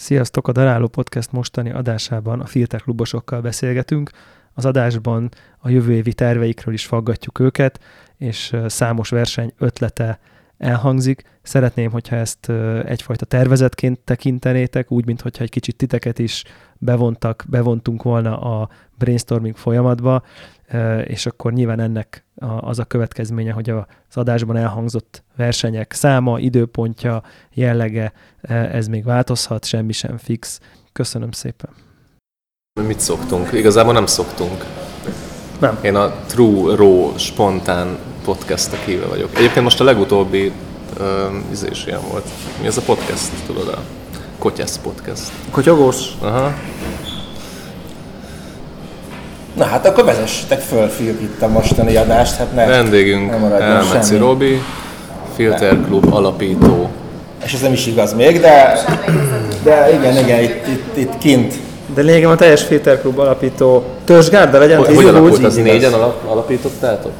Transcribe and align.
Sziasztok! 0.00 0.48
A 0.48 0.52
Daráló 0.52 0.86
Podcast 0.88 1.32
mostani 1.32 1.70
adásában 1.70 2.40
a 2.40 2.46
Filter 2.46 2.82
klubosokkal 2.82 3.40
beszélgetünk. 3.40 4.10
Az 4.54 4.64
adásban 4.64 5.28
a 5.58 5.68
jövő 5.68 5.92
évi 5.92 6.12
terveikről 6.12 6.74
is 6.74 6.86
faggatjuk 6.86 7.38
őket, 7.38 7.80
és 8.16 8.56
számos 8.66 9.08
verseny 9.08 9.52
ötlete 9.58 10.20
elhangzik. 10.58 11.22
Szeretném, 11.42 11.90
hogyha 11.90 12.16
ezt 12.16 12.48
egyfajta 12.84 13.24
tervezetként 13.24 13.98
tekintenétek, 13.98 14.90
úgy, 14.90 15.06
mintha 15.06 15.28
egy 15.38 15.50
kicsit 15.50 15.76
titeket 15.76 16.18
is 16.18 16.44
bevontak, 16.78 17.44
bevontunk 17.48 18.02
volna 18.02 18.38
a 18.38 18.68
brainstorming 18.98 19.56
folyamatba, 19.56 20.22
és 21.04 21.26
akkor 21.26 21.52
nyilván 21.52 21.80
ennek 21.80 22.24
az 22.60 22.78
a 22.78 22.84
következménye, 22.84 23.52
hogy 23.52 23.70
az 23.70 24.16
adásban 24.16 24.56
elhangzott 24.56 25.22
versenyek 25.36 25.92
száma, 25.92 26.38
időpontja, 26.38 27.22
jellege, 27.54 28.12
ez 28.48 28.86
még 28.86 29.04
változhat, 29.04 29.64
semmi 29.64 29.92
sem 29.92 30.16
fix. 30.16 30.60
Köszönöm 30.92 31.30
szépen. 31.30 31.70
Mit 32.86 33.00
szoktunk? 33.00 33.52
Igazából 33.52 33.92
nem 33.92 34.06
szoktunk. 34.06 34.64
Nem. 35.60 35.78
Én 35.82 35.94
a 35.94 36.12
True 36.26 36.76
Raw 36.76 37.18
spontán 37.18 37.98
podcastek 38.24 38.80
híve 38.80 39.06
vagyok. 39.06 39.36
Egyébként 39.36 39.64
most 39.64 39.80
a 39.80 39.84
legutóbbi 39.84 40.52
uh, 40.98 41.04
izés 41.50 41.86
ilyen 41.86 42.00
volt. 42.10 42.28
Mi 42.60 42.66
ez 42.66 42.76
a 42.76 42.82
podcast, 42.82 43.46
tudod? 43.46 43.68
A 43.68 43.82
Kotyász 44.38 44.78
podcast. 44.78 45.32
Kotyogós? 45.50 46.14
Aha. 46.20 46.52
Na 49.54 49.64
hát 49.64 49.86
akkor 49.86 50.04
vezessetek 50.04 50.60
föl 50.60 50.88
Filip 50.88 51.20
itt 51.20 51.42
a 51.42 51.48
mostani 51.48 51.96
adást, 51.96 52.36
hát 52.36 52.54
ne, 52.54 52.66
Vendégünk 52.66 53.30
ne 53.30 53.36
maradjon 53.36 53.68
Elmeci 53.68 54.06
semmi. 54.06 54.18
Robi, 54.18 54.62
Filter 55.34 55.76
Club 55.86 56.12
alapító. 56.14 56.90
És 57.44 57.52
ez 57.52 57.60
nem 57.60 57.72
is 57.72 57.86
igaz 57.86 58.14
még, 58.14 58.40
de, 58.40 58.84
de 59.62 59.92
igen, 59.92 60.16
igen, 60.16 60.42
itt, 60.42 60.66
itt, 60.66 60.96
itt 60.96 61.18
kint. 61.18 61.54
De 61.94 62.02
lényegem 62.02 62.30
a 62.30 62.34
teljes 62.34 62.62
filterklub 62.62 63.18
alapító 63.18 63.84
törzsgárda 64.04 64.58
legyen, 64.58 64.78
Hogy, 64.78 64.94
hogy 64.94 65.04
alakult 65.04 65.44
az? 65.44 65.56
Négyen 65.56 65.92
alap, 65.92 66.30
alapítottátok? 66.30 67.12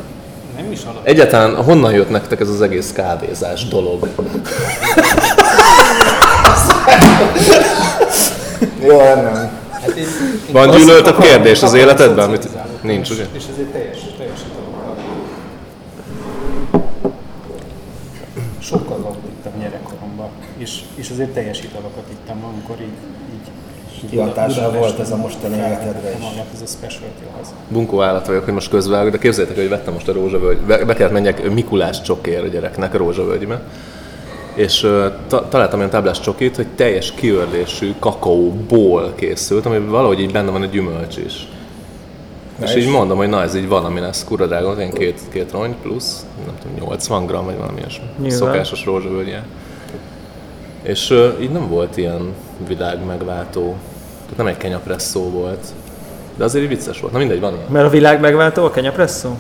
Nem 0.56 0.72
is 0.72 0.82
alap. 0.84 1.06
Egyáltalán 1.06 1.54
honnan 1.54 1.92
jött 1.92 2.10
nektek 2.10 2.40
ez 2.40 2.48
az 2.48 2.62
egész 2.62 2.92
kávézás 2.92 3.68
dolog? 3.68 4.08
Jó, 8.82 8.98
nem. 8.98 9.59
Hát 9.80 9.96
én, 9.96 10.04
én 10.46 10.52
Van 10.52 10.70
gyűlölt 10.70 11.06
a 11.06 11.16
kérdés 11.16 11.62
az 11.62 11.74
életedben? 11.74 12.28
Amit... 12.28 12.48
Nincs, 12.82 13.10
ugye? 13.10 13.26
És 13.32 13.44
ezért 13.52 13.68
teljes, 13.68 13.98
teljesítően. 14.16 14.68
Sokkal 18.58 18.96
alapot 18.96 19.30
ittam 19.38 19.52
gyerekkoromban, 19.60 20.28
és, 20.56 20.80
és 20.94 21.10
azért 21.10 21.30
teljes 21.30 21.62
italokat 21.62 22.04
ittam, 22.10 22.44
amikor 22.44 22.76
így, 22.80 22.96
így 23.32 24.10
Kihatással 24.10 24.72
volt 24.72 24.98
ez 24.98 25.10
a 25.10 25.16
mostani 25.16 25.56
életedre 25.56 26.10
is. 26.10 26.22
magát 26.22 26.46
ez 26.54 26.60
a 26.60 26.66
specialtyhoz. 26.66 27.54
Bunkó 27.68 28.02
állat 28.02 28.26
vagyok, 28.26 28.44
hogy 28.44 28.52
most 28.52 28.70
közvágok, 28.70 29.10
de 29.10 29.18
képzeljétek, 29.18 29.58
hogy 29.58 29.68
vettem 29.68 29.92
most 29.92 30.08
a 30.08 30.12
rózsavölgy, 30.12 30.58
be, 30.58 30.84
be 30.84 30.94
kellett 30.94 31.12
menjek 31.12 31.50
Mikulás 31.50 32.02
csokér 32.02 32.44
a 32.44 32.46
gyereknek 32.46 32.94
a 32.94 32.98
rózsavölgybe. 32.98 33.62
És 34.54 34.80
ta, 35.26 35.48
találtam 35.48 35.78
olyan 35.78 35.90
táblás 35.90 36.20
csokit, 36.20 36.56
hogy 36.56 36.66
teljes 36.66 37.12
kiörlésű 37.12 37.94
kakaóból 37.98 39.12
készült, 39.16 39.66
ami 39.66 39.78
valahogy 39.78 40.20
így 40.20 40.32
benne 40.32 40.50
van 40.50 40.62
egy 40.62 40.70
gyümölcs 40.70 41.16
is. 41.16 41.48
Na 42.58 42.66
és 42.66 42.74
és? 42.74 42.84
így 42.84 42.90
mondom, 42.90 43.16
hogy 43.16 43.28
na 43.28 43.42
ez 43.42 43.54
így 43.54 43.68
valami 43.68 44.00
lesz, 44.00 44.24
kurva 44.24 44.46
drága, 44.46 44.80
én 44.80 44.92
két, 44.92 45.20
két 45.32 45.50
rongy 45.52 45.74
plusz, 45.82 46.26
nem 46.46 46.54
tudom, 46.62 46.88
80 46.88 47.26
gram 47.26 47.44
vagy 47.44 47.56
valami 47.56 47.78
ilyesmi. 47.78 48.04
Nyilván. 48.18 48.38
Szokásos 48.38 48.84
rózsavölgye. 48.84 49.42
És 50.82 51.10
uh, 51.10 51.32
így 51.40 51.50
nem 51.50 51.68
volt 51.68 51.96
ilyen 51.96 52.34
világ 52.66 53.04
megváltó, 53.06 53.76
tehát 54.22 54.36
nem 54.36 54.46
egy 54.46 54.56
kenyapresszó 54.56 55.30
volt. 55.30 55.66
De 56.36 56.44
azért 56.44 56.64
így 56.64 56.70
vicces 56.70 57.00
volt. 57.00 57.12
Na 57.12 57.18
mindegy, 57.18 57.40
van 57.40 57.54
ilyen. 57.54 57.66
Mert 57.70 57.86
a 57.86 57.90
világ 57.90 58.20
megváltó 58.20 58.64
a 58.64 58.70
kenyapresszó? 58.70 59.30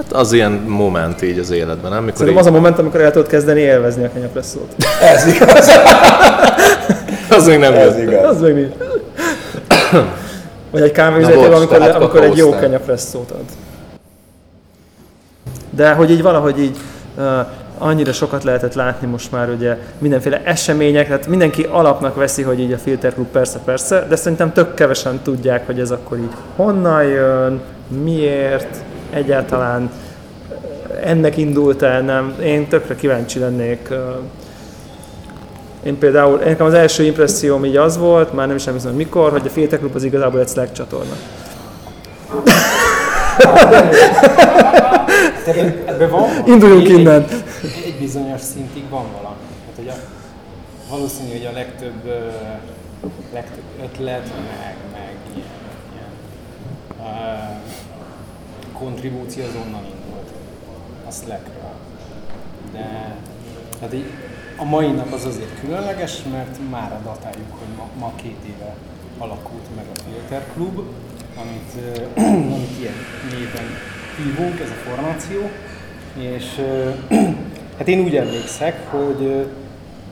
Hát 0.00 0.12
az 0.12 0.32
ilyen 0.32 0.52
moment 0.52 1.22
így 1.22 1.38
az 1.38 1.50
életben, 1.50 1.90
nem? 1.90 2.04
Mikor 2.04 2.18
Szerintem 2.18 2.42
így, 2.42 2.48
az 2.48 2.54
a 2.54 2.56
moment, 2.56 2.78
amikor 2.78 3.00
el 3.00 3.10
tudod 3.10 3.28
kezdeni 3.28 3.60
élvezni 3.60 4.04
a 4.04 4.10
kenyapresszót. 4.12 4.74
Ez 5.02 5.26
igaz, 5.26 5.68
az 7.36 7.46
még 7.46 7.58
nem 7.58 7.74
ez 7.74 7.96
jött. 7.96 8.10
igaz. 8.10 8.24
Az 8.24 8.40
meg 8.40 8.54
nincs. 8.54 8.74
Vagy 10.70 10.82
egy 10.82 10.92
bocs, 10.92 11.54
amikor, 11.54 11.78
tehát 11.78 11.94
amikor 11.94 12.22
egy 12.22 12.36
jó 12.36 12.50
kenyapresszót 12.50 13.30
ad. 13.30 13.44
De 15.70 15.92
hogy 15.92 16.10
így 16.10 16.22
valahogy 16.22 16.60
így 16.60 16.76
uh, 17.16 17.24
annyira 17.78 18.12
sokat 18.12 18.44
lehetett 18.44 18.74
látni 18.74 19.06
most 19.06 19.32
már 19.32 19.48
ugye 19.48 19.76
mindenféle 19.98 20.42
események, 20.44 21.06
tehát 21.06 21.26
mindenki 21.26 21.62
alapnak 21.70 22.14
veszi, 22.14 22.42
hogy 22.42 22.60
így 22.60 22.72
a 22.72 22.78
Filter 22.78 23.14
Club 23.14 23.26
persze, 23.26 23.58
persze, 23.64 24.06
de 24.08 24.16
szerintem 24.16 24.52
tök 24.52 24.74
kevesen 24.74 25.20
tudják, 25.22 25.66
hogy 25.66 25.80
ez 25.80 25.90
akkor 25.90 26.18
így 26.18 26.32
honnan 26.56 27.04
jön, 27.04 27.60
miért, 28.02 28.76
egyáltalán 29.10 29.90
ennek 31.02 31.36
indult 31.36 31.82
el, 31.82 32.00
nem. 32.00 32.34
Én 32.42 32.68
tökre 32.68 32.94
kíváncsi 32.94 33.38
lennék 33.38 33.88
én 35.82 35.98
például, 35.98 36.38
nekem 36.38 36.66
az 36.66 36.74
első 36.74 37.02
impresszióm 37.04 37.64
így 37.64 37.76
az 37.76 37.98
volt, 37.98 38.32
már 38.32 38.46
nem 38.46 38.56
is 38.56 38.66
emlékszem, 38.66 38.90
hogy 38.90 38.98
mikor, 38.98 39.30
hogy 39.30 39.50
a 39.70 39.76
Club 39.76 39.94
az 39.94 40.04
igazából 40.04 40.40
egy 40.40 40.48
Slack 40.48 40.72
csatorna. 40.72 41.14
Induljunk 46.46 46.88
Egy- 46.88 46.98
innen. 46.98 47.24
Egy, 47.62 47.82
egy 47.84 47.96
bizonyos 47.98 48.40
szintig 48.40 48.82
van 48.90 49.04
valami. 49.12 49.36
Hát, 49.66 49.76
hogy 49.76 49.88
a, 49.88 49.94
valószínű, 50.90 51.30
hogy 51.30 51.46
a 51.46 51.52
legtöbb, 51.52 52.04
legtöbb 53.32 53.64
ötlet, 53.82 54.30
meg, 54.60 54.76
meg 54.92 55.14
ilyen, 55.34 55.46
ilyen 55.94 56.12
uh, 56.98 57.89
kontribúció 58.80 59.44
az 59.44 59.54
onnan 59.64 59.84
indult. 59.84 60.28
A 61.08 61.10
Slackről. 61.10 61.74
De 62.72 63.16
hát 63.80 63.94
így, 63.94 64.10
a 64.56 64.64
mai 64.64 64.90
nap 64.90 65.12
az 65.12 65.24
azért 65.24 65.60
különleges, 65.60 66.22
mert 66.32 66.58
már 66.70 67.00
datáljuk, 67.04 67.50
hogy 67.58 67.76
ma, 67.76 67.88
ma 67.98 68.12
két 68.16 68.38
éve 68.46 68.74
alakult 69.18 69.66
meg 69.76 69.84
a 69.94 69.98
Filter 69.98 70.46
Club, 70.54 70.82
amit, 71.36 71.72
ö, 72.16 72.20
amit 72.54 72.78
ilyen 72.78 72.94
néven 73.30 73.68
hívunk, 74.16 74.60
ez 74.60 74.70
a 74.70 74.88
formáció. 74.88 75.40
És 76.14 76.44
hát 77.78 77.88
én 77.88 78.00
úgy 78.00 78.16
emlékszek, 78.16 78.90
hogy 78.90 79.46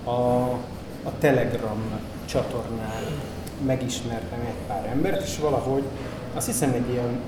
a, 0.04 0.42
a 1.02 1.12
Telegram 1.18 1.82
csatornán 2.24 3.02
megismertem 3.66 4.40
egy 4.40 4.66
pár 4.66 4.86
embert, 4.92 5.22
és 5.22 5.38
valahogy 5.38 5.82
azt 6.34 6.46
hiszem 6.46 6.72
egy 6.72 6.92
ilyen 6.92 7.20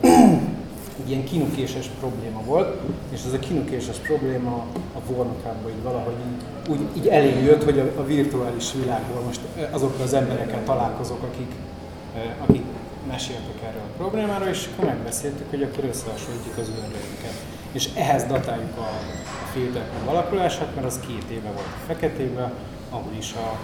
egy 1.03 1.11
ilyen 1.11 1.25
kinukéses 1.25 1.87
probléma 1.99 2.43
volt, 2.45 2.77
és 3.11 3.21
ez 3.27 3.33
a 3.33 3.39
kinukéses 3.39 3.97
probléma 3.97 4.67
a 4.95 5.13
Warnockában 5.13 5.71
így 5.71 5.83
valahogy 5.83 6.15
így, 6.27 6.71
úgy, 6.71 6.81
így 6.97 7.07
elém 7.07 7.45
jött, 7.45 7.65
hogy 7.65 7.79
a, 7.79 8.01
a 8.01 8.05
virtuális 8.05 8.73
világból 8.73 9.23
most 9.23 9.41
azokkal 9.71 10.03
az 10.03 10.15
emberekkel 10.15 10.65
találkozok, 10.65 11.23
akik, 11.23 11.53
eh, 12.15 12.23
akik 12.47 12.65
meséltek 13.09 13.63
erről 13.63 13.83
a 13.83 13.97
problémáról, 13.97 14.49
és 14.49 14.69
akkor 14.73 14.85
megbeszéltük, 14.85 15.51
hogy 15.51 15.63
akkor 15.63 15.85
összehasonlítjuk 15.85 16.59
az 16.59 16.69
űrlőinket. 16.69 17.35
És 17.73 17.89
ehhez 17.95 18.25
datáljuk 18.25 18.77
a, 18.79 18.91
a 19.45 19.47
filternek 19.53 20.07
alakulását, 20.07 20.75
mert 20.75 20.87
az 20.87 21.01
két 21.07 21.25
éve 21.31 21.49
volt 21.49 21.75
a 21.77 21.85
feketében, 21.87 22.53
ahol 22.91 23.13
is 23.19 23.33
a 23.33 23.59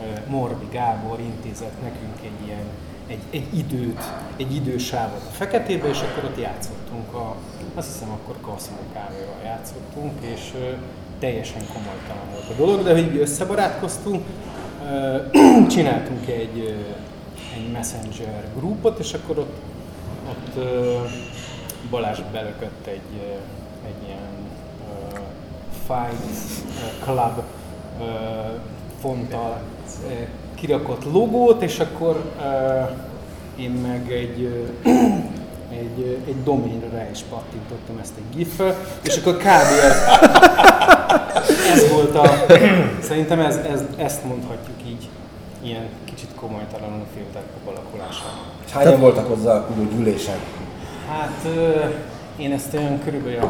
eh, 0.00 0.22
Morbi 0.28 0.66
Gábor 0.70 1.20
intézett 1.20 1.82
nekünk 1.82 2.16
egy 2.22 2.46
ilyen 2.46 2.66
egy, 3.12 3.22
egy 3.30 3.58
időt, 3.58 4.02
egy 4.36 4.54
idősávot 4.54 5.22
a 5.28 5.32
feketébe, 5.32 5.88
és 5.88 6.00
akkor 6.00 6.24
ott 6.24 6.40
játszottunk, 6.40 7.14
a, 7.14 7.36
azt 7.74 7.92
hiszem 7.92 8.10
akkor 8.10 8.40
Cosmo 8.40 8.76
kávéval 8.92 9.40
játszottunk, 9.44 10.12
és 10.20 10.52
ö, 10.54 10.70
teljesen 11.18 11.62
komolytalan 11.66 12.30
volt 12.32 12.48
a 12.50 12.54
dolog, 12.56 12.82
de 12.82 12.92
hogy 12.92 13.16
összebarátkoztunk, 13.16 14.24
ö, 14.92 15.16
csináltunk 15.74 16.28
egy, 16.28 16.58
ö, 16.58 16.70
egy 17.54 17.70
messenger 17.72 18.48
grupot, 18.56 18.98
és 18.98 19.12
akkor 19.12 19.38
ott, 19.38 19.56
ott 20.28 20.56
ö, 20.56 20.98
Balázs 21.90 22.20
belökött 22.32 22.86
egy, 22.86 23.38
egy 23.86 24.06
ilyen 24.06 24.32
ö, 24.88 25.18
Fight 25.86 26.64
Club 27.04 27.42
ö, 28.00 28.04
fonttal 29.00 29.60
kirakott 30.62 31.04
logót, 31.12 31.62
és 31.62 31.78
akkor 31.78 32.32
én 33.56 33.70
meg 33.70 34.12
egy, 34.12 34.68
egy, 35.82 36.20
egy 36.26 36.42
doménre 36.44 36.88
rá 36.92 37.10
is 37.10 37.20
pattintottam 37.30 37.98
ezt 38.00 38.12
egy 38.16 38.36
gif 38.36 38.60
és 39.02 39.16
akkor 39.16 39.36
kb. 39.36 39.46
ez, 39.82 39.96
ez 41.72 41.90
volt 41.92 42.14
a, 42.14 42.46
szerintem 43.08 43.40
ez, 43.40 43.56
ez, 43.56 43.84
ezt 43.96 44.24
mondhatjuk 44.24 44.76
így, 44.86 45.08
ilyen 45.62 45.88
kicsit 46.04 46.28
komolytalanul 46.34 47.06
filterkop 47.14 47.66
alakulása. 47.66 48.24
És 48.66 48.72
hányan 48.72 49.00
voltak 49.00 49.28
hozzá 49.28 49.54
a 49.54 49.66
gyűlésen? 49.94 50.38
Hát 51.08 51.46
én 52.36 52.52
ezt 52.52 52.74
olyan 52.74 53.00
körülbelül 53.04 53.38
6-8 53.40 53.44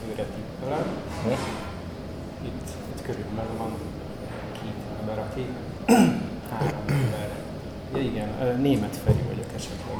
főre 0.00 0.26
tippelem. 0.34 0.86
Itt, 2.44 2.68
itt 2.94 3.02
körülbelül 3.02 3.56
van 3.58 3.72
két 4.62 4.80
ember, 5.00 5.18
aki 5.30 5.46
Ja 7.94 8.00
igen, 8.00 8.28
német 8.60 8.96
Feri 9.04 9.18
vagyok 9.28 9.50
esetleg. 9.56 9.96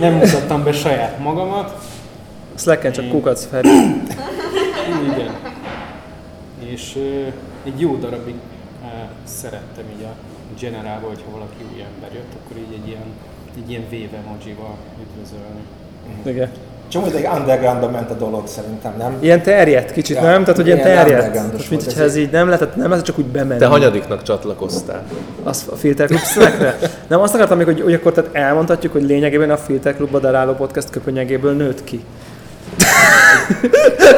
Nem, 0.00 0.12
nem 0.12 0.18
mutattam 0.18 0.64
be 0.64 0.72
saját 0.72 1.18
magamat. 1.18 1.84
Slacken 2.54 2.92
csak 2.92 3.08
kukac 3.08 3.46
Feri. 3.46 3.68
Igen. 5.12 5.34
És 6.58 6.98
egy 7.64 7.80
jó 7.80 7.96
darabig 7.96 8.34
szerettem 9.24 9.84
így 9.98 10.04
a 10.04 10.14
generálba, 10.60 11.06
hogyha 11.06 11.30
valaki 11.30 11.64
új 11.74 11.82
ember 11.82 12.12
jött, 12.12 12.32
akkor 12.44 12.56
így 12.56 12.80
egy 12.82 12.88
ilyen, 12.88 13.04
egy 13.56 13.70
ilyen 13.70 13.88
véve 13.88 14.16
emojival 14.16 14.76
üdvözölni. 15.02 15.60
Igen. 16.24 16.50
Csomó 16.88 17.06
egy 17.06 17.28
undergroundba 17.38 17.88
ment 17.90 18.10
a 18.10 18.14
dolog 18.14 18.46
szerintem, 18.46 18.92
nem? 18.98 19.16
Ilyen 19.20 19.42
terjedt 19.42 19.92
kicsit, 19.92 20.16
Ja, 20.16 20.22
nem? 20.22 20.40
Tehát, 20.40 20.56
hogy 20.56 20.66
ilyen 20.66 20.78
ilyen 20.78 20.96
terjedt. 20.96 21.52
Most, 21.52 21.70
mint 21.70 21.82
hogyha 21.84 22.00
ez 22.00 22.06
ez 22.08 22.16
így 22.16 22.30
nem 22.30 22.46
lehetett, 22.46 22.76
nem 22.76 22.88
lehet 22.90 23.04
csak 23.04 23.18
úgy 23.18 23.24
bemenni. 23.24 23.60
Te 23.60 23.66
hanyadiknak 23.66 24.22
csatlakoztál? 24.22 25.02
Az 25.42 25.64
a 25.72 25.76
Filter 25.76 26.06
Club? 26.06 26.48
Nem, 27.08 27.20
azt 27.20 27.34
akartam 27.34 27.56
még, 27.56 27.66
hogy, 27.66 27.80
hogy 27.80 27.94
akkor 27.94 28.12
tehát 28.12 28.30
elmondhatjuk, 28.34 28.92
hogy 28.92 29.02
lényegében 29.02 29.50
a 29.50 29.56
Filter 29.56 29.96
Clubba 29.96 30.18
daráló 30.18 30.52
podcast 30.52 30.90
köpönyegéből 30.90 31.52
nőtt 31.52 31.84
ki. 31.84 32.04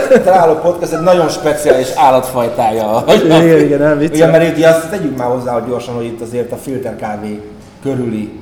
Találó 0.25 0.55
podcast 0.55 0.93
egy 0.93 1.01
nagyon 1.01 1.29
speciális 1.29 1.89
állatfajtája. 1.95 3.05
Igen, 3.25 3.59
igen, 3.59 3.79
nem 3.79 3.99
vicc. 3.99 4.15
Igen, 4.15 4.31
mert 4.31 4.59
itt 4.59 4.65
azt 4.65 4.91
tegyük 4.91 5.17
már 5.17 5.29
hozzá, 5.29 5.53
hogy 5.53 5.69
gyorsan, 5.69 5.95
hogy 5.95 6.05
itt 6.05 6.21
azért 6.21 6.53
a 6.53 6.57
filter 6.57 6.97
kávé 6.97 7.41
körüli 7.83 8.33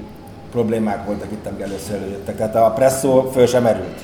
problémák 0.53 1.07
voltak 1.07 1.27
itt, 1.33 1.47
amik 1.47 1.61
először 1.61 1.95
előjöttek. 1.95 2.37
Tehát 2.37 2.55
a 2.55 2.73
presszó 2.77 3.31
föl 3.35 3.47
sem 3.47 3.63
merült. 3.63 4.01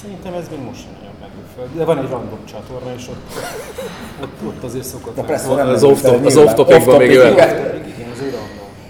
Szerintem 0.00 0.32
ez 0.34 0.44
még 0.50 0.58
most 0.68 0.80
sem 0.80 0.90
nagyon 0.98 1.14
merül 1.20 1.44
föl. 1.56 1.64
De 1.78 1.84
van 1.84 1.98
egy 1.98 2.10
random 2.10 2.38
csatorna, 2.52 2.90
és 2.96 3.08
ott, 3.08 3.42
ott, 4.22 4.48
ott 4.48 4.64
azért 4.64 4.84
szokott 4.84 5.12
A 5.12 5.20
meg- 5.20 5.26
presszó 5.26 5.54
nem 5.54 5.68
Az 5.68 5.82
off-top- 5.84 6.16
fel, 6.16 6.26
az 6.26 6.34
nyilván. 6.34 6.44
off-topicban 6.46 6.96
még 6.98 7.10
igen. 7.10 7.34
Random. 7.34 7.56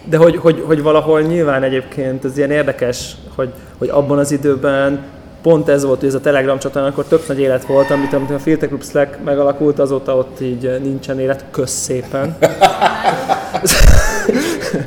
De 0.04 0.16
hogy, 0.16 0.36
hogy, 0.36 0.64
hogy 0.66 0.82
valahol 0.82 1.20
nyilván 1.20 1.62
egyébként 1.62 2.24
ez 2.24 2.36
ilyen 2.38 2.50
érdekes, 2.50 3.12
hogy, 3.34 3.52
hogy 3.78 3.88
abban 3.88 4.18
az 4.18 4.30
időben 4.30 5.04
pont 5.42 5.68
ez 5.68 5.84
volt, 5.84 5.98
hogy 5.98 6.08
ez 6.08 6.14
a 6.14 6.20
Telegram 6.20 6.58
csatorna, 6.58 6.88
akkor 6.88 7.04
tök 7.04 7.26
nagy 7.28 7.40
élet 7.40 7.64
volt, 7.64 7.90
amit, 7.90 8.12
amit 8.12 8.30
a 8.30 8.38
Filter 8.38 8.68
Club 8.68 8.84
Slack 8.84 9.24
megalakult, 9.24 9.78
azóta 9.78 10.16
ott 10.16 10.40
így 10.40 10.78
nincsen 10.82 11.20
élet, 11.20 11.44
kösz 11.50 11.70
szépen. 11.70 12.36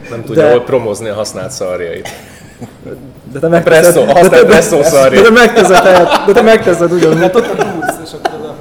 Nem 0.09 0.23
tudja 0.25 0.44
De- 0.44 0.51
hol 0.51 0.62
promozni 0.63 1.09
a 1.09 1.13
használt 1.13 1.51
szarjait. 1.51 2.09
De 3.31 3.39
te 3.39 3.47
megteszed, 3.47 3.93
Presszó, 4.03 4.29
de, 4.29 4.29
te, 4.29 4.45
presszó 4.45 4.77
de, 4.77 4.83
szarjait. 4.83 5.23
te 5.25 5.31
megteszed, 5.31 5.83
de 6.25 6.31
te 6.33 6.41
megteszed 6.41 6.91
ugyanúgy. 6.91 7.23
Ott 7.23 7.35
a 7.35 7.39
dúsz, 7.39 7.99
és 8.03 8.11
akkor 8.13 8.49
a... 8.49 8.55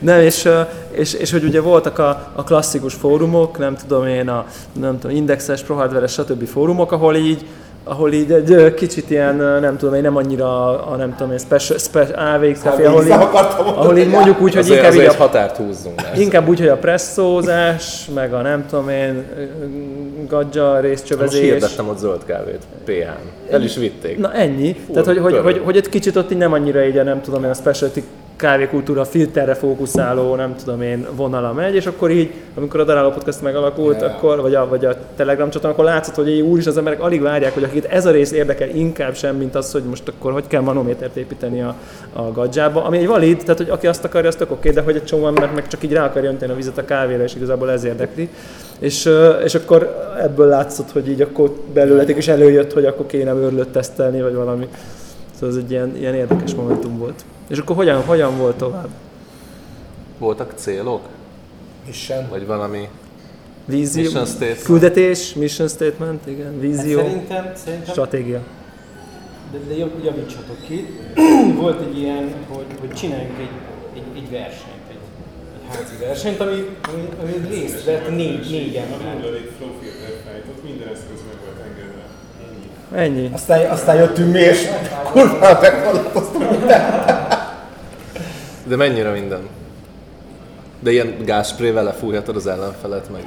Nem, 0.00 0.20
és, 0.20 0.48
és, 0.90 1.12
és 1.12 1.30
hogy 1.32 1.44
ugye 1.44 1.60
voltak 1.60 1.98
a, 1.98 2.30
a 2.34 2.44
klasszikus 2.44 2.94
fórumok, 2.94 3.58
nem 3.58 3.76
tudom 3.76 4.06
én, 4.06 4.28
a 4.28 4.44
nem 4.72 4.98
tudom, 4.98 5.16
indexes, 5.16 5.62
prohardveres, 5.62 6.12
stb. 6.12 6.46
fórumok, 6.46 6.92
ahol 6.92 7.16
így, 7.16 7.46
ahol 7.88 8.12
így 8.12 8.32
egy 8.32 8.74
kicsit 8.74 9.10
ilyen, 9.10 9.36
nem 9.36 9.76
tudom 9.76 9.94
én, 9.94 10.02
nem 10.02 10.16
annyira 10.16 10.80
a, 10.86 10.96
nem 10.96 11.14
tudom 11.16 11.32
én, 11.32 11.38
special, 11.38 11.78
special 11.78 12.34
AVX 12.34 12.60
café, 12.60 12.84
ahol 12.84 13.04
így, 13.04 13.10
ahol 13.10 13.96
így 13.96 14.08
mondjuk 14.08 14.40
úgy, 14.40 14.54
hogy 14.54 14.62
Azért, 14.62 14.76
inkább, 14.76 14.92
így 14.92 14.98
azért 14.98 15.14
egy 15.14 15.20
a, 15.20 15.22
határt 15.22 15.56
húzzunk 15.56 16.02
inkább 16.16 16.48
úgy, 16.48 16.58
hogy 16.58 16.68
a 16.68 16.76
presszózás, 16.76 18.08
meg 18.14 18.34
a 18.34 18.40
nem 18.40 18.66
tudom 18.68 18.88
én, 18.88 19.24
gadja 20.28 20.70
Most 20.70 20.80
részcsövezés. 20.82 21.40
hirdettem 21.40 21.88
ott 21.88 21.98
zöld 21.98 22.24
kávét. 22.24 22.62
PH-n. 22.84 23.52
El 23.52 23.62
is 23.62 23.76
vitték. 23.76 24.18
Na 24.18 24.32
ennyi. 24.32 24.76
Tehát, 24.92 25.06
hogy, 25.06 25.18
hogy, 25.18 25.38
hogy, 25.42 25.60
hogy 25.64 25.76
egy 25.76 25.88
kicsit 25.88 26.16
ott 26.16 26.30
így 26.30 26.38
nem 26.38 26.52
annyira 26.52 26.84
így 26.84 26.98
a 26.98 27.02
nem 27.02 27.20
tudom 27.22 27.44
én 27.44 27.50
a 27.50 27.54
specialty 27.54 28.00
kávékultúra 28.36 29.04
filterre 29.04 29.54
fókuszáló, 29.54 30.34
nem 30.34 30.54
tudom 30.56 30.82
én, 30.82 31.06
vonala 31.16 31.52
megy, 31.52 31.74
és 31.74 31.86
akkor 31.86 32.10
így, 32.10 32.30
amikor 32.54 32.80
a 32.80 32.84
Daráló 32.84 33.10
Podcast 33.10 33.42
megalakult, 33.42 34.00
Ja. 34.00 34.06
akkor, 34.06 34.40
vagy 34.40 34.54
a, 34.54 34.68
vagy 34.68 34.84
a 34.84 34.94
Telegram 35.16 35.50
csatorna, 35.50 35.72
akkor 35.72 35.84
látszott, 35.84 36.14
hogy 36.14 36.28
így 36.28 36.40
úr 36.40 36.58
is 36.58 36.66
az 36.66 36.76
emberek 36.76 37.00
alig 37.00 37.20
várják, 37.22 37.54
hogy 37.54 37.64
akit 37.64 37.84
ez 37.84 38.06
a 38.06 38.10
rész 38.10 38.32
érdekel 38.32 38.68
inkább 38.68 39.14
sem, 39.14 39.36
mint 39.36 39.54
az, 39.54 39.72
hogy 39.72 39.82
most 39.82 40.08
akkor 40.08 40.32
hogy 40.32 40.46
kell 40.46 40.60
manométert 40.60 41.16
építeni 41.16 41.62
a, 41.62 41.74
a 42.12 42.22
gadzsába, 42.32 42.84
ami 42.84 42.98
egy 42.98 43.06
valid, 43.06 43.38
tehát 43.38 43.56
hogy 43.56 43.70
aki 43.70 43.86
azt 43.86 44.04
akarja, 44.04 44.28
azt 44.28 44.46
oké, 44.48 44.70
de 44.70 44.80
hogy 44.80 44.96
egy 44.96 45.04
csomó 45.04 45.26
ember 45.26 45.50
meg 45.54 45.68
csak 45.68 45.82
így 45.82 45.92
rá 45.92 46.04
akarja 46.04 46.30
önteni 46.30 46.52
a 46.52 46.56
vizet 46.56 46.78
a 46.78 46.84
kávéra, 46.84 47.22
és 47.22 47.34
igazából 47.34 47.70
ez 47.70 47.84
érdekli. 47.84 48.28
És, 48.78 49.10
és 49.44 49.54
akkor 49.54 50.06
ebből 50.22 50.46
látszott, 50.46 50.90
hogy 50.92 51.08
így 51.08 51.20
akkor 51.20 51.52
belőletek 51.72 52.16
is 52.16 52.28
előjött, 52.28 52.72
hogy 52.72 52.84
akkor 52.84 53.06
kéne 53.06 53.32
őrlőt 53.32 53.68
tesztelni, 53.68 54.22
vagy 54.22 54.34
valami. 54.34 54.68
Szóval 55.38 55.56
ez 55.56 55.62
egy 55.64 55.70
ilyen, 55.70 55.96
ilyen 55.96 56.14
érdekes 56.14 56.54
momentum 56.54 56.98
volt. 56.98 57.24
És 57.48 57.58
akkor 57.58 57.76
hogyan, 57.76 58.02
hogyan 58.02 58.36
volt 58.38 58.56
tovább? 58.56 58.88
Voltak 60.18 60.52
célok? 60.56 61.08
Mission. 61.86 62.28
Vagy 62.30 62.46
valami 62.46 62.88
Vízió, 63.64 64.02
Mission 64.02 64.24
statement. 64.26 64.62
küldetés, 64.62 65.34
mission 65.34 65.68
statement, 65.68 66.26
igen, 66.26 66.52
Hát 66.52 66.60
vízió, 66.60 66.98
szerintem, 66.98 67.52
szerintem 67.54 67.88
stratégia. 67.92 68.40
De, 69.52 69.58
de 69.68 69.76
jav- 69.76 70.04
javítsatok 70.04 70.56
ki. 70.66 70.86
Volt 71.62 71.80
egy 71.80 71.98
ilyen, 71.98 72.34
hogy, 72.48 72.66
hogy 72.80 72.92
csináljunk 72.92 73.38
egy, 73.38 73.48
egy, 73.94 74.22
egy 74.22 74.30
versenyt, 74.30 74.86
egy, 74.90 75.02
egy 75.54 75.76
házi 75.76 75.96
versenyt, 76.00 76.40
ami, 76.40 76.64
ami, 76.92 77.08
ami 77.22 77.48
részt 77.48 77.84
vett 77.84 78.08
négy, 78.10 78.50
négy 78.50 78.74
ember. 78.74 79.12
Mondod 79.12 79.34
egy 79.34 79.50
flow 79.58 79.70
filter 79.80 80.12
fájt, 80.24 80.44
ott 80.56 80.62
minden 80.64 80.88
eszköz. 80.88 81.20
Ennyi. 82.94 83.30
Aztán, 83.34 83.70
aztán 83.70 83.96
jöttünk 83.96 84.32
mi, 84.32 84.38
és 84.38 84.68
kurva 85.12 85.58
megkorlátoztunk 85.60 86.50
mindent. 86.50 87.04
De 88.64 88.76
mennyire 88.76 89.10
minden? 89.10 89.48
De 90.80 90.90
ilyen 90.90 91.16
gázsprével 91.24 91.84
lefújhatod 91.84 92.36
az 92.36 92.46
ellenfelet 92.46 93.10
meg. 93.12 93.26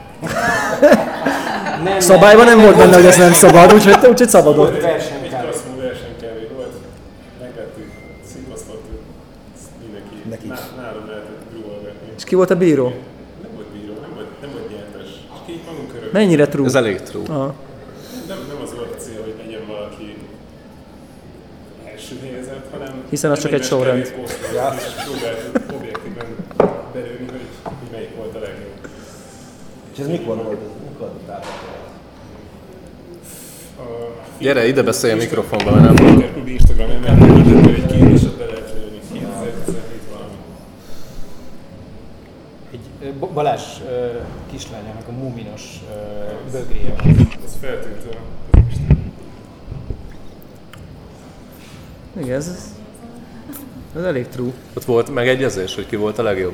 Nem, 1.84 2.00
Szabályban 2.00 2.46
nem 2.46 2.60
volt 2.60 2.78
benne, 2.78 2.96
hogy 2.96 3.06
ez 3.06 3.18
nem 3.18 3.34
szabad, 3.34 3.74
úgyhogy, 3.74 4.28
szabadott. 4.28 4.76
Egy 4.76 4.82
versenykávé. 4.82 5.44
klasszú 5.44 5.70
versenykávé 5.82 6.48
volt, 6.56 6.74
megvettük, 7.42 7.92
szipasztottuk, 8.32 9.00
mindenki, 9.84 10.16
Neki 10.30 10.48
nálam 10.78 11.08
lehetett 11.08 11.42
grúolgatni. 11.52 12.08
És 12.18 12.24
ki 12.24 12.36
volt 12.36 12.50
a 12.50 12.56
bíró? 12.56 12.84
Nem 13.42 13.52
volt 13.56 13.68
bíró, 13.68 13.94
nem 14.02 14.12
volt, 14.14 14.28
nem 14.42 14.50
volt 14.52 14.70
nyertes. 14.70 15.10
Csak 15.38 15.44
így 15.50 15.62
magunk 15.66 15.92
körül. 15.94 16.10
Mennyire 16.12 16.48
true? 16.48 16.66
Ez 16.66 16.76
elég 16.76 17.02
true. 17.02 17.24
Aha. 17.28 17.54
Nem, 18.28 18.38
nem 18.48 18.60
az 18.64 18.74
volt 18.76 18.96
a 18.96 19.00
cél, 19.04 19.22
hogy 19.24 19.36
legyen 19.46 19.62
valaki 19.68 20.18
első 21.92 22.16
helyezett, 22.24 22.66
hanem 22.72 22.99
Hiszen 23.10 23.32
az 23.32 23.42
csak 23.42 23.52
egy 23.52 23.64
sorrend. 23.64 24.14
objektíven 25.76 26.36
belőni, 26.94 27.26
hogy, 27.26 27.48
hogy 27.64 27.88
melyik 27.92 28.16
volt 28.16 28.36
a 28.36 28.40
legjobb. 28.40 28.88
És 29.94 30.00
ez 30.00 30.08
mikor 30.08 30.36
volt? 30.36 30.60
Mikor 30.90 31.12
Gyere, 34.40 34.68
ide 34.68 34.84
beszélj 34.84 35.14
a 35.14 35.16
mikrofonba, 35.16 35.72
mert 35.72 35.84
nem 35.84 35.98
hallom. 35.98 36.34
Klub 36.34 36.48
Instagram 36.48 36.90
emelkedett, 36.90 37.64
hogy 37.64 37.74
egy 37.74 37.86
kérdéset 37.86 38.38
be 38.38 38.46
lehet 38.46 38.74
lőni. 38.74 39.00
2017 39.14 40.02
valami. 40.12 40.34
Egy 42.72 43.14
Balázs 43.14 43.64
kislányának 44.52 45.08
a 45.08 45.12
muminos 45.12 45.80
bögréje 46.52 46.94
van. 46.98 47.28
Ez 47.46 47.58
feltűnt 47.62 48.04
a 48.06 48.18
az 48.52 48.64
Isten. 48.70 49.14
Igen, 52.22 52.36
ez, 52.36 52.79
ez, 53.98 54.04
elég 54.04 54.28
true. 54.28 54.52
Ott 54.74 54.84
volt 54.86 55.14
megegyezés, 55.14 55.76
hogy 55.76 55.86
ki 55.86 55.96
volt 55.96 56.18
a 56.18 56.24
legjobb? 56.24 56.54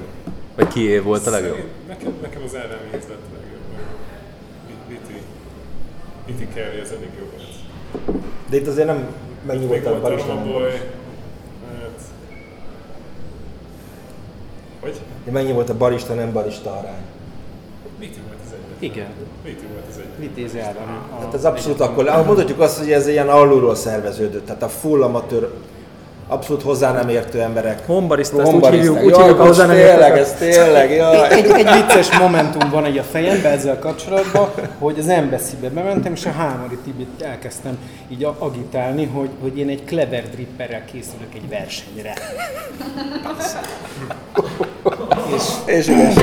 Vagy 0.56 0.68
kié 0.68 0.98
volt 1.00 1.28
a 1.28 1.30
legjobb? 1.30 1.64
Nekem, 1.88 2.14
nekem 2.22 2.42
az 2.46 2.56
Ádám 2.56 2.78
Héz 2.92 3.04
lett 3.10 3.18
a 3.18 3.36
legjobb. 3.40 3.62
Vit- 4.88 5.00
Viti. 5.08 5.20
Viti 6.26 6.48
Kerry 6.54 6.80
az 6.80 6.92
eddig 6.92 7.10
jobb 7.20 7.32
volt. 7.32 8.24
De 8.50 8.58
itt 8.58 8.68
azért 8.68 8.88
nem 8.88 9.08
Romaboy. 10.28 10.52
volt. 10.52 10.72
Hát... 11.80 12.00
Hogy? 14.80 15.00
De 15.26 15.32
Mennyi 15.32 15.52
volt 15.52 15.70
a 15.70 15.78
barista, 15.78 16.14
nem 16.14 16.32
barista 16.34 16.72
arány? 16.72 17.04
Viti 18.00 18.20
volt 18.28 18.40
az 18.46 18.52
egyik. 18.54 18.94
Igen, 18.96 19.08
Viti 19.44 19.66
volt 19.72 19.84
az 19.90 19.98
egyik. 19.98 20.30
vitézi 20.36 20.60
Ádám. 20.60 21.06
a- 21.18 21.20
Hát 21.22 21.34
ez 21.34 21.46
abszolút 21.46 21.80
akkor, 21.80 22.04
mondhatjuk 22.26 22.60
azt, 22.60 22.78
hogy 22.80 22.92
ez 22.92 23.08
ilyen 23.08 23.30
alulról 23.30 23.76
szerveződött, 23.76 24.46
tehát 24.46 24.64
a 24.64 24.68
full 24.70 25.04
amatőr, 25.04 25.50
abszolút 26.28 26.62
hozzá 26.64 26.92
nem 26.92 27.10
értő 27.10 27.42
emberek. 27.42 27.86
Hombarista, 27.86 28.42
ezt 28.42 28.54
úgy 28.54 28.68
hívjuk, 28.68 29.04
úgy 29.04 29.18
hívjuk 29.18 29.42
hozzá 29.42 29.66
nem 29.66 29.76
tényleg, 29.76 30.18
ez 30.18 30.34
tényleg, 30.34 30.92
jaj. 30.92 31.32
Egy, 31.34 31.46
egy 31.46 31.68
vicces 31.74 32.18
momentum 32.20 32.70
van 32.70 32.86
egy 32.86 32.98
a 32.98 33.04
fejemben 33.04 33.52
ezzel 33.52 33.80
kapcsolatban, 33.80 34.50
hogy 34.80 35.00
az 35.00 35.08
Embassy-be 35.08 35.70
bementem, 35.70 36.14
és 36.14 36.26
a 36.26 36.32
Hámori 36.32 36.78
Tibit 36.84 37.22
elkezdtem 37.22 37.78
így 38.10 38.24
a- 38.24 38.36
agitálni, 38.40 39.06
hogy, 39.06 39.30
hogy 39.42 39.58
én 39.58 39.70
egy 39.70 39.84
clever 39.86 40.24
dripperrel 40.30 40.86
készülök 40.86 41.34
egy 41.34 41.50
versenyre. 41.50 42.14
és, 45.36 45.44
És 45.66 45.88
igen, 45.88 46.14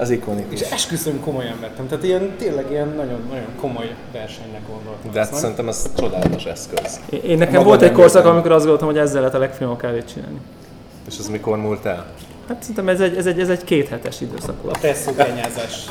az 0.00 0.10
ikonikus. 0.10 0.60
és 0.60 0.70
esküszöm 0.70 1.20
komolyan 1.20 1.60
vettem. 1.60 1.88
Tehát 1.88 2.04
ilyen, 2.04 2.34
tényleg 2.38 2.70
ilyen 2.70 2.88
nagyon, 2.88 3.20
nagyon 3.28 3.46
komoly 3.60 3.94
versenynek 4.12 4.60
gondoltam. 4.68 5.12
De 5.12 5.20
hát 5.20 5.30
nem? 5.30 5.40
szerintem 5.40 5.68
ez 5.68 5.90
csodálatos 5.96 6.44
eszköz. 6.44 7.00
Én, 7.10 7.20
én 7.22 7.38
nekem 7.38 7.54
Maga 7.54 7.64
volt 7.66 7.82
egy 7.82 7.88
nem 7.90 7.98
korszak, 7.98 8.16
értem. 8.16 8.32
amikor 8.32 8.52
azt 8.52 8.60
gondoltam, 8.60 8.88
hogy 8.88 8.98
ezzel 8.98 9.20
lehet 9.20 9.34
a 9.34 9.38
legfinomabb 9.38 9.80
kávét 9.80 10.12
csinálni. 10.12 10.38
És 11.08 11.18
ez 11.18 11.28
mikor 11.28 11.56
múlt 11.56 11.84
el? 11.84 12.06
Hát 12.48 12.60
szerintem 12.60 12.88
ez 12.88 13.00
egy, 13.00 13.16
ez 13.16 13.26
egy, 13.26 13.40
ez 13.40 13.48
egy 13.48 13.64
kéthetes 13.64 14.20
időszak 14.20 14.62
volt. 14.62 14.76
A 14.76 14.78
presszó 14.78 15.14
kenyázás. 15.14 15.86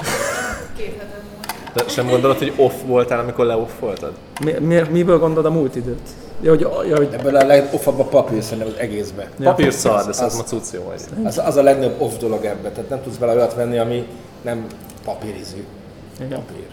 Két 0.77 0.95
hete 0.97 1.21
múlt. 1.23 1.73
De 1.73 1.83
sem 1.87 2.07
gondolod, 2.07 2.37
hogy 2.37 2.53
off 2.55 2.73
voltál, 2.85 3.19
amikor 3.19 3.45
leoff 3.45 3.71
voltad? 3.79 4.13
Mi, 4.43 4.51
mi, 4.51 4.81
miből 4.89 5.19
gondolod 5.19 5.45
a 5.45 5.55
múlt 5.57 5.75
időt? 5.75 6.09
Ja, 6.41 6.49
hogy, 6.49 6.59
ja, 6.89 6.95
hogy 6.95 7.09
Ebből 7.11 7.35
a 7.35 7.45
legoffabb 7.45 7.99
a 7.99 8.03
papír 8.03 8.43
szerintem 8.43 8.67
az 8.67 8.79
egészbe. 8.79 9.29
Papír 9.43 9.73
szar, 9.73 10.03
de 10.03 10.09
az- 10.09 10.15
szerintem 10.15 10.39
a 10.39 10.43
cucc 10.43 10.73
jó 10.73 10.83
vagy. 10.83 11.25
Az, 11.25 11.41
az 11.45 11.55
a 11.55 11.61
legnagyobb 11.63 12.01
off 12.01 12.13
dolog 12.19 12.45
ebben, 12.45 12.73
tehát 12.73 12.89
nem 12.89 13.01
tudsz 13.03 13.17
vele 13.17 13.33
olyat 13.33 13.53
venni, 13.55 13.77
ami 13.77 14.07
nem 14.41 14.65
papírizű. 15.05 15.63
igen. 16.19 16.29
Papír. 16.29 16.65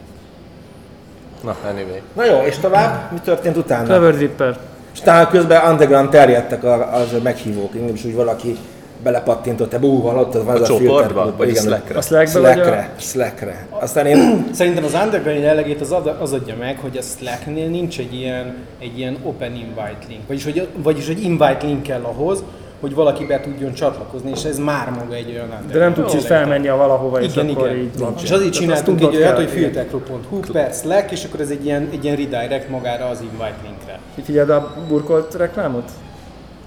Na, 1.43 1.57
anyway. 1.69 2.01
Na 2.13 2.25
jó, 2.25 2.39
és 2.47 2.59
tovább? 2.59 3.13
Mi 3.13 3.19
történt 3.25 3.57
utána? 3.57 3.85
Clever 3.85 4.15
Ripper. 4.15 4.59
És 4.93 5.01
talán 5.01 5.29
közben 5.29 5.71
underground 5.71 6.09
terjedtek 6.11 6.65
az 6.65 7.23
meghívók, 7.23 7.75
is 7.93 8.05
úgy 8.05 8.15
valaki 8.15 8.57
belepattintott, 9.03 9.73
ebbe 9.73 9.87
ú, 9.87 10.03
van 10.03 10.17
ott, 10.17 10.35
az 10.35 10.45
van 10.45 10.57
A 10.57 10.61
az 10.61 10.71
a 10.71 10.79
csoportba? 10.79 11.35
Vagy 11.37 11.49
a 11.49 11.51
igen, 11.51 11.63
Slackre? 11.63 11.99
A 11.99 12.03
Slackbe 12.03 12.41
vagy 12.41 12.51
a... 12.51 12.55
Slackre, 12.55 12.95
Slackre. 12.99 13.67
Aztán 13.71 14.07
én 14.07 14.19
Szerintem 14.53 14.85
az 14.85 14.95
underground 15.05 15.43
jellegét 15.43 15.81
az, 15.81 15.93
ad, 15.93 16.17
az 16.21 16.33
adja 16.33 16.55
meg, 16.59 16.79
hogy 16.79 16.97
a 16.97 17.03
Slacknél 17.03 17.69
nincs 17.69 17.99
egy 17.99 18.15
ilyen, 18.15 18.55
egy 18.79 18.99
ilyen 18.99 19.17
open 19.23 19.55
invite 19.55 19.99
link. 20.09 20.27
Vagyis 20.27 20.45
hogy, 20.45 20.69
vagyis, 20.83 21.07
hogy 21.07 21.23
invite 21.23 21.59
link 21.63 21.83
kell 21.83 22.03
ahhoz, 22.03 22.43
hogy 22.81 22.95
valaki 22.95 23.25
be 23.25 23.41
tudjon 23.41 23.73
csatlakozni, 23.73 24.31
és 24.31 24.45
ez 24.45 24.59
már 24.59 24.91
maga 24.91 25.15
egy 25.15 25.31
olyan 25.31 25.45
underground. 25.45 25.73
De 25.73 25.79
nem 25.79 25.95
tudsz 25.95 26.15
így 26.15 26.25
felmenni 26.25 26.69
a 26.69 26.77
valahova, 26.77 27.21
és 27.21 27.33
Igen, 27.33 27.49
akkor 27.49 27.67
igen. 27.67 27.79
így 27.79 27.99
van. 27.99 28.15
És 28.23 28.31
azért 28.31 28.53
csináltunk 28.53 29.01
egy 29.01 29.17
olyat, 29.17 29.35
hogy 29.35 29.43
igen. 29.43 29.57
filterklub.hu 29.57 30.41
per 30.53 30.73
Slack, 30.73 31.11
és 31.11 31.25
akkor 31.25 31.41
ez 31.41 31.51
egy 31.51 31.65
ilyen, 31.65 31.89
egy 31.93 32.05
ilyen 32.05 32.17
redirect 32.17 32.69
magára 32.69 33.05
az 33.05 33.21
invite 33.21 33.57
linkre. 33.63 33.99
Figyeld 34.25 34.51
a 34.51 34.75
burkolt 34.89 35.35
reklámot? 35.35 35.91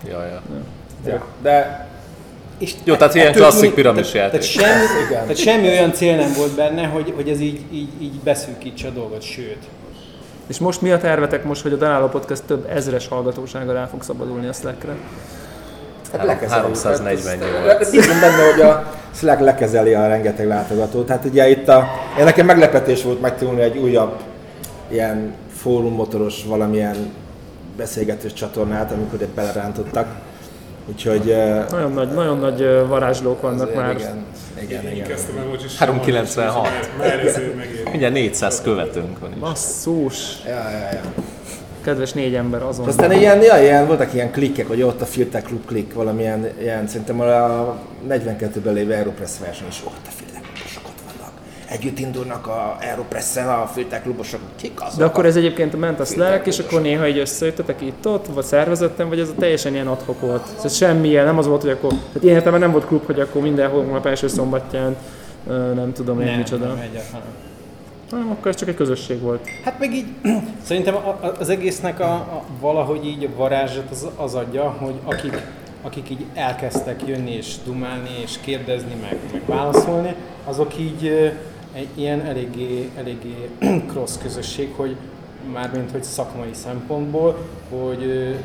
Ja, 0.07 0.25
ja. 0.25 0.41
Ja. 1.05 1.25
De 1.41 1.88
És 2.59 2.73
Jó, 2.83 2.95
tehát 2.95 3.15
ilyen 3.15 3.33
klasszik 3.33 3.73
piramis 3.73 4.11
tehát, 4.11 4.31
tehát, 4.31 4.53
játék. 4.53 4.61
semmi, 4.61 4.85
Igen. 5.07 5.21
tehát 5.21 5.37
semmi 5.37 5.67
olyan 5.67 5.93
cél 5.93 6.15
nem 6.15 6.33
volt 6.37 6.55
benne, 6.55 6.85
hogy, 6.85 7.13
hogy 7.15 7.29
ez 7.29 7.39
így, 7.39 7.61
így, 7.71 7.89
így 8.01 8.13
beszűkítse 8.23 8.87
a 8.87 8.91
dolgot, 8.91 9.21
sőt. 9.21 9.57
És 10.47 10.59
most 10.59 10.81
mi 10.81 10.91
a 10.91 10.97
tervetek 10.97 11.43
most, 11.43 11.61
hogy 11.61 11.73
a 11.73 11.75
Daráló 11.75 12.07
Podcast 12.07 12.43
több 12.43 12.69
ezres 12.69 13.07
hallgatósága 13.07 13.73
rá 13.73 13.85
fog 13.85 14.03
szabadulni 14.03 14.47
a 14.47 14.53
Slackre? 14.53 14.95
hát 16.17 16.25
lekezeljük. 16.25 16.81
348. 16.81 17.89
Bízom 17.91 18.19
benne, 18.19 18.51
hogy 18.51 18.61
a 18.61 18.93
Slack 19.13 19.39
lekezeli 19.39 19.93
a 19.93 20.07
rengeteg 20.07 20.47
látogatót. 20.47 21.05
Tehát 21.05 21.25
ugye 21.25 21.49
itt 21.49 21.67
a, 21.67 21.87
én 22.17 22.23
nekem 22.23 22.45
meglepetés 22.45 23.03
volt 23.03 23.21
megtanulni 23.21 23.61
egy 23.61 23.77
újabb 23.77 24.19
ilyen 24.87 25.33
fórummotoros 25.55 26.43
valamilyen 26.47 26.95
beszélgetős 27.77 28.33
csatornát, 28.33 28.91
amikor 28.91 29.21
itt 29.21 29.27
belerántottak. 29.27 30.07
Úgyhogy... 30.89 31.29
eh, 31.31 31.65
Nagyon 31.72 31.91
nagy, 31.93 32.10
nagyon 32.13 32.38
nagy 32.39 32.62
ö, 32.62 32.88
varázslók 32.88 33.41
vannak 33.41 33.75
már. 33.75 33.96
Igen, 33.96 34.25
igen, 34.62 34.84
Én 34.86 34.91
igen. 34.91 35.08
kezdtem 35.08 35.38
el, 35.38 35.46
hogy 35.50 35.63
is 35.65 35.77
396. 35.77 36.63
Már, 36.63 36.72
már 37.00 37.19
ezért 37.25 37.55
megér. 37.55 37.84
Mindjárt 37.89 38.13
400 38.13 38.62
követőnk 38.62 39.19
van 39.19 39.31
is. 39.31 39.39
Basszus! 39.39 40.15
Ja, 40.46 40.51
ja, 40.69 40.89
ja. 40.91 41.01
Kedves 41.84 42.13
négy 42.13 42.36
ember 42.36 42.62
azon. 42.63 42.88
Aztán 42.88 43.12
ilyen, 43.12 43.41
ja, 43.41 43.62
ilyen, 43.62 43.88
voltak 43.88 44.13
ilyen 44.13 44.31
klikkek, 44.31 44.67
hogy 44.67 44.81
ott 44.81 45.01
a 45.01 45.05
Filter 45.05 45.41
Club 45.41 45.65
klik, 45.65 45.93
valamilyen, 45.93 46.48
ilyen, 46.62 46.88
szerintem 46.88 47.19
a 47.19 47.75
42-ben 48.10 48.74
lévő 48.74 48.91
Aeropress 48.93 49.31
verseny 49.39 49.67
is, 49.67 49.81
ott 49.86 50.08
a 50.08 50.10
Filter. 50.17 50.38
Együtt 51.69 51.99
indulnak 51.99 52.47
a 52.47 52.77
Aeropress-en 52.81 53.47
a 53.47 53.67
Filter 53.67 54.01
Klubosok, 54.01 54.39
kik 54.55 54.81
azok? 54.81 54.99
De 54.99 55.05
akkor 55.05 55.25
ez 55.25 55.35
egyébként 55.35 55.79
ment 55.79 55.99
a 55.99 56.05
Slack, 56.05 56.47
és 56.47 56.59
akkor 56.59 56.81
néha 56.81 57.07
így 57.07 57.17
összejöttetek 57.17 57.81
itt-ott, 57.81 58.25
vagy 58.27 58.43
szervezetten, 58.43 59.09
vagy 59.09 59.19
ez 59.19 59.31
teljesen 59.39 59.73
ilyen 59.73 59.88
adhok 59.88 60.19
volt. 60.19 60.47
Ez 60.63 60.75
semmi 60.75 61.07
ilyen, 61.07 61.25
nem 61.25 61.38
az 61.38 61.47
volt, 61.47 61.61
hogy 61.61 61.71
akkor, 61.71 61.89
tehát 61.89 62.23
ilyen 62.23 62.35
értelemben 62.35 62.61
nem 62.61 62.71
volt 62.71 62.85
klub, 62.85 63.05
hogy 63.05 63.19
akkor 63.19 63.41
minden 63.41 63.69
hónap 63.69 64.05
első 64.05 64.27
szombatján, 64.27 64.95
nem 65.75 65.91
tudom 65.93 66.19
én 66.19 66.25
Nem, 66.25 66.38
micsoda. 66.38 66.65
nem, 66.65 66.77
egyáltalán. 66.77 67.25
Nem, 68.11 68.29
akkor 68.31 68.47
ez 68.47 68.55
csak 68.55 68.67
egy 68.67 68.75
közösség 68.75 69.21
volt. 69.21 69.47
Hát 69.63 69.79
meg 69.79 69.93
így, 69.93 70.05
szerintem 70.67 70.95
az 71.39 71.49
egésznek 71.49 71.99
a, 71.99 72.11
a 72.13 72.43
valahogy 72.59 73.05
így 73.05 73.23
a 73.23 73.38
varázsat 73.38 73.91
az, 73.91 74.07
az 74.15 74.35
adja, 74.35 74.63
hogy 74.63 74.93
akik, 75.03 75.41
akik 75.81 76.09
így 76.09 76.25
elkezdtek 76.33 77.01
jönni 77.07 77.31
és 77.31 77.55
dumálni 77.65 78.09
és 78.23 78.35
kérdezni, 78.41 78.95
meg, 79.01 79.17
meg 79.31 79.41
válaszolni, 79.45 80.15
azok 80.45 80.77
így 80.79 81.31
egy 81.73 81.89
ilyen 81.95 82.21
eléggé, 82.21 82.89
eléggé 82.97 83.49
cross 83.91 84.17
közösség, 84.21 84.73
hogy 84.75 84.95
mármint 85.53 85.91
hogy 85.91 86.03
szakmai 86.03 86.53
szempontból, 86.53 87.38
hogy 87.69 88.35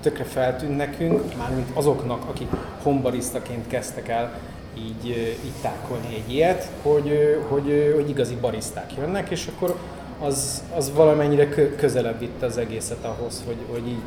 tökre 0.00 0.24
feltűnt 0.24 0.76
nekünk, 0.76 1.36
mármint 1.36 1.68
azoknak, 1.74 2.28
akik 2.28 2.48
hombarisztaként 2.82 3.66
kezdtek 3.66 4.08
el 4.08 4.38
így, 4.78 5.06
így 5.44 5.52
tákolni 5.62 6.14
egy 6.14 6.32
ilyet, 6.32 6.68
hogy, 6.82 7.38
hogy, 7.48 7.92
hogy 7.94 8.08
igazi 8.08 8.34
bariszták 8.40 8.92
jönnek, 8.98 9.30
és 9.30 9.50
akkor 9.54 9.76
az, 10.20 10.62
az 10.76 10.92
valamennyire 10.94 11.48
kö, 11.48 11.74
közelebb 11.74 12.18
vitte 12.18 12.46
az 12.46 12.56
egészet 12.56 13.04
ahhoz, 13.04 13.42
hogy, 13.46 13.56
hogy 13.70 13.88
így 13.88 14.02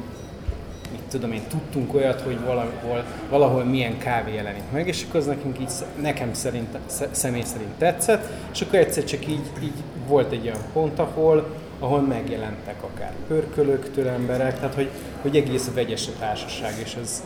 mit 0.94 1.02
tudom 1.10 1.32
én, 1.32 1.42
tudtunk 1.50 1.94
olyat, 1.94 2.22
hogy 2.22 2.40
valahol, 2.46 3.04
valahol 3.30 3.64
milyen 3.64 3.98
kávé 3.98 4.34
jelenik 4.34 4.64
meg, 4.72 4.88
és 4.88 5.06
akkor 5.08 5.20
az 5.20 5.26
nekünk 5.26 5.60
így, 5.60 5.72
nekem 6.02 6.34
szerint, 6.34 6.78
sz- 6.88 7.08
személy 7.12 7.44
szerint 7.44 7.72
tetszett, 7.78 8.30
és 8.54 8.62
akkor 8.62 8.80
egyszer 8.80 9.04
csak 9.04 9.28
így, 9.28 9.42
így 9.64 9.74
volt 10.08 10.32
egy 10.32 10.46
olyan 10.46 10.62
pont, 10.74 11.00
ahol, 11.00 11.56
ahol 11.80 12.02
megjelentek 12.02 12.84
akár 12.84 13.12
pörkölőktől 13.28 14.08
emberek, 14.08 14.56
tehát 14.60 14.74
hogy, 14.74 14.90
hogy 15.22 15.36
egész 15.36 15.70
vegyes 15.74 16.08
a 16.08 16.20
társaság, 16.20 16.74
és 16.84 16.96
ez, 17.02 17.24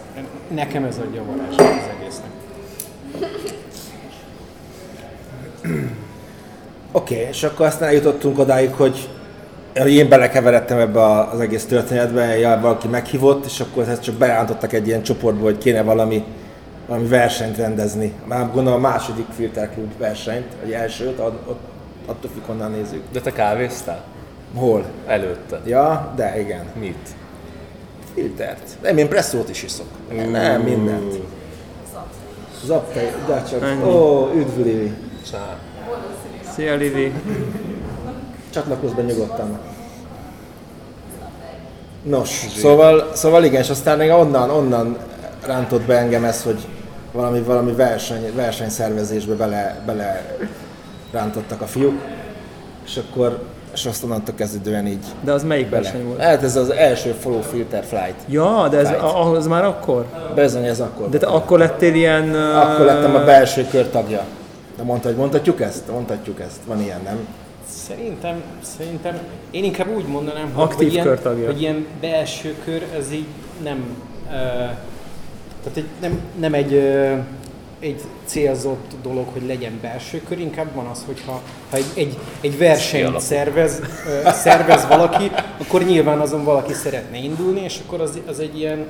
nekem 0.48 0.84
ez 0.84 0.98
adja 0.98 1.22
a 1.22 1.26
varázsát 1.26 1.82
az 1.82 1.90
egésznek. 2.00 2.30
Oké, 6.92 7.16
okay, 7.16 7.28
és 7.28 7.44
akkor 7.44 7.66
aztán 7.66 7.88
eljutottunk 7.88 8.40
odáig, 8.40 8.72
hogy 8.72 9.10
én 9.86 10.10
belekeveredtem 10.10 10.80
ebbe 10.80 11.02
az 11.20 11.40
egész 11.40 11.66
történetbe, 11.66 12.38
ja, 12.38 12.60
valaki 12.62 12.88
meghívott, 12.88 13.46
és 13.46 13.60
akkor 13.60 13.90
ezt 13.90 14.02
csak 14.04 14.16
berántottak 14.16 14.74
egy 14.74 14.88
ilyen 14.88 15.04
csoportba, 15.04 15.44
hogy 15.44 15.58
kéne 15.58 15.82
valami, 15.82 16.24
valami 16.88 17.08
versenyt 17.08 17.58
rendezni. 17.58 18.14
Már 18.26 18.52
gondolom 18.52 18.86
a 18.86 18.90
második 18.90 19.26
Filter 19.36 19.70
Club 19.74 19.98
versenyt, 19.98 20.48
vagy 20.62 20.72
elsőt, 20.72 21.20
ott, 21.20 21.60
attól 22.06 22.32
függ, 22.34 22.44
honnan 22.46 22.72
nézzük. 22.72 23.02
De 23.12 23.20
te 23.20 23.32
kávéztál? 23.32 24.04
Hol? 24.56 24.86
Előtte. 25.08 25.62
Ja, 25.66 26.14
de 26.16 26.40
igen. 26.40 26.66
Mit? 26.80 27.08
Filtert. 28.14 28.78
Nem, 28.82 28.98
én 28.98 29.08
presszót 29.08 29.50
is 29.50 29.64
iszok. 29.64 29.88
Nem, 30.32 30.62
mindent. 30.62 31.14
Zapte, 32.66 33.02
de 33.28 33.44
csak. 33.50 33.86
Ó, 33.86 34.30
üdv 34.36 34.66
Livi. 34.66 34.94
Csá. 35.32 35.58
Szia 36.54 36.76
Livi! 36.76 37.12
Csatlakozz 38.50 38.92
be 38.92 39.02
nyugodtan. 39.02 39.58
Nos, 42.04 42.30
szóval, 42.58 43.10
szóval 43.14 43.44
igen, 43.44 43.62
és 43.62 43.70
aztán 43.70 43.98
még 43.98 44.10
onnan, 44.12 44.50
onnan 44.50 44.98
rántott 45.46 45.82
be 45.82 45.98
engem 45.98 46.24
ez, 46.24 46.44
hogy 46.44 46.60
valami, 47.12 47.40
valami 47.40 47.72
verseny, 47.72 48.32
versenyszervezésbe 48.36 49.34
bele, 49.34 49.80
bele 49.86 50.36
rántottak 51.12 51.62
a 51.62 51.66
fiúk, 51.66 52.02
és 52.86 52.98
akkor 53.08 53.40
és 53.74 53.86
azt 53.86 54.04
onnantól 54.04 54.36
kezdődően 54.36 54.88
így 54.88 55.06
De 55.22 55.32
az 55.32 55.44
melyik 55.44 55.70
bele. 55.70 55.82
verseny 55.82 56.06
volt? 56.06 56.22
Hát 56.22 56.44
ez 56.44 56.56
az 56.56 56.70
első 56.70 57.12
Follow 57.12 57.42
Filter 57.42 57.84
Flight. 57.84 58.16
Ja, 58.28 58.68
de 58.70 58.78
ez, 58.78 58.88
Flight. 58.88 59.04
a- 59.04 59.32
az 59.32 59.48
már 59.48 59.64
akkor? 59.66 60.06
Bizony, 60.36 60.66
ez 60.66 60.80
akkor. 60.80 61.10
De 61.10 61.18
te 61.18 61.26
akkor 61.28 61.60
lettél 61.60 61.94
ilyen... 61.94 62.34
ö, 62.34 62.56
Akkor 62.56 62.86
lettem 62.86 63.16
a 63.16 63.24
belső 63.24 63.66
kör 63.72 63.90
tagja. 63.90 64.22
De 64.78 64.84
mondta, 64.84 65.08
hogy 65.08 65.18
mondhatjuk 65.18 65.62
ezt? 65.62 65.92
Mondhatjuk 65.92 66.40
ezt. 66.40 66.58
Van 66.66 66.82
ilyen, 66.82 67.00
nem? 67.04 67.18
Szerintem, 67.88 68.42
szerintem 68.62 69.20
én 69.52 69.64
inkább 69.64 69.96
úgy 69.96 70.06
mondanám, 70.06 70.52
hogy, 70.54 70.64
Aktív 70.64 70.78
hogy, 70.78 70.94
ilyen, 70.94 71.06
körtagja. 71.06 71.46
hogy 71.46 71.62
ilyen 71.62 71.86
belső 72.02 72.56
kör, 72.64 72.86
ez 72.98 73.12
így 73.12 73.26
nem, 73.64 73.78
uh, 74.26 74.32
tehát 75.64 75.76
egy, 75.76 75.86
nem, 76.02 76.20
nem 76.40 76.54
egy, 76.54 76.74
uh, 76.74 77.18
egy 77.80 78.02
célzott 78.26 78.92
dolog, 79.02 79.26
hogy 79.34 79.46
legyen 79.48 79.80
belső 79.82 80.22
kör, 80.28 80.40
inkább 80.40 80.76
van 80.76 80.86
az, 80.86 81.04
hogyha 81.06 81.42
ha 81.70 81.78
egy, 81.78 81.86
egy, 81.96 82.18
egy 82.42 82.58
versenyt 82.58 83.20
szervez, 83.20 83.82
uh, 84.26 84.32
szervez 84.32 84.88
valaki, 84.88 85.32
akkor 85.58 85.84
nyilván 85.86 86.20
azon 86.20 86.44
valaki 86.44 86.74
szeretne 86.74 87.18
indulni, 87.18 87.62
és 87.64 87.80
akkor 87.86 88.02
az, 88.02 88.20
az 88.28 88.40
egy 88.40 88.58
ilyen 88.58 88.88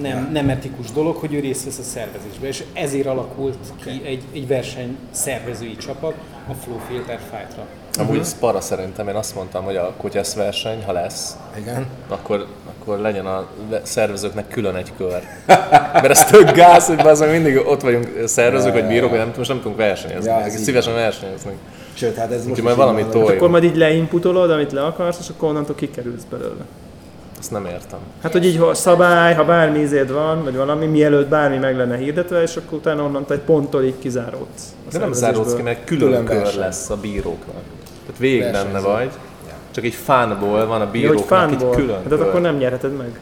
nem, 0.00 0.28
nem. 0.32 0.48
etikus 0.48 0.90
dolog, 0.90 1.16
hogy 1.16 1.34
ő 1.34 1.40
részt 1.40 1.64
vesz 1.64 1.78
a 1.78 1.82
szervezésbe, 1.82 2.46
és 2.46 2.62
ezért 2.72 3.06
alakult 3.06 3.58
ki 3.84 4.00
egy, 4.04 4.22
egy 4.32 4.46
verseny 4.46 4.96
szervezői 5.10 5.76
csapat 5.76 6.14
a 6.48 6.54
Flow 6.54 6.78
Filter 6.88 7.18
Fight-ra. 7.30 7.66
Amúgy 7.98 8.18
ez 8.18 8.38
para 8.38 8.60
szerintem, 8.60 9.08
én 9.08 9.14
azt 9.14 9.34
mondtam, 9.34 9.64
hogy 9.64 9.76
a 9.76 9.92
kutyász 9.96 10.34
verseny, 10.34 10.84
ha 10.84 10.92
lesz, 10.92 11.36
Igen. 11.58 11.86
akkor, 12.08 12.46
akkor 12.66 12.98
legyen 12.98 13.26
a 13.26 13.46
szervezőknek 13.82 14.48
külön 14.48 14.74
egy 14.74 14.92
kör. 14.96 15.22
Mert 15.92 16.08
ez 16.10 16.24
tök 16.24 16.50
gáz, 16.50 16.86
hogy 16.86 17.00
azon 17.00 17.28
mindig 17.28 17.56
ott 17.56 17.80
vagyunk 17.80 18.22
szervezők, 18.24 18.72
vagy 18.72 18.86
bírók, 18.86 19.10
vagy 19.10 19.18
nem, 19.18 19.32
most 19.36 19.48
nem 19.48 19.58
tudunk 19.58 19.76
versenyezni. 19.76 20.30
Ja, 20.30 20.48
szívesen 20.48 20.94
versenyeznek. 20.94 21.54
Sőt, 21.94 22.16
hát 22.16 22.30
ez 22.30 22.46
most 22.46 22.60
Úgyhogy 22.60 22.70
is 22.70 22.76
majd 22.76 22.94
van, 22.94 23.10
tolj. 23.10 23.36
Akkor 23.36 23.50
majd 23.50 23.64
így 23.64 23.76
leinputolod, 23.76 24.50
amit 24.50 24.72
le 24.72 24.84
akarsz, 24.84 25.18
és 25.20 25.28
akkor 25.28 25.48
onnantól 25.48 25.74
kikerülsz 25.74 26.24
belőle. 26.30 26.64
Azt 27.46 27.54
nem 27.54 27.66
értem. 27.66 27.98
Hát, 28.22 28.32
hogy 28.32 28.44
így 28.46 28.56
ha 28.58 28.74
szabály, 28.74 29.34
ha 29.34 29.44
bármi 29.44 29.78
izéd 29.78 30.12
van, 30.12 30.44
vagy 30.44 30.56
valami, 30.56 30.86
mielőtt 30.86 31.28
bármi 31.28 31.56
meg 31.56 31.76
lenne 31.76 31.96
hirdetve, 31.96 32.42
és 32.42 32.56
akkor 32.56 32.78
utána 32.78 33.02
onnantól 33.02 33.36
egy 33.36 33.42
ponttól 33.42 33.82
így 33.84 33.98
kizáródsz. 33.98 34.74
De 34.92 34.98
nem 34.98 35.12
záródsz 35.12 35.54
ki, 35.54 35.62
mert 35.62 35.84
külön 35.84 36.08
Külön 36.08 36.24
kör 36.24 36.36
verseny. 36.36 36.60
lesz 36.60 36.90
a 36.90 36.96
bíróknak. 36.96 37.62
Tehát 38.06 38.18
végig 38.20 38.40
benne 38.40 38.52
Versenyző. 38.62 38.86
vagy. 38.86 39.10
Csak 39.70 39.84
egy 39.84 39.94
fánból 39.94 40.66
van 40.66 40.80
a 40.80 40.90
bíróknak 40.90 41.20
egy 41.20 41.26
fánból. 41.26 41.74
külön 41.74 42.02
De 42.08 42.14
akkor 42.14 42.30
kör. 42.32 42.40
nem 42.40 42.56
nyerheted 42.56 42.96
meg. 42.96 43.20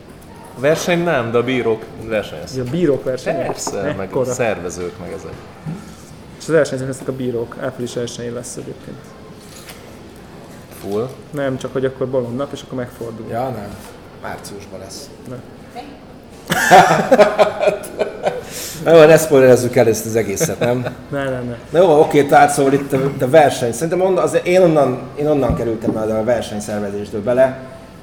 A 0.57 0.61
verseny 0.61 1.03
nem, 1.05 1.31
de 1.31 1.39
a 1.39 1.43
bírók 1.43 1.83
versenyeznek. 2.09 2.61
Ez 2.63 2.67
a 2.69 2.71
bírók 2.71 3.05
versenye. 3.05 3.47
Persze, 3.47 3.83
meg 3.83 3.99
a 3.99 4.03
Ekkora. 4.03 4.33
szervezők, 4.33 4.93
meg 5.01 5.13
ezek. 5.13 5.33
És 6.39 6.45
az 6.45 6.49
versenyzők 6.55 6.87
lesznek 6.87 7.09
a 7.09 7.13
bírók. 7.13 7.57
Április 7.61 7.97
1 7.97 8.33
lesz 8.35 8.57
egyébként. 8.57 8.97
Full. 10.81 11.09
Nem, 11.31 11.57
csak 11.59 11.73
hogy 11.73 11.85
akkor 11.85 12.09
bolond 12.09 12.37
nap, 12.37 12.53
és 12.53 12.63
akkor 12.63 12.79
megfordul. 12.79 13.27
Ja, 13.31 13.43
nem. 13.43 13.75
Márciusban 14.25 14.79
lesz. 14.79 15.11
Ne. 15.29 15.37
Na 18.85 18.97
jó, 18.97 19.05
ne 19.05 19.17
spoilerezzük 19.17 19.77
el 19.77 19.89
ezt 19.89 20.07
az 20.07 20.17
egészet, 20.17 20.59
nem? 20.59 20.87
Ne, 21.11 21.25
ne, 21.25 21.41
ne. 21.41 21.57
Na 21.71 21.79
jó, 21.79 22.01
oké, 22.01 22.25
tehát 22.25 22.51
szóval 22.51 22.73
itt 22.73 22.93
a, 22.93 23.11
a 23.21 23.29
verseny. 23.29 23.73
Szerintem 23.73 24.01
on, 24.01 24.19
az, 24.19 24.39
én, 24.43 24.63
onnan, 24.63 24.99
én 25.15 25.27
onnan 25.27 25.57
kerültem 25.57 25.97
el 25.97 26.11
a 26.11 26.25
versenyszervezésből 26.25 27.23
bele, 27.23 27.59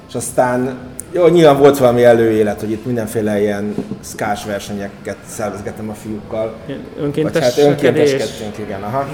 és 0.08 0.14
aztán 0.14 0.78
jó, 1.12 1.26
nyilván 1.26 1.58
volt 1.58 1.78
valami 1.78 2.04
előélet, 2.04 2.60
hogy 2.60 2.70
itt 2.70 2.86
mindenféle 2.86 3.40
ilyen 3.40 3.74
szkás 4.00 4.44
versenyeket 4.44 5.16
szervezgettem 5.26 5.88
a 5.88 5.94
fiúkkal. 5.94 6.54
Vagy 6.96 7.06
hát 7.40 7.58
önkénteskedtünk, 7.58 8.58
igen, 8.58 8.82
aha. 8.82 9.08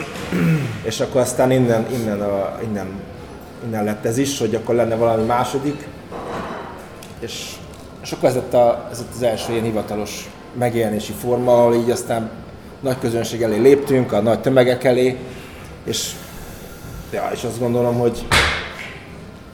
És 0.82 1.00
akkor 1.00 1.20
aztán 1.20 1.50
innen, 1.50 1.86
innen, 2.00 2.20
a, 2.20 2.58
innen, 2.68 2.86
innen 3.66 3.84
lett 3.84 4.04
ez 4.04 4.18
is, 4.18 4.38
hogy 4.38 4.54
akkor 4.54 4.74
lenne 4.74 4.94
valami 4.94 5.24
második. 5.24 5.86
És, 7.20 7.54
és 8.02 8.12
akkor 8.12 8.28
ez 8.28 8.34
lett, 8.34 8.54
a, 8.54 8.88
ez 8.90 8.98
lett 8.98 9.14
az 9.14 9.22
első 9.22 9.52
ilyen 9.52 9.64
hivatalos 9.64 10.30
megjelenési 10.58 11.12
forma, 11.12 11.52
ahol 11.52 11.74
így 11.74 11.90
aztán 11.90 12.30
nagy 12.80 12.98
közönség 13.00 13.42
elé 13.42 13.56
léptünk, 13.58 14.12
a 14.12 14.20
nagy 14.20 14.40
tömegek 14.40 14.84
elé, 14.84 15.16
és, 15.84 16.12
ja, 17.12 17.30
és 17.32 17.44
azt 17.44 17.58
gondolom, 17.58 17.98
hogy, 17.98 18.26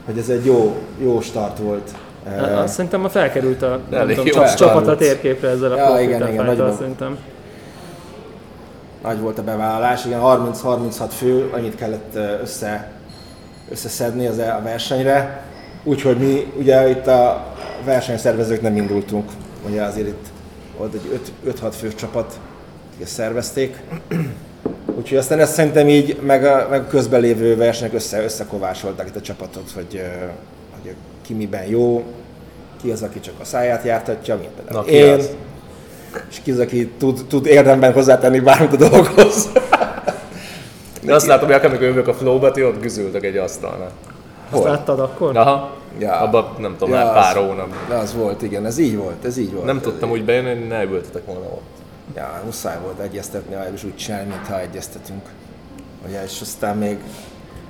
hogy 0.05 0.17
ez 0.17 0.29
egy 0.29 0.45
jó, 0.45 0.75
jó 1.01 1.21
start 1.21 1.57
volt. 1.57 1.91
Azt 2.55 2.73
szerintem 2.73 3.01
ma 3.01 3.09
felkerült 3.09 3.61
a 3.61 3.79
nem 3.89 4.07
tudom, 4.07 4.45
csapat 4.55 4.87
a 4.87 4.95
térképre 4.95 5.49
ezzel 5.49 5.71
a 5.71 5.75
Ja, 5.75 5.99
igen, 6.01 6.27
igen, 6.27 6.45
nagyban. 6.45 6.75
szerintem. 6.75 7.17
nagy 9.03 9.19
volt 9.19 9.39
a 9.39 9.43
bevállalás, 9.43 10.05
igen, 10.05 10.19
30-36 10.23 11.09
fő, 11.09 11.49
annyit 11.53 11.75
kellett 11.75 12.15
össze, 12.41 12.91
összeszedni 13.71 14.27
az 14.27 14.39
e- 14.39 14.55
a 14.55 14.61
versenyre. 14.63 15.43
Úgyhogy 15.83 16.17
mi 16.17 16.51
ugye 16.57 16.89
itt 16.89 17.07
a 17.07 17.53
versenyszervezők 17.85 18.61
nem 18.61 18.75
indultunk, 18.75 19.29
ugye 19.69 19.81
azért 19.83 20.07
itt 20.07 20.25
volt 20.77 20.93
egy 20.93 21.19
5-6 21.61 21.73
fő 21.79 21.93
csapat, 21.93 22.39
akik 22.89 23.05
ezt 23.05 23.13
szervezték. 23.13 23.79
Úgyhogy 24.97 25.17
aztán 25.17 25.39
ezt 25.39 25.53
szerintem 25.53 25.89
így, 25.89 26.19
meg 26.21 26.45
a, 26.45 26.67
meg 26.69 26.81
a 26.81 26.87
közben 26.87 27.21
lévő 27.21 27.55
versenyek 27.55 27.93
össze, 27.93 28.23
összekovásolták 28.23 29.07
itt 29.07 29.15
a 29.15 29.21
csapatot, 29.21 29.71
hogy, 29.73 30.01
hogy 30.81 30.95
ki 31.21 31.33
miben 31.33 31.65
jó, 31.67 32.03
ki 32.81 32.91
az, 32.91 33.01
aki 33.01 33.19
csak 33.19 33.33
a 33.41 33.45
száját 33.45 33.83
jártatja, 33.83 34.35
mint 34.35 34.49
például 34.49 34.77
Na, 34.77 34.83
ki 34.83 34.93
én, 34.93 35.13
az? 35.13 35.29
és 36.29 36.39
ki 36.43 36.51
az, 36.51 36.59
aki 36.59 36.87
tud, 36.87 37.25
tud 37.27 37.45
érdemben 37.45 37.93
hozzátenni 37.93 38.39
bármit 38.39 38.73
a 38.73 38.89
dologhoz. 38.89 39.49
De 41.01 41.13
azt 41.13 41.27
látom, 41.27 41.51
hogy 41.51 41.65
amikor 41.65 41.85
jövök 41.85 42.07
a 42.07 42.13
flowba, 42.13 42.51
ti 42.51 42.63
ott 42.63 42.81
güzültek 42.81 43.23
egy 43.23 43.37
asztalnál. 43.37 43.91
Azt 44.49 44.61
Hol? 44.61 44.71
láttad 44.71 44.99
akkor? 44.99 45.37
Aha. 45.37 45.73
Ja. 45.99 46.19
Abba 46.19 46.55
nem 46.59 46.75
tudom, 46.77 46.93
Ja, 46.93 47.03
már 47.03 47.13
pár 47.13 47.35
hónap. 47.35 47.69
Az 47.89 48.13
volt, 48.13 48.41
igen, 48.41 48.65
ez 48.65 48.77
így 48.77 48.97
volt, 48.97 49.25
ez 49.25 49.37
így 49.37 49.53
volt. 49.53 49.65
Nem 49.65 49.81
tudtam 49.81 50.11
úgy 50.11 50.25
bejönni, 50.25 50.49
hogy 50.49 50.67
ne 50.67 50.83
ültetek 50.83 51.25
volna 51.25 51.45
ott. 51.45 51.75
Ja, 52.15 52.41
muszáj 52.45 52.77
volt 52.83 52.99
egyeztetni, 52.99 53.55
és 53.73 53.83
úgy 53.83 53.95
csinálni, 53.95 54.29
mintha 54.29 54.59
egyeztetünk. 54.59 55.21
Ugye, 56.07 56.23
és 56.23 56.41
aztán 56.41 56.77
még 56.77 56.97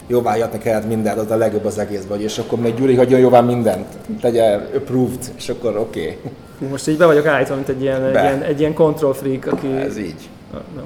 jóvájatni 0.07 0.59
kellett 0.59 0.87
mindent, 0.87 1.19
az 1.19 1.31
a 1.31 1.35
legjobb 1.35 1.65
az 1.65 1.77
egészben, 1.77 2.21
és 2.21 2.37
akkor 2.37 2.59
még 2.59 2.75
Gyuri 2.75 2.95
hagyjon 2.95 3.19
jóvá 3.19 3.41
mindent, 3.41 3.87
tegye 4.21 4.53
approved, 4.53 5.31
és 5.37 5.49
akkor 5.49 5.77
oké. 5.77 6.19
Okay. 6.59 6.69
Most 6.69 6.87
így 6.87 6.97
be 6.97 7.05
vagyok 7.05 7.25
állítva, 7.25 7.55
mint 7.55 7.69
egy 7.69 7.81
ilyen, 7.81 8.05
egy 8.05 8.13
ilyen, 8.13 8.41
egy 8.41 8.59
ilyen 8.59 8.73
control 8.73 9.13
freak, 9.13 9.45
aki... 9.45 9.67
Ez 9.67 9.97
így. 9.97 10.29
Na, 10.51 10.61
no. 10.75 10.81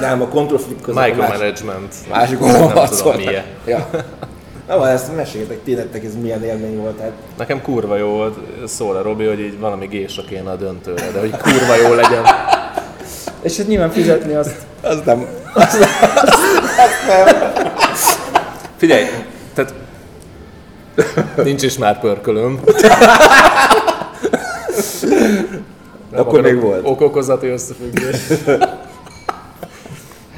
Nem, 0.00 0.22
a 0.22 0.28
control 0.28 0.58
freak 0.58 0.88
az 0.88 0.96
a 0.96 0.98
másik, 0.98 1.14
Micromanagement. 1.14 1.94
másik 2.10 2.38
Nem 2.38 2.62
oldalon 2.62 2.88
tudom 2.88 3.16
milyen. 3.16 3.44
Ja. 3.66 3.88
Na, 4.68 4.76
van, 4.78 4.88
ezt 4.88 5.16
meséljetek, 5.16 5.62
ti 5.64 5.74
nektek 5.74 6.04
ez 6.04 6.16
milyen 6.22 6.44
élmény 6.44 6.76
volt. 6.76 7.00
Hát, 7.00 7.12
Nekem 7.38 7.62
kurva 7.62 7.96
jó 7.96 8.08
volt, 8.08 8.38
szól 8.66 8.96
a 8.96 9.02
Robi, 9.02 9.24
hogy 9.26 9.40
így 9.40 9.58
valami 9.58 9.86
gésa 9.86 10.22
kéne 10.28 10.50
a 10.50 10.56
döntőre, 10.56 11.10
de 11.10 11.20
hogy 11.20 11.30
kurva 11.30 11.74
jó 11.88 11.94
legyen. 11.94 12.24
És 13.42 13.56
hát 13.56 13.66
nyilván 13.66 13.90
fizetni 13.90 14.34
azt. 14.34 14.56
az 14.82 15.00
nem, 15.04 15.26
Figyelj, 18.76 19.04
tehát 19.54 19.74
nincs 21.44 21.62
is 21.62 21.78
már 21.78 22.00
pörkölöm. 22.00 22.60
Nem 26.10 26.20
Akkor 26.20 26.40
még 26.40 26.60
volt. 26.60 26.80
Okokozati 26.84 27.46
összefüggés. 27.46 28.16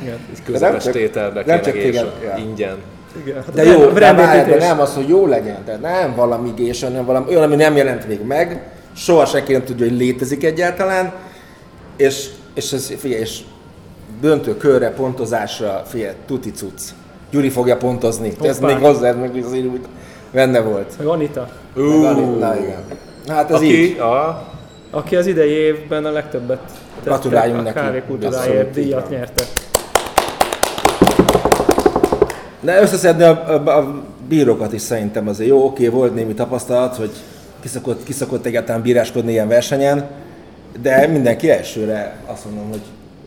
Igen. 0.02 0.18
Egy 0.32 0.42
közepes 0.44 0.84
tételbe 0.84 1.42
nem 1.46 1.60
kéne 1.60 1.60
csak 1.60 1.72
téged- 1.72 2.12
ja. 2.22 2.36
Ingyen. 2.36 2.76
Igen. 3.24 3.36
Hát 3.36 3.50
De 3.54 3.60
a 3.62 3.64
jó, 3.64 3.78
brand- 3.78 3.98
de, 3.98 4.12
várj, 4.12 4.50
de 4.50 4.56
nem 4.56 4.80
az, 4.80 4.94
hogy 4.94 5.08
jó 5.08 5.26
legyen, 5.26 5.64
tehát 5.64 5.80
nem 5.80 6.14
valami 6.14 6.52
gés, 6.56 6.82
hanem 6.82 7.04
valami 7.04 7.26
olyan, 7.28 7.42
ami 7.42 7.54
nem 7.56 7.76
jelent 7.76 8.08
még 8.08 8.20
meg, 8.26 8.62
soha 8.96 9.26
senki 9.26 9.52
nem 9.52 9.64
tudja, 9.64 9.86
hogy 9.88 9.96
létezik 9.96 10.44
egyáltalán, 10.44 11.12
és, 11.96 12.28
és 12.54 12.72
ez, 12.72 12.92
figyelj, 12.98 13.20
és 13.20 13.40
döntő 14.20 14.56
körre, 14.56 14.90
pontozásra, 14.90 15.82
figyelj, 15.86 16.14
tuti 16.26 16.50
cucc. 16.50 16.80
Gyuri 17.30 17.48
fogja 17.48 17.76
pontozni, 17.76 18.32
ez 18.42 18.58
Hoppá. 18.58 18.74
még 18.74 18.84
hozzá, 18.84 19.08
ez 19.08 19.16
még 19.16 19.44
azért 19.44 19.64
úgy 19.64 19.80
benne 20.32 20.60
volt. 20.60 20.94
Meg 20.98 21.06
Anita, 21.06 21.48
Meg 21.74 22.60
igen. 22.60 22.84
Hát 23.28 23.50
ez 23.50 23.62
így. 23.62 23.90
Aki 23.90 23.98
a... 23.98 24.46
aki 24.90 25.16
az 25.16 25.26
idei 25.26 25.50
évben 25.50 26.04
a 26.04 26.10
legtöbbet 26.10 26.58
tett 26.64 27.04
Gratuláljunk 27.04 27.58
a 27.60 27.62
neki. 27.62 27.78
kávékultúráért 27.78 28.76
így 28.76 28.84
díjat 28.84 29.00
van. 29.08 29.10
nyerte. 29.10 29.42
De 32.60 32.80
összeszedni 32.80 33.22
a, 33.22 33.48
a, 33.48 33.78
a 33.78 34.04
bírókat 34.28 34.72
is 34.72 34.80
szerintem 34.80 35.28
azért 35.28 35.48
jó, 35.48 35.64
oké, 35.64 35.88
volt 35.88 36.14
némi 36.14 36.34
tapasztalat, 36.34 36.96
hogy 36.96 37.10
kiszokott, 37.60 38.04
kiszokott 38.04 38.46
egyáltalán 38.46 38.82
bíráskodni 38.82 39.30
ilyen 39.30 39.48
versenyen, 39.48 40.10
de 40.82 41.06
mindenki 41.06 41.50
elsőre 41.50 42.16
azt 42.26 42.44
mondom, 42.44 42.68
hogy 42.68 42.82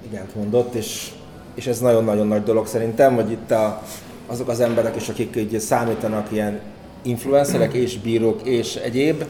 igent 0.10 0.36
mondott, 0.36 0.74
és, 0.74 1.12
és 1.56 1.68
ez 1.68 1.80
nagyon-nagyon 1.80 2.28
nagy 2.28 2.44
dolog 2.44 2.68
szerintem, 2.68 3.16
hogy 3.16 3.32
itt 3.32 3.52
a, 3.52 3.82
azok 4.28 4.48
az 4.48 4.60
emberek 4.60 4.96
is, 4.96 5.10
akik 5.10 5.36
így 5.36 5.60
számítanak 5.60 6.28
ilyen 6.32 6.60
influencerek 7.02 7.74
és 7.74 8.00
bírók 8.00 8.42
és 8.44 8.76
egyéb 8.76 9.24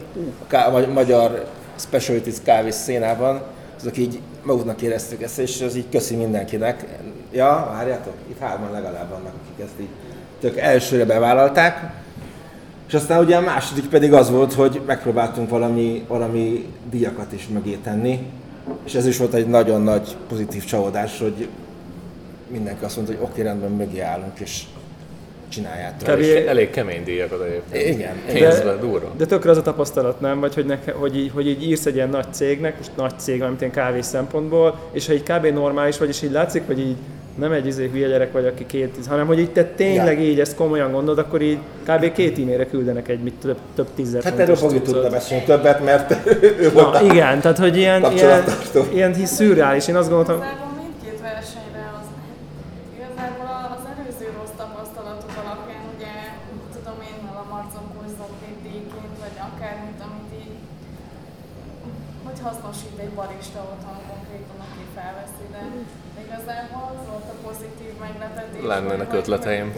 a, 0.50 0.86
magyar 0.92 1.46
specialties 1.76 2.36
kávé 2.44 2.70
szénában, 2.70 3.42
azok 3.82 3.96
így 3.96 4.20
maguknak 4.42 4.82
éreztük 4.82 5.22
ezt, 5.22 5.38
és 5.38 5.60
ez 5.60 5.76
így 5.76 5.88
köszi 5.90 6.16
mindenkinek. 6.16 6.86
Ja, 7.32 7.70
várjátok, 7.72 8.14
itt 8.30 8.38
hárman 8.38 8.72
legalább 8.72 9.08
vannak, 9.08 9.32
akik 9.42 9.64
ezt 9.64 9.80
így 9.80 9.88
tök 10.40 10.56
elsőre 10.56 11.04
bevállalták. 11.04 11.92
És 12.88 12.94
aztán 12.94 13.24
ugye 13.24 13.36
a 13.36 13.40
második 13.40 13.88
pedig 13.88 14.12
az 14.12 14.30
volt, 14.30 14.52
hogy 14.52 14.80
megpróbáltunk 14.86 15.48
valami, 15.48 16.04
valami 16.08 16.66
díjakat 16.90 17.32
is 17.32 17.48
mögé 17.48 17.78
és 18.84 18.94
ez 18.94 19.06
is 19.06 19.16
volt 19.16 19.34
egy 19.34 19.46
nagyon 19.46 19.82
nagy 19.82 20.16
pozitív 20.28 20.64
csalódás, 20.64 21.18
hogy 21.18 21.48
mindenki 22.48 22.84
azt 22.84 22.96
mondta, 22.96 23.14
hogy 23.14 23.24
oké, 23.30 23.42
rendben, 23.42 23.70
mögé 23.70 24.00
állunk, 24.00 24.38
és 24.40 24.64
csináljátok. 25.52 25.98
Kb. 26.08 26.08
Elég, 26.08 26.46
elég 26.46 26.70
kemény 26.70 27.04
díjakat 27.04 27.40
egyébként. 27.42 27.94
Igen. 27.94 28.14
Pénzben, 28.32 28.80
durva. 28.80 29.10
De 29.16 29.26
tökre 29.26 29.50
az 29.50 29.56
a 29.56 29.62
tapasztalat, 29.62 30.20
nem? 30.20 30.40
Vagy 30.40 30.54
hogy, 30.54 30.64
neke, 30.66 30.92
hogy, 30.92 31.16
így, 31.16 31.30
hogy 31.34 31.46
így 31.48 31.62
írsz 31.68 31.86
egy 31.86 31.94
ilyen 31.94 32.08
nagy 32.08 32.32
cégnek, 32.32 32.76
most 32.76 32.90
nagy 32.96 33.18
cég, 33.18 33.42
amit 33.42 33.60
ilyen 33.60 33.72
kávé 33.72 34.00
szempontból, 34.00 34.78
és 34.92 35.06
ha 35.06 35.12
így 35.12 35.22
kb. 35.22 35.46
normális 35.46 35.98
vagy, 35.98 36.08
és 36.08 36.22
így 36.22 36.30
látszik, 36.32 36.62
hogy 36.66 36.78
így 36.78 36.96
nem 37.38 37.52
egy 37.52 37.66
izé 37.66 37.88
hülye 37.92 38.08
gyerek 38.08 38.32
vagy, 38.32 38.46
aki 38.46 38.66
két, 38.66 38.96
hanem 39.08 39.26
hogy 39.26 39.38
így 39.38 39.50
te 39.50 39.64
tényleg 39.64 40.20
Ja. 40.20 40.28
így 40.28 40.40
ezt 40.40 40.54
komolyan 40.56 40.92
gondolod, 40.92 41.18
akkor 41.18 41.42
így 41.42 41.58
kb. 41.86 42.12
két 42.12 42.38
e-mailre 42.38 42.66
küldenek 42.66 43.08
egy 43.08 43.22
mit 43.22 43.34
több, 43.34 43.58
több 43.74 43.88
tízzer 43.94 44.22
Hát 44.22 44.38
erről 44.38 44.56
fogjuk 44.56 44.82
tudni 44.82 45.08
beszélni 45.08 45.44
többet, 45.44 45.84
mert 45.84 46.16
ő 46.62 46.70
volt 46.72 46.92
Na, 46.92 46.98
a 46.98 47.02
igen, 47.12 47.40
tehát 47.40 47.58
hogy 47.58 47.76
ilyen, 47.76 48.12
ilyen, 48.12 48.44
ilyen 48.92 49.14
szürreális. 49.36 49.88
Én 49.88 49.96
azt 49.96 50.08
gondoltam, 50.08 50.36
Igazából 50.36 50.72
mindkét 50.82 51.18
versenyre 51.30 51.84
az, 51.98 52.06
igazából 52.98 53.50
az 53.76 53.82
előző 53.92 54.26
rossz 54.38 54.54
tapasztalatok 54.62 55.32
alapján, 55.42 55.84
ugye, 55.94 56.14
tudom 56.76 56.98
én, 57.10 57.18
a 57.42 57.44
Marcon 57.52 57.86
Kurzok 57.94 58.32
díjként, 58.66 59.14
vagy 59.24 59.36
akármit, 59.48 60.00
amit 60.06 60.30
így, 60.44 60.56
hogy 62.26 62.38
hasznosít 62.46 62.96
egy 63.04 63.12
barista 63.18 63.60
otthon 63.72 63.98
konkrétan, 64.10 64.58
aki 64.66 64.84
felveszi, 64.96 65.44
de 65.54 65.62
igazából 66.24 66.82
az 66.92 67.00
volt 67.10 67.26
a 67.34 67.36
pozitív 67.46 67.92
meglepetés. 68.06 68.61
Lennének 68.72 69.12
ötleteim. 69.20 69.68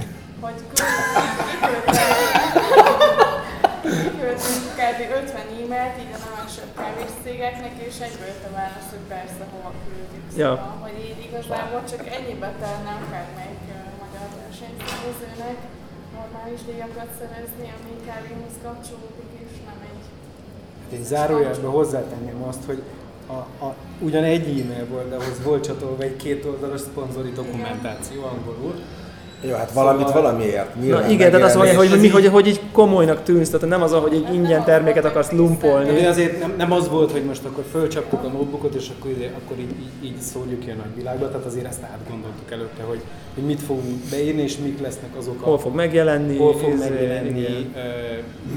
Hogy 0.41 0.59
kiküldtünk 3.83 4.65
kb. 4.81 5.01
50 5.23 5.41
e-mailt 5.61 5.97
így 6.03 6.15
a 6.17 6.21
nemesebb 6.27 6.73
kávés 6.79 7.13
cégeknek, 7.25 7.75
és 7.89 7.97
egyből 8.07 8.29
jött 8.33 8.47
a 8.51 8.53
válasz, 8.59 8.91
hogy 8.95 9.05
persze 9.15 9.43
hova 9.53 9.71
küldjük. 9.83 10.25
Ja. 10.43 10.51
Szóval, 10.55 10.79
hogy 10.87 10.99
így 11.09 11.21
igazából 11.29 11.83
csak 11.93 12.03
ennyibe 12.17 12.51
telne 12.63 12.93
akármelyik 13.03 13.65
magyar 14.03 14.29
versenyszervezőnek, 14.41 15.59
normális 16.17 16.61
díjakat 16.69 17.11
szerezni, 17.21 17.67
ami 17.77 17.93
kávéhoz 18.09 18.57
kapcsolódik, 18.67 19.31
és 19.45 19.55
nem 19.69 19.79
egy 19.91 20.05
Egy 20.97 21.05
zárójelben 21.13 21.73
hozzátenném 21.79 22.41
azt, 22.51 22.65
hogy 22.71 22.81
a, 23.27 23.65
a, 23.65 23.75
ugyan 24.01 24.25
egy 24.25 24.43
e-mail 24.49 24.87
volt, 24.91 25.09
de 25.09 25.15
ahhoz 25.15 25.41
volt 25.45 25.65
csatolva 25.65 26.03
egy 26.03 26.17
két 26.17 26.45
oldalas 26.45 26.81
szponzori 26.81 27.31
dokumentáció 27.35 28.23
angolul. 28.23 28.75
Jó, 29.49 29.55
hát 29.55 29.73
valamit 29.73 30.07
Szóval- 30.07 30.23
valamiért. 30.23 30.75
Na 30.89 31.09
igen, 31.09 31.31
tehát 31.31 31.47
azt 31.47 31.57
mondja, 31.57 31.77
hogy, 31.77 32.01
mi, 32.01 32.09
hogy, 32.09 32.27
hogy 32.27 32.47
így 32.47 32.61
komolynak 32.73 33.23
tűnsz, 33.23 33.51
tehát 33.51 33.69
nem 33.69 33.83
az, 33.83 33.93
hogy 33.93 34.15
egy 34.15 34.35
ingyen 34.35 34.65
terméket 34.65 35.05
akarsz 35.05 35.29
De 35.29 35.37
lumpolni. 35.37 36.05
azért 36.05 36.41
nem, 36.41 36.55
nem 36.57 36.73
az 36.73 36.89
volt, 36.89 37.11
hogy 37.13 37.25
most 37.25 37.45
akkor 37.45 37.65
fölcsaptuk 37.71 38.25
a 38.25 38.29
notebookot, 38.29 38.75
és 38.75 38.91
akkor, 38.99 39.11
ide, 39.11 39.31
akkor 39.45 39.59
így, 39.59 39.71
így, 39.71 40.05
így 40.11 40.19
szórjuk 40.21 40.61
ki 40.61 40.71
a 40.71 40.75
nagyvilágba, 40.75 41.29
tehát 41.31 41.47
azért 41.47 41.67
ezt 41.67 41.83
átgondoltuk 41.83 42.51
előtte, 42.51 42.83
hogy, 42.83 43.01
hogy 43.35 43.45
mit 43.45 43.61
fogunk 43.61 43.99
beírni, 44.11 44.43
és 44.43 44.57
mik 44.59 44.81
lesznek 44.81 45.11
azok 45.19 45.43
a 45.43 45.45
Hol 45.45 45.59
fog 45.59 45.75
megjelenni? 45.75 46.37
hol 46.37 46.57
fog 46.59 46.73
izé, 46.73 46.89
megjelenni, 46.89 47.45
ö, 47.75 47.79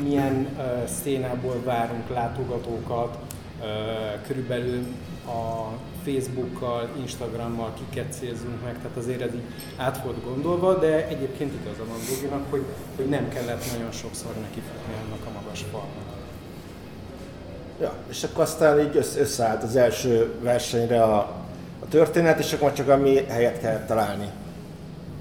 milyen 0.03 0.47
ö, 0.57 0.61
szénából 1.03 1.55
várunk 1.65 2.09
látogatókat, 2.13 3.17
körülbelül 4.27 4.85
a 5.25 5.71
Facebookkal, 6.05 6.89
Instagrammal 7.01 7.73
kiket 7.73 8.13
célzunk 8.13 8.63
meg, 8.63 8.77
tehát 8.81 8.97
azért 8.97 9.21
ez 9.21 9.33
így 9.33 9.41
át 9.77 10.03
volt 10.03 10.23
gondolva, 10.23 10.73
de 10.73 11.07
egyébként 11.07 11.53
igaza 11.61 11.83
van 11.87 11.97
Boginak, 12.09 12.45
hogy, 12.49 12.63
hogy 12.95 13.05
nem 13.05 13.29
kellett 13.29 13.63
nagyon 13.77 13.91
sokszor 13.91 14.31
nekifutni 14.41 14.93
annak 15.05 15.25
a 15.25 15.41
magas 15.41 15.65
falnak. 15.71 16.15
Ja, 17.81 17.93
és 18.09 18.23
akkor 18.23 18.43
aztán 18.43 18.79
így 18.79 18.97
össze- 18.97 19.19
összeállt 19.19 19.63
az 19.63 19.75
első 19.75 20.33
versenyre 20.41 21.03
a, 21.03 21.17
a 21.79 21.87
történet, 21.89 22.39
és 22.39 22.53
akkor 22.53 22.73
csak 22.73 22.89
ami 22.89 23.15
helyet 23.27 23.59
kell 23.59 23.85
találni. 23.85 24.29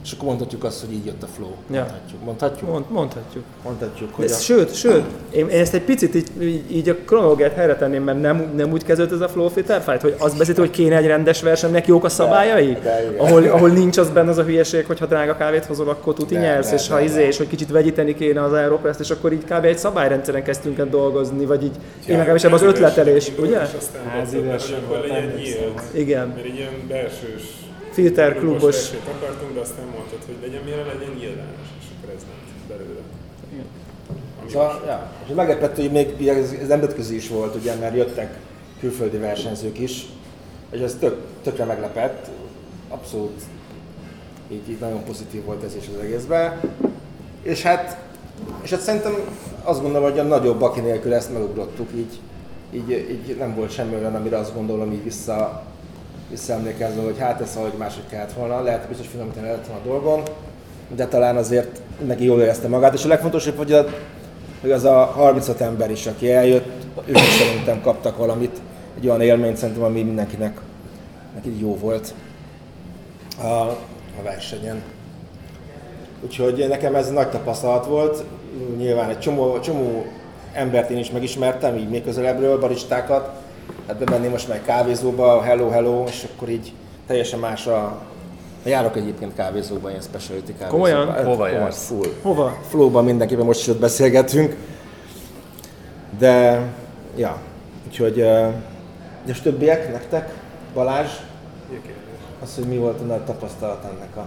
És 0.07 0.13
akkor 0.13 0.25
mondhatjuk 0.29 0.65
azt, 0.65 0.81
hogy 0.85 0.93
így 0.95 1.05
jött 1.07 1.23
a 1.23 1.27
flow. 1.37 1.49
Ja. 1.71 1.81
Mondhatjuk. 1.81 2.25
Mondhatjuk? 2.25 2.71
Mond, 2.71 2.85
mondhatjuk. 2.89 3.45
Mondhatjuk, 3.65 4.15
hogy 4.15 4.25
Ez, 4.25 4.33
a... 4.33 4.39
sőt, 4.39 4.75
sőt, 4.75 5.05
én, 5.31 5.49
én 5.49 5.61
ezt 5.61 5.75
egy 5.75 5.83
picit 5.83 6.15
így, 6.15 6.29
így, 6.41 6.77
így 6.77 6.89
a 6.89 6.95
kronológiát 7.07 7.53
helyre 7.53 7.77
tenném, 7.77 8.03
mert 8.03 8.21
nem, 8.21 8.53
nem 8.57 8.73
úgy 8.73 8.85
kezdődött 8.85 9.13
ez 9.13 9.21
a 9.21 9.29
Flow 9.29 9.49
Fitter 9.49 9.81
Fight, 9.83 10.01
hogy 10.01 10.15
azt 10.19 10.39
beszélt, 10.39 10.59
hogy 10.59 10.71
kéne 10.71 10.97
egy 10.97 11.07
rendes 11.07 11.43
versenynek 11.43 11.87
jók 11.87 12.05
a 12.05 12.09
szabályai, 12.09 12.73
De- 12.73 12.81
de 12.81 13.03
igen. 13.11 13.27
ahol, 13.27 13.45
ahol 13.45 13.69
nincs 13.69 13.97
az 13.99 14.11
benne 14.11 14.31
az 14.31 14.39
a 14.39 14.43
hülyeség, 14.45 14.87
hogy 14.87 14.99
ha 14.99 15.07
drága 15.07 15.37
kávét 15.37 15.65
hozol, 15.65 15.89
akkor 15.89 16.15
tuti 16.15 16.35
De- 16.35 16.41
nyersz, 16.41 16.69
de- 16.69 16.75
és 16.75 16.89
ha 16.89 16.97
de- 16.97 17.05
izé, 17.05 17.21
de. 17.21 17.27
és 17.27 17.37
hogy 17.37 17.49
kicsit 17.49 17.71
vegyíteni 17.71 18.15
kéne 18.15 18.43
az 18.43 18.53
Aeropress, 18.53 18.99
és 19.01 19.11
akkor 19.11 19.33
így 19.33 19.45
kb. 19.45 19.65
egy 19.65 19.79
szabályrendszeren 19.79 20.43
kezdtünk 20.43 20.79
el 20.79 20.89
dolgozni, 20.89 21.45
vagy 21.47 21.63
így, 21.65 21.75
én 22.09 22.17
legalábbis 22.17 22.43
ebben 22.45 22.57
az 22.57 22.63
ötletelés, 22.63 23.33
ugye? 23.39 23.59
Házi 24.09 24.37
volt, 24.37 24.49
verseny 24.49 24.79
volt. 24.89 25.07
Igen, 25.93 26.29
Mert 26.29 26.45
egy 26.45 26.55
ilyen 26.55 26.73
belsős 26.89 27.43
filter 27.97 28.39
klubos 28.39 28.91
akartunk, 29.15 29.55
de 29.55 29.61
aztán 29.61 29.85
mondtad, 29.85 30.19
hogy 30.27 30.37
legyen 30.41 30.63
milyen 30.65 30.87
legyen 30.87 31.15
nyilvános, 31.19 31.69
és 31.81 31.85
akkor 31.97 32.15
ez 32.15 32.23
lett 32.29 32.79
belőle. 32.79 33.01
Ami 34.41 34.51
Szóval, 34.51 34.83
ja, 34.87 35.11
és 35.29 35.35
meglepett, 35.35 35.77
hogy 35.77 35.93
még 35.93 36.29
ez, 36.29 36.53
ez 36.61 36.69
nemzetközi 36.69 37.15
is 37.15 37.29
volt, 37.29 37.55
ugye, 37.55 37.75
mert 37.75 37.97
jöttek 37.97 38.39
külföldi 38.81 39.17
versenyzők 39.17 39.79
is, 39.79 40.07
és 40.71 40.81
ez 40.81 40.97
tök, 41.01 41.17
tökre 41.43 41.65
meglepett, 41.65 42.27
abszolút 42.89 43.43
így, 44.49 44.69
így 44.71 44.81
nagyon 44.81 45.05
pozitív 45.05 45.45
volt 45.45 45.63
ez 45.63 45.77
is 45.77 45.85
az 45.95 46.03
egészben. 46.03 46.61
És 47.43 47.63
hát, 47.63 47.99
és 48.63 48.71
hát 48.71 48.81
szerintem 48.81 49.15
azt 49.63 49.83
gondolom, 49.83 50.11
hogy 50.11 50.19
a 50.19 50.23
nagyobb 50.23 50.59
baki 50.59 50.81
nélkül 50.81 51.15
ezt 51.15 51.33
megugrottuk, 51.33 51.89
így, 51.95 52.21
így, 52.71 52.91
így 52.91 53.37
nem 53.39 53.55
volt 53.55 53.71
semmi 53.71 53.95
olyan, 53.95 54.15
amire 54.15 54.39
azt 54.39 54.55
gondolom 54.55 54.93
így 54.93 55.05
vissza, 55.05 55.66
visszaemlékezve, 56.31 57.03
hogy 57.03 57.19
hát 57.19 57.41
ez 57.41 57.57
ahogy 57.57 57.73
máshogy 57.79 58.07
kellett 58.11 58.33
volna, 58.33 58.63
lehet, 58.63 58.89
biztos 58.89 59.07
finomítani 59.07 59.47
lehetett 59.47 59.67
volna 59.67 59.83
a 59.83 59.87
dolgon, 59.87 60.23
de 60.95 61.07
talán 61.07 61.37
azért 61.37 61.81
neki 62.07 62.25
jól 62.25 62.41
érezte 62.41 62.69
magát, 62.69 62.95
és 62.95 63.05
a 63.05 63.09
legfontosabb, 63.09 63.57
hogy, 63.57 63.73
a, 63.73 63.87
hogy 64.61 64.71
az 64.71 64.85
a 64.85 65.05
35 65.05 65.61
ember 65.61 65.91
is, 65.91 66.07
aki 66.07 66.33
eljött, 66.33 66.85
ők 67.07 67.17
is 67.17 67.23
szerintem 67.23 67.81
kaptak 67.81 68.17
valamit, 68.17 68.61
egy 68.97 69.07
olyan 69.07 69.21
élményt 69.21 69.57
szerintem, 69.57 69.85
ami 69.85 70.03
mindenkinek 70.03 70.61
neki 71.35 71.61
jó 71.61 71.77
volt 71.77 72.15
a, 73.43 73.47
a 74.19 74.23
versenyen. 74.23 74.83
Úgyhogy 76.25 76.67
nekem 76.69 76.95
ez 76.95 77.11
nagy 77.11 77.29
tapasztalat 77.29 77.87
volt, 77.87 78.25
nyilván 78.77 79.11
egy 79.11 79.19
csomó, 79.19 79.61
csomó 79.61 80.07
embert 80.53 80.91
én 80.91 80.99
is 80.99 81.11
megismertem, 81.11 81.77
így 81.77 81.89
még 81.89 82.05
közelebbről, 82.05 82.59
baristákat, 82.59 83.31
hát 83.87 84.05
bemenni 84.05 84.29
most 84.29 84.49
meg 84.49 84.63
kávézóba, 84.63 85.43
hello, 85.43 85.69
hello, 85.69 86.05
és 86.07 86.27
akkor 86.35 86.49
így 86.49 86.73
teljesen 87.07 87.39
más 87.39 87.67
a... 87.67 87.99
Járok 88.65 88.97
egyébként 88.97 89.35
kávézóba, 89.35 89.89
ilyen 89.89 90.03
specialty 90.03 90.53
kávézóba. 90.53 90.71
Komolyan? 90.71 91.07
Hát, 91.07 91.17
Hova 91.17 91.31
komolyan, 91.31 91.61
jársz? 91.61 91.87
Full. 91.87 92.09
Hova? 92.23 92.57
Flowban 92.69 93.05
mindenképpen 93.05 93.45
most 93.45 93.61
is 93.61 93.69
ott 93.69 93.81
beszélgetünk. 93.81 94.57
De, 96.19 96.63
ja, 97.17 97.39
úgyhogy, 97.87 98.25
és 99.27 99.41
többiek 99.41 99.93
nektek? 99.93 100.33
Balázs? 100.75 101.11
Az, 102.43 102.55
hogy 102.55 102.65
mi 102.65 102.77
volt 102.77 103.01
a 103.01 103.05
nagy 103.05 103.21
tapasztalat 103.21 103.85
ennek 103.85 104.17
a 104.17 104.27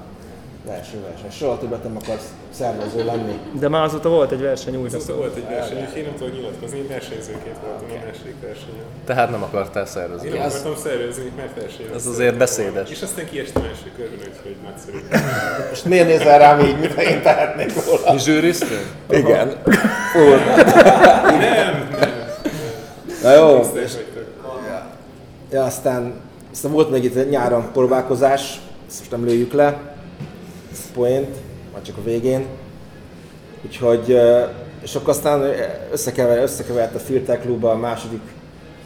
első 0.68 0.98
verseny. 1.02 1.32
Soha 1.32 1.58
többet 1.58 1.84
nem 1.84 1.98
akarsz 2.04 2.28
szervező 2.50 3.06
lenni. 3.06 3.40
De 3.60 3.68
már 3.70 3.84
azóta 3.84 4.10
volt 4.10 4.32
egy 4.32 4.42
verseny 4.42 4.76
újra, 4.76 4.98
Azóta 4.98 5.16
volt 5.16 5.36
egy 5.36 5.46
verseny, 5.50 5.78
és 5.78 5.98
én 5.98 6.04
nem 6.04 6.14
tudok 6.18 6.34
nyilatkozni, 6.34 6.78
én 6.78 6.88
versenyzőként 6.88 7.56
voltam 7.66 7.88
a 7.90 8.06
második 8.06 8.36
versenyen. 8.42 8.84
Tehát 9.06 9.30
nem 9.30 9.44
akartál 9.44 9.84
Én 9.84 9.90
szervezni. 9.90 10.30
nem 10.30 10.42
Ez, 10.42 10.54
akartam 10.56 10.76
szervezni, 10.84 11.32
mert 11.38 11.62
versenyen. 11.62 11.94
ez 11.94 12.06
azért 12.06 12.38
beszédes. 12.38 12.90
És 12.90 13.02
aztán 13.02 13.26
kiestem 13.26 13.64
első 13.64 13.92
körben, 13.98 14.18
úgyhogy 14.20 14.56
nagyszerű. 14.64 14.98
Most 15.70 15.86
miért 15.86 16.08
nézel 16.08 16.40
rám 16.40 16.60
így, 16.60 16.80
mintha 16.80 17.02
én 17.02 17.22
tehetnék 17.22 17.72
róla? 17.86 18.14
Mi 18.14 18.20
zsűriztünk? 18.20 18.92
Igen. 19.10 19.48
Nem, 21.40 21.88
nem. 22.00 22.10
Na 23.24 23.34
jó. 23.34 23.62
Ja, 25.52 25.64
aztán, 25.64 26.14
aztán 26.52 26.72
volt 26.72 26.92
még 26.92 27.04
itt 27.04 27.30
nyáron 27.30 27.72
próbálkozás, 27.74 28.60
ezt 28.88 29.00
most 29.00 29.12
nem 29.12 29.26
lőjük 29.26 29.54
le, 29.54 29.98
poént, 30.94 31.36
majd 31.72 31.84
csak 31.84 31.98
a 31.98 32.04
végén. 32.04 32.46
Úgyhogy, 33.66 34.20
és 34.82 34.96
akkor 34.96 35.10
aztán 35.10 35.42
összekever, 35.92 36.38
összekevert 36.38 36.96
a 36.96 37.00
Filter 37.00 37.40
Klub 37.40 37.64
a 37.64 37.76
második, 37.76 38.22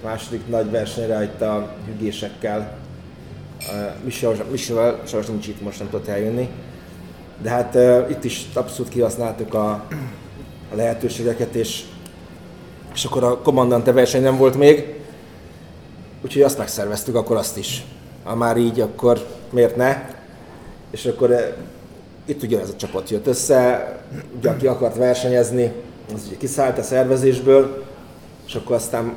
második 0.03 0.47
nagy 0.47 0.71
versenyre 0.71 1.23
itt 1.23 1.41
a 1.41 1.75
hügésekkel. 1.85 2.77
Michel 4.51 5.01
sajnos 5.05 5.27
nincs 5.27 5.47
itt, 5.47 5.61
most 5.61 5.79
nem 5.79 5.89
tudott 5.89 6.07
eljönni. 6.07 6.49
De 7.41 7.49
hát 7.49 7.77
itt 8.09 8.23
is 8.23 8.45
abszolút 8.53 8.91
kihasználtuk 8.91 9.53
a, 9.53 9.69
a 10.71 10.75
lehetőségeket, 10.75 11.55
és, 11.55 11.83
és 12.93 13.05
akkor 13.05 13.23
a 13.23 13.37
kommandante 13.37 13.91
verseny 13.91 14.21
nem 14.21 14.37
volt 14.37 14.57
még, 14.57 15.01
Úgyhogy 16.23 16.41
azt 16.41 16.57
megszerveztük, 16.57 17.15
akkor 17.15 17.37
azt 17.37 17.57
is. 17.57 17.85
Ha 18.23 18.35
már 18.35 18.57
így, 18.57 18.79
akkor 18.79 19.27
miért 19.49 19.75
ne? 19.75 20.09
És 20.91 21.05
akkor 21.05 21.55
itt 22.25 22.43
ugye 22.43 22.62
ez 22.62 22.69
a 22.69 22.75
csapat 22.75 23.09
jött 23.09 23.27
össze, 23.27 23.91
ugye 24.38 24.49
aki 24.49 24.67
akart 24.67 24.95
versenyezni, 24.95 25.71
az 26.13 26.23
ugye 26.27 26.38
kiszállt 26.38 26.77
a 26.77 26.83
szervezésből, 26.83 27.83
és 28.45 28.55
akkor 28.55 28.75
aztán 28.75 29.13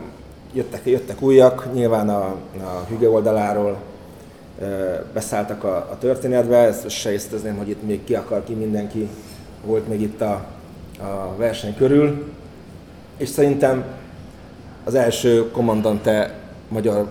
jöttek, 0.53 0.87
jöttek 0.87 1.23
újak, 1.23 1.69
nyilván 1.75 2.09
a, 2.09 2.25
a 2.61 2.85
hüge 2.89 3.09
oldaláról 3.09 3.77
eh, 4.61 5.01
beszálltak 5.13 5.65
a, 5.65 5.77
a 5.77 5.97
történetbe, 5.99 6.57
ezt 6.57 6.91
se 6.91 7.13
észrevezném, 7.13 7.57
hogy 7.57 7.69
itt 7.69 7.83
még 7.83 8.05
ki 8.05 8.15
akar 8.15 8.45
ki, 8.45 8.53
mindenki 8.53 9.09
volt 9.65 9.89
még 9.89 10.01
itt 10.01 10.21
a, 10.21 10.47
a 11.01 11.37
verseny 11.37 11.77
körül, 11.77 12.25
és 13.17 13.29
szerintem 13.29 13.85
az 14.85 14.95
első 14.95 15.51
kommandante 15.51 16.35
magyar 16.69 17.07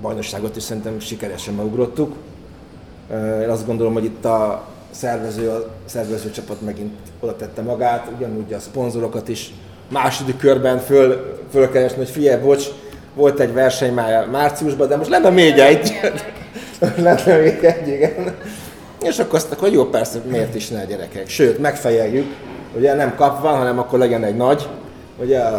bajnokságot 0.00 0.56
is 0.56 0.62
szerintem 0.62 1.00
sikeresen 1.00 1.54
megugrottuk. 1.54 2.14
Én 3.42 3.48
azt 3.48 3.66
gondolom, 3.66 3.92
hogy 3.92 4.04
itt 4.04 4.24
a 4.24 4.66
szervező, 4.90 5.48
a 5.48 5.66
szervező 5.84 6.30
csapat 6.30 6.60
megint 6.60 6.94
oda 7.20 7.36
tette 7.36 7.62
magát, 7.62 8.10
ugyanúgy 8.16 8.52
a 8.52 8.58
szponzorokat 8.58 9.28
is 9.28 9.52
második 9.88 10.36
körben 10.36 10.78
föl, 10.78 11.38
fölkeresni, 11.50 11.96
hogy 11.96 12.10
figyelj, 12.10 12.42
bocs, 12.42 12.66
volt 13.14 13.40
egy 13.40 13.52
verseny 13.52 13.92
már 13.92 14.26
márciusban, 14.26 14.88
de 14.88 14.96
most 14.96 15.10
lenne 15.10 15.30
még 15.30 15.58
egy. 15.58 16.00
lenne 16.96 17.36
még 17.36 17.64
egy, 17.64 17.88
igen. 17.88 18.34
És 19.02 19.18
akkor 19.18 19.34
azt 19.34 19.52
hogy 19.52 19.72
jó, 19.72 19.84
persze, 19.84 20.18
miért 20.28 20.54
is 20.54 20.68
ne 20.68 20.84
gyerekek. 20.84 21.28
Sőt, 21.28 21.58
megfejeljük, 21.58 22.34
ugye 22.76 22.94
nem 22.94 23.14
kapva, 23.14 23.48
hanem 23.48 23.78
akkor 23.78 23.98
legyen 23.98 24.24
egy 24.24 24.36
nagy. 24.36 24.68
Ugye, 25.20 25.40
a... 25.40 25.58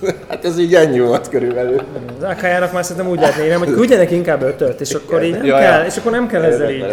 hát 0.28 0.44
ez 0.44 0.58
így 0.58 0.74
ennyi 0.74 1.00
volt 1.00 1.28
körülbelül. 1.28 1.82
Az 2.18 2.22
AK-jának 2.22 2.72
már 2.72 2.84
szerintem 2.84 3.10
úgy 3.10 3.20
lehetne 3.20 3.54
hogy 3.54 3.74
küldjenek 3.74 4.10
inkább 4.10 4.42
ötöt, 4.42 4.80
és 4.80 4.94
akkor 4.94 5.22
így 5.22 5.32
nem 5.32 5.44
Ja, 5.44 5.58
kell, 5.58 5.84
és 5.84 5.96
akkor 5.96 6.12
nem 6.12 6.26
kell 6.26 6.42
ezzel 6.42 6.70
így, 6.70 6.84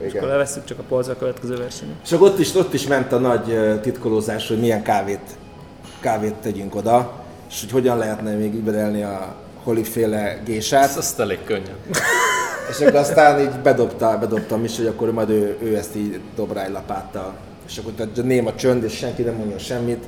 és 0.00 0.14
akkor 0.14 0.28
levesszük 0.28 0.64
csak 0.64 0.78
a 0.78 0.82
polcra 0.88 1.12
a 1.12 1.16
következő 1.16 1.56
versenyen. 1.56 1.94
És 2.04 2.12
akkor 2.12 2.28
ott 2.28 2.38
is, 2.38 2.54
ott 2.54 2.74
is 2.74 2.86
ment 2.86 3.12
a 3.12 3.18
nagy 3.18 3.80
titkolózás, 3.80 4.48
hogy 4.48 4.58
milyen 4.58 4.82
kávét, 4.82 5.20
kávét 6.00 6.34
tegyünk 6.34 6.74
oda, 6.74 7.12
és 7.50 7.60
hogy 7.60 7.70
hogyan 7.70 7.98
lehetne 7.98 8.34
még 8.34 8.54
überelni 8.54 9.02
a 9.02 9.34
holiféle 9.62 10.38
gésát. 10.44 10.88
Ez 10.88 10.96
azt 10.96 11.20
elég 11.20 11.38
könnyen. 11.44 11.76
És 12.70 12.80
akkor 12.80 12.94
aztán 12.94 13.40
így 13.40 13.60
bedobta, 13.62 14.18
bedobtam 14.20 14.64
is, 14.64 14.76
hogy 14.76 14.86
akkor 14.86 15.12
majd 15.12 15.30
ő, 15.30 15.56
ő 15.62 15.76
ezt 15.76 15.96
így 15.96 16.20
dob 16.36 16.52
rá 16.52 16.64
egy 16.64 16.72
lapáttal. 16.72 17.34
és 17.68 17.78
akkor 17.78 17.92
ott 18.00 18.24
néma 18.24 18.54
csönd, 18.54 18.84
és 18.84 18.92
senki 18.96 19.22
nem 19.22 19.34
mondja 19.34 19.58
semmit, 19.58 20.04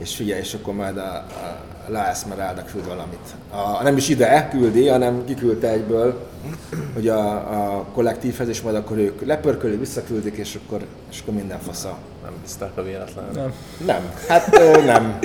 és 0.00 0.16
figyelj, 0.16 0.40
és 0.40 0.54
akkor 0.54 0.74
majd 0.74 0.96
a, 0.96 1.14
a 1.14 1.60
La 1.88 2.06
Esmeralda 2.06 2.64
küld 2.64 2.86
valamit. 2.86 3.34
A, 3.50 3.82
nem 3.82 3.96
is 3.96 4.08
ide 4.08 4.48
küldi, 4.50 4.88
hanem 4.88 5.24
kiküldte 5.24 5.68
egyből, 5.68 6.28
hogy 6.94 7.08
a, 7.08 7.34
a 7.34 7.84
kollektívhez, 7.92 8.48
és 8.48 8.60
majd 8.60 8.76
akkor 8.76 8.98
ők 8.98 9.26
lepörkölik, 9.26 9.78
visszaküldik, 9.78 10.36
és 10.36 10.58
akkor, 10.64 10.86
és 11.10 11.20
akkor 11.20 11.34
minden 11.34 11.58
fasza. 11.58 11.96
Nem 12.22 12.32
bízták 12.42 12.76
a 12.76 12.82
véletlenül. 12.82 13.32
Nem. 13.32 13.52
Nem, 13.86 14.12
hát 14.28 14.58
ö, 14.58 14.84
nem. 14.84 15.18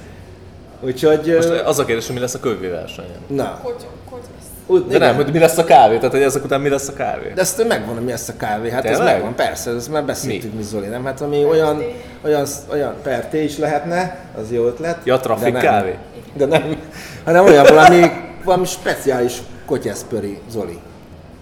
Úgyhogy... 0.80 1.34
Most 1.34 1.48
az 1.48 1.78
a 1.78 1.84
kérdés, 1.84 2.06
hogy 2.06 2.14
mi 2.14 2.20
lesz 2.20 2.34
a 2.34 2.40
kövé 2.40 2.68
versenyen. 2.68 3.20
Na, 3.26 3.60
Hogy, 3.62 3.86
hogy 4.10 4.20
lesz? 4.36 4.45
Úgy, 4.66 4.86
De 4.86 4.98
nem, 4.98 5.14
hogy 5.14 5.32
mi 5.32 5.38
lesz 5.38 5.58
a 5.58 5.64
kávé, 5.64 5.96
tehát 5.96 6.10
hogy 6.12 6.22
ezek 6.22 6.44
után 6.44 6.60
mi 6.60 6.68
lesz 6.68 6.88
a 6.88 6.92
kávé. 6.92 7.32
De 7.34 7.40
ezt 7.40 7.68
megvan, 7.68 7.94
hogy 7.94 8.04
mi 8.04 8.10
lesz 8.10 8.28
a 8.28 8.32
kávé. 8.36 8.70
Hát 8.70 8.84
ez 8.84 8.96
Tényleg? 8.96 9.14
megvan, 9.14 9.34
persze, 9.34 9.70
ezt 9.70 9.90
már 9.90 10.04
beszéltük 10.04 10.54
mi, 10.54 10.62
Zoli, 10.62 10.86
nem? 10.86 11.04
Hát 11.04 11.20
ami 11.20 11.44
olyan, 11.44 11.82
olyan, 12.24 12.46
olyan 12.72 12.94
per 13.02 13.26
té 13.26 13.44
is 13.44 13.58
lehetne, 13.58 14.18
az 14.40 14.52
jó 14.52 14.66
ötlet. 14.66 14.98
Ja, 15.04 15.20
trafik 15.20 15.44
de 15.44 15.50
nem. 15.50 15.60
kávé. 15.60 15.96
De 16.36 16.46
nem, 16.46 16.76
hanem 17.24 17.44
olyan 17.44 17.64
valami, 17.68 18.10
valami 18.44 18.64
speciális 18.66 19.38
kotyeszpöri, 19.66 20.38
Zoli. 20.50 20.78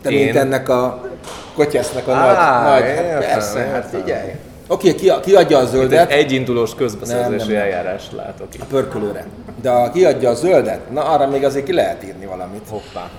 Te 0.02 0.10
Én? 0.10 0.24
mint 0.24 0.36
ennek 0.36 0.68
a 0.68 1.08
kotyesznek 1.54 2.06
a 2.08 2.12
Á, 2.12 2.62
nagy, 2.62 2.82
nagy 2.82 2.90
hát 2.94 3.04
értem, 3.04 3.18
persze, 3.20 3.58
hát 3.58 3.84
értem. 3.84 4.00
figyelj. 4.00 4.30
Oké, 4.66 4.94
ki, 4.94 5.12
kiadja 5.22 5.58
a 5.58 5.60
Mint 5.62 5.72
egy 5.72 5.78
zöldet 5.78 6.10
egyindulós 6.10 6.68
Nem, 6.68 6.78
közbeszerzési 6.78 7.36
nem, 7.36 7.46
nem. 7.52 7.62
eljárást 7.62 8.12
látok 8.12 8.54
itt. 8.54 8.60
a 8.60 8.64
pörkölőre, 8.64 9.26
de 9.62 9.70
ha 9.70 9.90
kiadja 9.90 10.30
a 10.30 10.34
zöldet, 10.34 10.90
na 10.90 11.04
arra 11.04 11.26
még 11.26 11.44
azért 11.44 11.64
ki 11.64 11.72
lehet 11.72 12.04
írni 12.04 12.26
valamit. 12.26 12.62
Hoppá. 12.68 13.10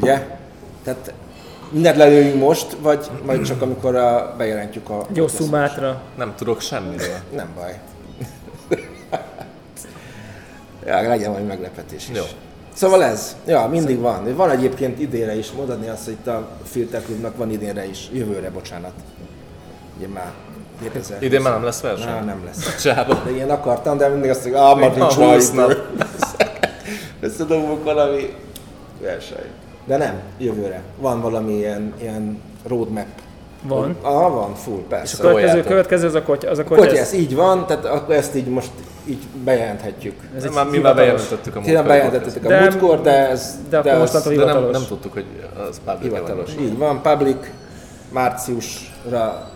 Ugye? 0.00 0.26
Tehát 0.84 1.12
mindent 1.70 1.96
lelőjünk 1.96 2.40
most, 2.40 2.76
vagy 2.80 3.06
majd 3.24 3.42
csak 3.42 3.62
amikor 3.62 3.96
a, 3.96 4.34
bejelentjük 4.38 4.90
a... 4.90 5.06
Jó 5.14 5.28
szumátra. 5.28 6.00
Nem 6.16 6.34
tudok 6.36 6.60
semmiről. 6.60 7.16
Nem 7.34 7.48
baj. 7.54 7.78
ja, 10.86 11.08
legyen 11.08 11.30
valami 11.30 11.46
meglepetés 11.46 12.08
is. 12.08 12.16
Jó. 12.16 12.24
Szóval 12.74 13.04
ez, 13.04 13.36
ja, 13.46 13.66
mindig 13.66 13.98
van. 13.98 14.34
Van 14.36 14.50
egyébként 14.50 15.00
idénre 15.00 15.36
is, 15.36 15.50
mondani 15.50 15.88
azt, 15.88 16.04
hogy 16.04 16.12
itt 16.12 16.26
a 16.26 16.48
Filter 16.64 17.02
Clubnak 17.02 17.36
van 17.36 17.50
idénre 17.50 17.86
is, 17.86 18.08
jövőre, 18.12 18.50
bocsánat. 18.50 18.92
Ugye 19.98 20.06
már 20.08 20.32
2000. 20.82 21.22
Idén 21.22 21.40
már 21.40 21.52
nem 21.52 21.64
lesz 21.64 21.80
verseny? 21.80 22.10
Na, 22.10 22.20
nem 22.20 22.42
lesz. 22.44 22.76
Csába. 22.82 23.20
De 23.24 23.30
ilyen 23.30 23.50
akartam, 23.50 23.96
de 23.98 24.08
mindig 24.08 24.30
azt 24.30 24.42
mondja, 24.42 24.62
ah, 24.70 24.78
már 24.80 24.96
nincs 24.96 25.12
húsznak. 25.12 25.70
idő. 25.70 26.06
Összedobunk 27.20 27.84
valami 27.84 28.34
verseny. 29.00 29.46
De 29.84 29.96
nem, 29.96 30.20
jövőre. 30.38 30.82
Van 30.98 31.20
valami 31.20 31.52
ilyen, 31.52 31.94
ilyen 32.00 32.40
roadmap. 32.66 33.06
Van. 33.62 33.96
Ah, 34.02 34.32
van, 34.32 34.54
full, 34.54 34.74
És 34.78 34.82
a 34.84 34.88
persze. 34.88 35.16
következő, 35.16 35.46
Szóljátok. 35.46 35.66
következő 35.66 36.06
az 36.06 36.14
a 36.14 36.22
koty, 36.22 36.46
az 36.46 36.58
a 36.58 36.62
Hogy 36.68 36.78
koty. 36.78 36.96
ez 36.96 37.12
így 37.12 37.34
van, 37.34 37.66
tehát 37.66 37.84
akkor 37.84 38.14
ezt 38.14 38.34
így 38.34 38.46
most 38.46 38.70
így 39.04 39.22
bejelenthetjük. 39.44 40.14
Ez 40.36 40.44
már, 40.54 40.66
mi 40.66 40.78
már 40.78 40.94
bejelentettük 40.94 41.56
a 41.56 41.60
Tényleg 41.60 41.84
múltkor. 41.84 41.86
bejelentettetek 41.86 42.44
a 42.44 42.48
De- 42.48 42.60
múltkor, 42.60 43.00
de 43.00 43.28
ez 43.28 43.54
de 43.68 43.78
akkor 43.78 43.90
ez 43.90 43.98
mostantól 43.98 44.34
De 44.34 44.44
nem, 44.52 44.70
nem 44.70 44.84
tudtuk, 44.88 45.12
hogy 45.12 45.24
az 45.68 45.80
public 45.84 46.02
hivatalos. 46.12 46.50
Így 46.60 46.78
van, 46.78 47.02
public, 47.02 47.36
márciusra 48.12 49.50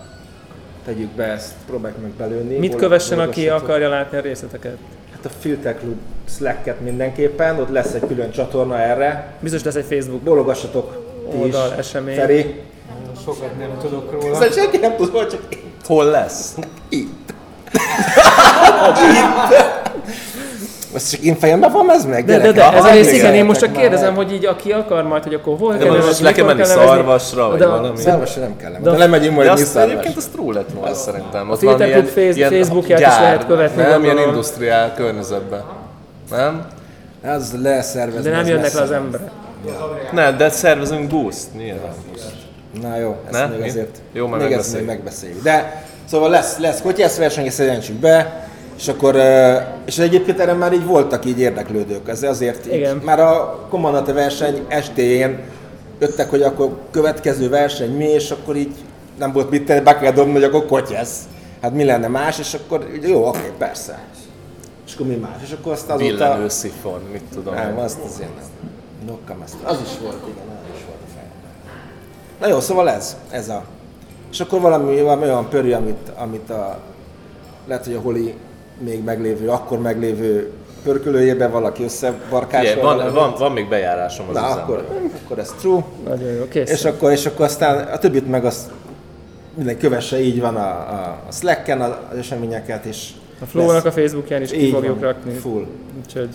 tegyük 0.87 1.09
be 1.09 1.23
ezt, 1.23 1.53
próbáljuk 1.65 2.01
meg 2.01 2.11
belőni. 2.11 2.57
Mit 2.57 2.75
kövessen, 2.75 3.19
aki 3.19 3.49
akarja 3.49 3.89
látni 3.89 4.17
a 4.17 4.21
részleteket? 4.21 4.77
Hát 5.11 5.25
a 5.25 5.29
Filter 5.39 5.77
Club 5.77 5.97
Slack-et 6.29 6.81
mindenképpen, 6.81 7.59
ott 7.59 7.69
lesz 7.69 7.93
egy 7.93 8.07
külön 8.07 8.31
csatorna 8.31 8.79
erre. 8.79 9.33
Biztos 9.39 9.63
lesz 9.63 9.75
egy 9.75 9.85
Facebook 9.85 10.21
Bologassatok 10.21 11.03
ti 11.31 11.37
oldal, 11.37 11.71
is. 11.71 11.77
esemény. 11.77 12.15
Feri. 12.15 12.61
Sokat 13.23 13.57
nem 13.59 13.77
tudok 13.81 14.11
róla. 14.11 14.33
Szóval 14.33 14.51
senki 14.51 14.77
nem 14.77 14.95
tud, 14.95 15.09
hogy 15.09 15.27
csak 15.27 15.41
Hol 15.85 16.05
lesz? 16.05 16.55
itt. 16.89 17.33
Most 20.97 21.11
csak 21.11 21.21
én 21.21 21.35
fejemben 21.35 21.71
van 21.71 21.91
ez 21.91 22.05
meg? 22.05 22.25
De, 22.25 22.37
de, 22.37 22.51
de, 22.51 22.73
ez 22.73 22.83
a 22.83 22.91
rész 22.91 23.11
igen, 23.13 23.33
én 23.33 23.45
most 23.45 23.59
csak 23.59 23.71
kérdezem, 23.73 24.15
hogy 24.15 24.33
így 24.33 24.45
aki 24.45 24.71
akar 24.71 25.03
majd, 25.03 25.23
hogy 25.23 25.33
akkor 25.33 25.57
hol 25.57 25.73
De 25.73 25.83
kell 25.83 25.95
most 25.95 26.19
le 26.19 26.31
kell 26.31 26.45
menni 26.45 26.63
szarvasra, 26.63 27.49
vagy 27.49 27.59
valami. 27.63 27.97
Szárvasra 27.97 28.41
nem 28.41 28.57
kell 28.57 28.71
De- 28.71 28.91
De 28.91 28.97
lemegyünk 28.97 29.35
majd 29.35 29.53
mi 29.73 29.79
egyébként 29.79 30.17
az 30.17 30.25
true 30.33 30.53
lett 30.53 30.69
volna 30.73 30.93
szerintem. 30.93 31.55
Filter 31.57 31.87
van 31.93 31.97
Club 32.01 32.07
face- 32.07 32.47
Facebookját 32.47 32.99
is 32.99 33.05
lehet 33.05 33.45
követni, 33.45 33.81
Nem, 33.81 34.03
ilyen 34.03 34.17
industriál 34.17 34.93
környezetben. 34.93 35.63
Nem? 36.31 36.65
Ez 37.21 37.53
leszervezni. 37.61 38.29
De 38.29 38.35
nem 38.35 38.45
jönnek 38.45 38.73
le 38.73 38.81
az 38.81 38.91
emberek. 38.91 39.29
Nem, 40.11 40.37
de 40.37 40.49
szervezünk 40.49 41.09
boost, 41.09 41.45
nyilván. 41.57 41.91
Na 42.81 42.97
jó, 42.97 43.15
ezt 43.29 43.39
Ne? 43.39 43.45
még 43.47 43.59
Mi? 43.59 43.67
azért 43.67 43.97
Jó, 44.13 44.27
még 44.27 44.41
ezt 44.41 44.41
még 44.41 44.49
megbeszéljük. 44.51 44.87
megbeszéljük. 44.87 45.43
De 45.43 45.83
szóval 46.09 46.29
lesz, 46.29 46.57
lesz 46.57 46.81
kotyász 46.81 47.17
verseny, 47.17 47.45
ezt 47.45 47.59
jelentsük 47.59 47.95
be, 47.95 48.46
és 48.77 48.87
akkor, 48.87 49.15
és 49.85 49.97
egyébként 49.97 50.39
erre 50.39 50.53
már 50.53 50.73
így 50.73 50.85
voltak 50.85 51.25
így 51.25 51.39
érdeklődők, 51.39 52.09
ez 52.09 52.23
azért 52.23 52.65
így, 52.65 52.73
Igen. 52.73 52.97
már 52.97 53.19
a 53.19 53.65
kommandante 53.69 54.13
verseny 54.13 54.65
estéjén 54.67 55.39
jöttek, 55.99 56.29
hogy 56.29 56.41
akkor 56.41 56.77
következő 56.91 57.49
verseny 57.49 57.95
mi, 57.95 58.05
és 58.05 58.31
akkor 58.31 58.55
így 58.55 58.75
nem 59.17 59.31
volt 59.31 59.49
mit 59.49 59.65
tenni, 59.65 59.83
be 59.83 59.97
kell 59.97 60.11
dobni, 60.11 60.33
hogy 60.33 60.43
akkor 60.43 60.65
kotyász. 60.65 61.19
Hát 61.61 61.73
mi 61.73 61.83
lenne 61.83 62.07
más, 62.07 62.39
és 62.39 62.53
akkor 62.53 62.87
így, 62.95 63.09
jó, 63.09 63.27
oké, 63.27 63.51
persze. 63.57 63.99
És 64.87 64.93
akkor 64.93 65.07
mi 65.07 65.15
más, 65.15 65.37
és 65.43 65.51
akkor 65.51 65.71
azt 65.71 65.89
azóta... 65.89 66.03
Villenő 66.03 66.49
szifon, 66.49 67.01
mit 67.11 67.23
tudom. 67.33 67.53
Nem, 67.53 67.77
azt 67.77 67.99
azért 68.05 68.35
nem. 68.35 68.45
Nokkam 69.07 69.41
ezt. 69.43 69.55
Az 69.63 69.77
is 69.85 69.99
volt, 70.01 70.17
igen, 70.27 70.45
az 70.47 70.75
is 70.77 70.83
volt 70.85 70.97
a 71.05 71.09
fejemben. 71.13 71.51
Na 72.39 72.47
jó, 72.47 72.59
szóval 72.59 72.89
ez, 72.89 73.17
ez 73.29 73.49
a. 73.49 73.63
És 74.31 74.39
akkor 74.39 74.61
valami, 74.61 75.01
valami 75.01 75.23
olyan 75.23 75.49
pörű, 75.49 75.71
amit, 75.71 76.11
amit 76.15 76.49
a, 76.49 76.79
lehet, 77.67 77.85
hogy 77.85 77.93
a 77.93 77.99
holi 77.99 78.35
még 78.79 79.03
meglévő, 79.03 79.49
akkor 79.49 79.79
meglévő 79.79 80.51
pörkölőjében 80.83 81.51
valaki 81.51 81.83
összebarkásol. 81.83 82.69
Figyelj, 82.69 82.97
van, 82.97 83.13
van, 83.13 83.33
van 83.37 83.51
még 83.51 83.69
bejárásom 83.69 84.27
az 84.29 84.35
Na, 84.35 84.41
akkor, 84.47 84.87
akkor 85.23 85.39
ez 85.39 85.53
true. 85.59 85.83
Nagyon 86.07 86.31
jó, 86.31 86.47
kész. 86.47 86.69
És 86.71 86.85
akkor, 86.85 87.11
és 87.11 87.25
akkor 87.25 87.45
aztán 87.45 87.87
a 87.87 87.97
többit 87.97 88.27
meg 88.29 88.45
azt 88.45 88.69
mindenki 89.53 89.81
kövesse, 89.81 90.19
így 90.21 90.39
van 90.41 90.55
a, 90.55 90.67
a, 90.69 91.21
a 91.27 91.31
Slack-en 91.31 91.81
az 91.81 92.17
eseményeket, 92.17 92.85
és 92.85 93.09
a 93.41 93.45
Flow-nak 93.45 93.73
lesz- 93.83 93.85
a 93.85 93.91
Facebookján 93.99 94.41
is 94.41 94.51
ki 94.51 94.65
így 94.65 94.71
fogjuk 94.73 94.99
van, 94.99 95.03
rakni. 95.09 95.33
Full. 95.33 95.65
Úgyhogy 96.05 96.29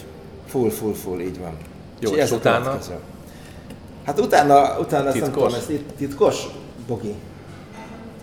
Full, 0.47 0.71
full, 0.71 0.93
full, 0.93 1.21
így 1.21 1.39
van. 1.41 1.57
Jó, 2.01 2.13
ez 2.15 2.27
és 2.27 2.33
a 2.33 2.37
utána? 2.37 2.65
következő. 2.65 2.95
Hát 4.05 4.21
utána, 4.21 4.79
utána 4.81 5.07
ezt 5.09 5.21
nem 5.21 5.25
Titkos? 5.25 5.43
tudom, 5.43 5.55
ez 5.55 5.71
itt 5.71 5.91
titkos? 5.97 6.47
Bogi. 6.87 7.15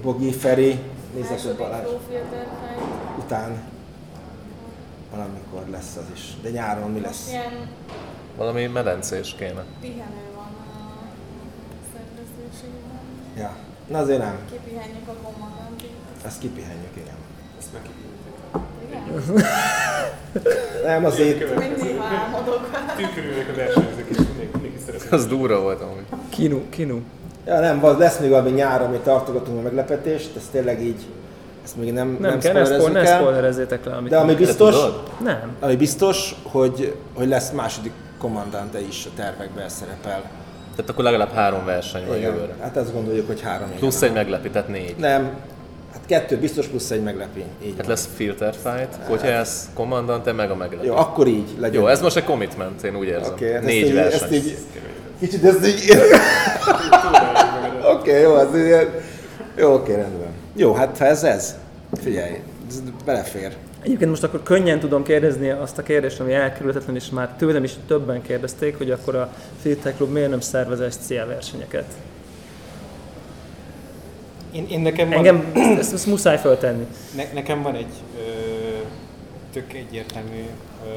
Bogi, 0.01 0.32
Feri, 0.32 0.79
nézzek, 1.15 1.29
hogy 1.29 1.38
Második 1.38 1.58
Balázs. 1.58 1.88
Után 3.25 3.51
valamikor 5.12 5.63
lesz 5.72 5.95
az 5.95 6.06
is. 6.13 6.24
De 6.41 6.50
nyáron 6.50 6.91
mi 6.91 7.00
lesz? 7.00 7.30
ilyen 7.30 7.67
Valami 8.38 8.65
medencés 8.65 9.36
kéne. 9.38 9.63
pihenő 9.82 10.26
van 10.36 10.45
a 10.45 11.02
szervezőségben. 11.93 13.00
Ja. 13.38 13.56
Na 13.88 13.98
azért 13.98 14.19
nem. 14.19 14.38
Kipihenjük 14.52 15.08
a 15.08 15.13
kommandantit. 15.24 15.91
Ezt 16.26 16.39
kipihenjük, 16.39 16.95
igen. 16.95 17.15
Ezt 17.60 17.67
meg 17.74 17.82
Igen? 18.88 19.04
Nem, 20.86 21.06
azért 21.06 21.58
Mindig 21.60 21.98
álmodok. 21.98 22.69
tükrülnek 22.98 23.50
a 23.50 23.56
versenyzők, 23.56 24.10
és 24.10 24.17
mindenki, 24.17 24.78
szeretne. 24.86 25.15
Az 25.17 25.28
durva 25.28 25.62
volt 25.62 25.82
amúgy. 25.82 26.04
kinu, 26.30 26.69
kinu. 26.69 27.00
Ja, 27.45 27.60
nem, 27.60 27.82
lesz 27.98 28.19
még 28.19 28.30
valami 28.30 28.50
nyár, 28.50 28.82
amit 28.82 29.00
tartogatunk 29.02 29.58
a 29.58 29.62
meglepetést, 29.62 30.36
ez 30.36 30.48
tényleg 30.52 30.82
így, 30.82 31.06
ezt 31.63 31.76
még 31.76 31.93
nem, 31.93 32.17
Nem, 32.19 32.30
nem 32.32 32.39
kell, 32.39 32.54
ne, 32.54 32.65
spoil, 32.65 32.89
ne 32.89 33.06
spoilerezzétek 33.06 33.86
le, 33.86 33.95
amit 33.95 34.10
De 34.10 34.17
ami 34.17 34.36
biztos? 34.36 34.76
Nem. 35.24 35.56
ami 35.60 35.76
biztos, 35.76 36.36
hogy, 36.43 36.95
hogy 37.13 37.28
lesz 37.28 37.52
második 37.52 37.91
kommandante 38.19 38.82
is 38.82 39.06
a 39.06 39.10
tervekben 39.15 39.69
szerepel. 39.69 40.22
Tehát 40.76 40.89
akkor 40.89 41.04
legalább 41.04 41.34
három 41.34 41.65
verseny 41.65 42.08
van 42.08 42.17
jövőre. 42.17 42.54
Hát 42.62 42.78
azt 42.78 42.93
gondoljuk, 42.93 43.28
hogy 43.28 43.41
három 43.41 43.67
igen. 43.67 43.80
Plusz 43.80 44.02
egy 44.02 44.13
meglepi, 44.13 44.50
tehát 44.50 44.67
négy. 44.67 44.95
Nem, 44.98 45.30
hát 45.93 46.02
kettő 46.06 46.38
biztos 46.38 46.67
plusz 46.67 46.91
egy 46.91 47.04
meglepi. 47.04 47.43
Így 47.63 47.67
Hát 47.69 47.78
van. 47.78 47.88
lesz 47.89 48.10
filter 48.15 48.54
fight, 48.63 49.08
Kotyász, 49.08 49.69
Commandante, 49.74 50.32
meg 50.32 50.52
a 50.52 50.56
meglepi. 50.56 50.86
Jó, 50.88 50.95
akkor 50.95 51.28
így 51.28 51.50
legyen. 51.60 51.82
Jó, 51.82 51.88
ez 51.88 52.02
most 52.02 52.17
egy 52.17 52.24
commitment, 52.24 52.84
én 52.84 52.95
úgy 52.95 53.08
érzem. 53.08 53.32
Oké, 53.34 53.54
hát 53.54 53.63
Négy 53.63 53.82
ezt 53.82 53.89
így, 53.89 53.93
verseny. 53.95 54.22
ezt 54.24 54.32
így, 54.34 54.58
kicsit 55.19 55.43
ezt 55.43 55.67
így... 55.67 55.89
Oké, 57.93 58.22
jó, 58.22 58.34
az 58.34 58.56
ilyen... 58.56 58.88
Jó, 59.56 59.74
oké, 59.74 59.93
rendben. 59.93 60.29
Jó, 60.56 60.74
hát 60.74 60.98
ha 60.98 61.06
ez 61.06 61.24
ez, 61.24 61.58
figyelj, 61.94 62.42
ez 62.68 62.82
belefér. 63.06 63.56
Egyébként 63.82 64.10
most 64.10 64.24
akkor 64.24 64.44
könnyen 64.44 64.80
tudom 64.80 65.04
kérdezni 65.04 65.50
azt 65.50 65.78
a 65.78 65.84
kérdést, 65.84 66.20
ami 66.20 66.34
elkerülhetetlen, 66.34 66.96
és 66.96 67.10
már 67.10 67.34
tőlem 67.38 67.64
is 67.64 67.74
többen 67.88 68.22
kérdezték, 68.22 68.78
hogy 68.78 68.92
akkor 68.92 69.16
a 69.16 69.34
Filter 69.62 69.94
Club 69.96 70.12
miért 70.12 70.30
nem 70.30 70.40
szervez 70.40 70.94
SCL 70.94 71.26
versenyeket. 71.28 71.86
Én, 74.52 74.68
én 74.70 74.80
nekem 74.80 75.08
van, 75.10 75.18
Engem 75.18 75.52
ezt, 75.80 75.94
ezt 75.94 76.06
muszáj 76.06 76.38
föltenni. 76.38 76.86
ne, 77.16 77.24
nekem 77.34 77.62
van 77.62 77.76
egy 77.76 77.94
ö, 78.18 78.22
tök 79.54 79.74
egyértelmű 79.74 80.46
ö, 80.86 80.90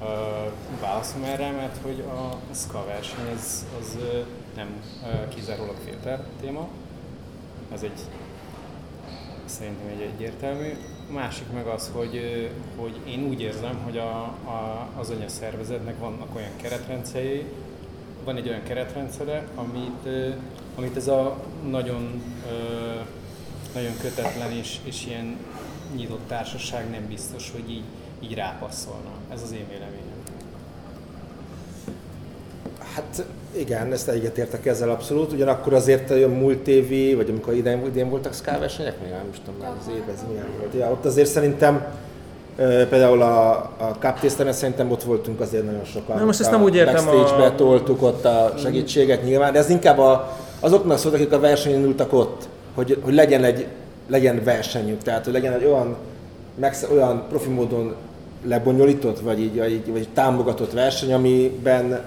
ö, 0.00 0.06
válaszom 0.80 1.22
erre, 1.24 1.50
mert 1.50 1.76
hogy 1.82 2.00
a 2.08 2.36
SKA 2.54 2.84
verseny 2.86 3.34
az, 3.36 3.64
az 3.80 3.96
ö, 4.00 4.18
nem 4.56 4.66
ö, 5.04 5.28
kizárólag 5.34 5.76
filter 5.84 6.20
téma. 6.40 6.68
Ez 7.74 7.82
egy 7.82 8.00
szerintem 9.44 9.86
egy 9.86 10.10
egyértelmű. 10.14 10.76
A 11.10 11.12
másik 11.12 11.52
meg 11.52 11.66
az, 11.66 11.90
hogy, 11.94 12.50
hogy 12.76 13.00
én 13.06 13.24
úgy 13.24 13.40
érzem, 13.40 13.80
hogy 13.84 13.98
a, 13.98 14.16
a, 14.44 14.88
az 14.96 15.10
anyaszervezetnek 15.10 15.98
vannak 15.98 16.36
olyan 16.36 16.56
keretrendszerei, 16.56 17.44
van 18.24 18.36
egy 18.36 18.48
olyan 18.48 18.62
keretrendszere, 18.62 19.48
amit, 19.54 20.08
amit 20.76 20.96
ez 20.96 21.08
a 21.08 21.36
nagyon, 21.70 22.22
nagyon 23.74 23.96
kötetlen 24.00 24.52
és, 24.52 24.78
és 24.84 25.06
ilyen 25.06 25.36
nyitott 25.96 26.28
társaság 26.28 26.90
nem 26.90 27.06
biztos, 27.08 27.50
hogy 27.50 27.70
így, 27.70 27.84
így 28.20 28.34
rápasszolna. 28.34 29.10
Ez 29.32 29.42
az 29.42 29.52
én 29.52 29.68
véleményem. 29.68 30.13
Hát 32.94 33.24
igen, 33.56 33.92
ezt 33.92 34.08
egyetértek 34.08 34.66
ezzel 34.66 34.90
abszolút. 34.90 35.32
Ugyanakkor 35.32 35.74
azért 35.74 36.10
a 36.10 36.28
múlt 36.28 36.68
évi, 36.68 37.14
vagy 37.14 37.30
amikor 37.30 37.54
idén, 37.54 37.82
idén 37.86 38.08
voltak 38.10 38.34
Sky 38.34 38.50
versenyek, 38.58 39.00
még 39.02 39.10
nem 39.10 39.28
is 39.32 39.38
tudom 39.44 39.60
már 39.60 39.72
az 39.80 39.88
év, 39.94 40.02
ez 40.14 40.20
milyen 40.28 40.46
volt. 40.58 40.74
Ja, 40.74 40.90
ott 40.90 41.04
azért 41.04 41.28
szerintem 41.28 41.84
például 42.88 43.22
a, 43.22 43.50
a 43.78 43.96
Cup 43.98 44.30
szerintem 44.50 44.90
ott 44.90 45.02
voltunk 45.02 45.40
azért 45.40 45.64
nagyon 45.64 45.84
sokan. 45.84 46.16
Na, 46.18 46.24
most 46.24 46.40
ezt 46.40 46.50
nem 46.50 46.62
úgy 46.62 46.74
értem, 46.74 47.04
Backstage-be 47.04 47.44
a- 47.44 47.54
toltuk 47.54 48.02
ott 48.02 48.24
a 48.24 48.54
segítséget 48.58 49.24
nyilván, 49.24 49.52
de 49.52 49.58
ez 49.58 49.70
inkább 49.70 49.98
a, 49.98 50.36
azoknak 50.60 50.98
szólt, 50.98 51.14
akik 51.14 51.32
a 51.32 51.40
versenyen 51.40 51.78
indultak 51.78 52.12
ott, 52.12 52.48
hogy, 52.74 52.98
hogy 53.02 53.14
legyen 53.14 53.44
egy 53.44 53.66
legyen 54.08 54.40
versenyük, 54.44 55.02
tehát 55.02 55.24
hogy 55.24 55.32
legyen 55.32 55.52
egy 55.52 55.64
olyan, 55.64 55.96
megsz- 56.60 56.90
olyan 56.92 57.22
profi 57.28 57.48
módon 57.48 57.94
lebonyolított, 58.46 59.20
vagy 59.20 59.40
így, 59.40 59.58
vagy, 59.58 59.70
így, 59.72 59.90
vagy 59.92 60.08
támogatott 60.14 60.72
verseny, 60.72 61.12
amiben 61.12 62.00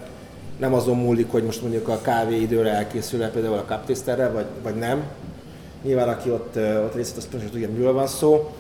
nem 0.57 0.73
azon 0.73 0.97
múlik, 0.97 1.31
hogy 1.31 1.43
most 1.43 1.61
mondjuk 1.61 1.87
a 1.87 2.01
kávé 2.01 2.41
időre 2.41 2.69
elkészül 2.69 3.23
-e 3.23 3.29
például 3.29 3.57
a 3.57 3.65
cup 3.65 3.85
tasterre, 3.85 4.29
vagy, 4.29 4.45
vagy 4.63 4.75
nem. 4.75 5.03
Nyilván 5.83 6.09
aki 6.09 6.29
ott, 6.29 6.55
ott 6.83 6.95
részt, 6.95 7.09
vett, 7.09 7.17
az 7.17 7.27
pontosan 7.29 7.51
tudja, 7.51 7.69
miről 7.69 7.93
van 7.93 8.07
szó. 8.07 8.51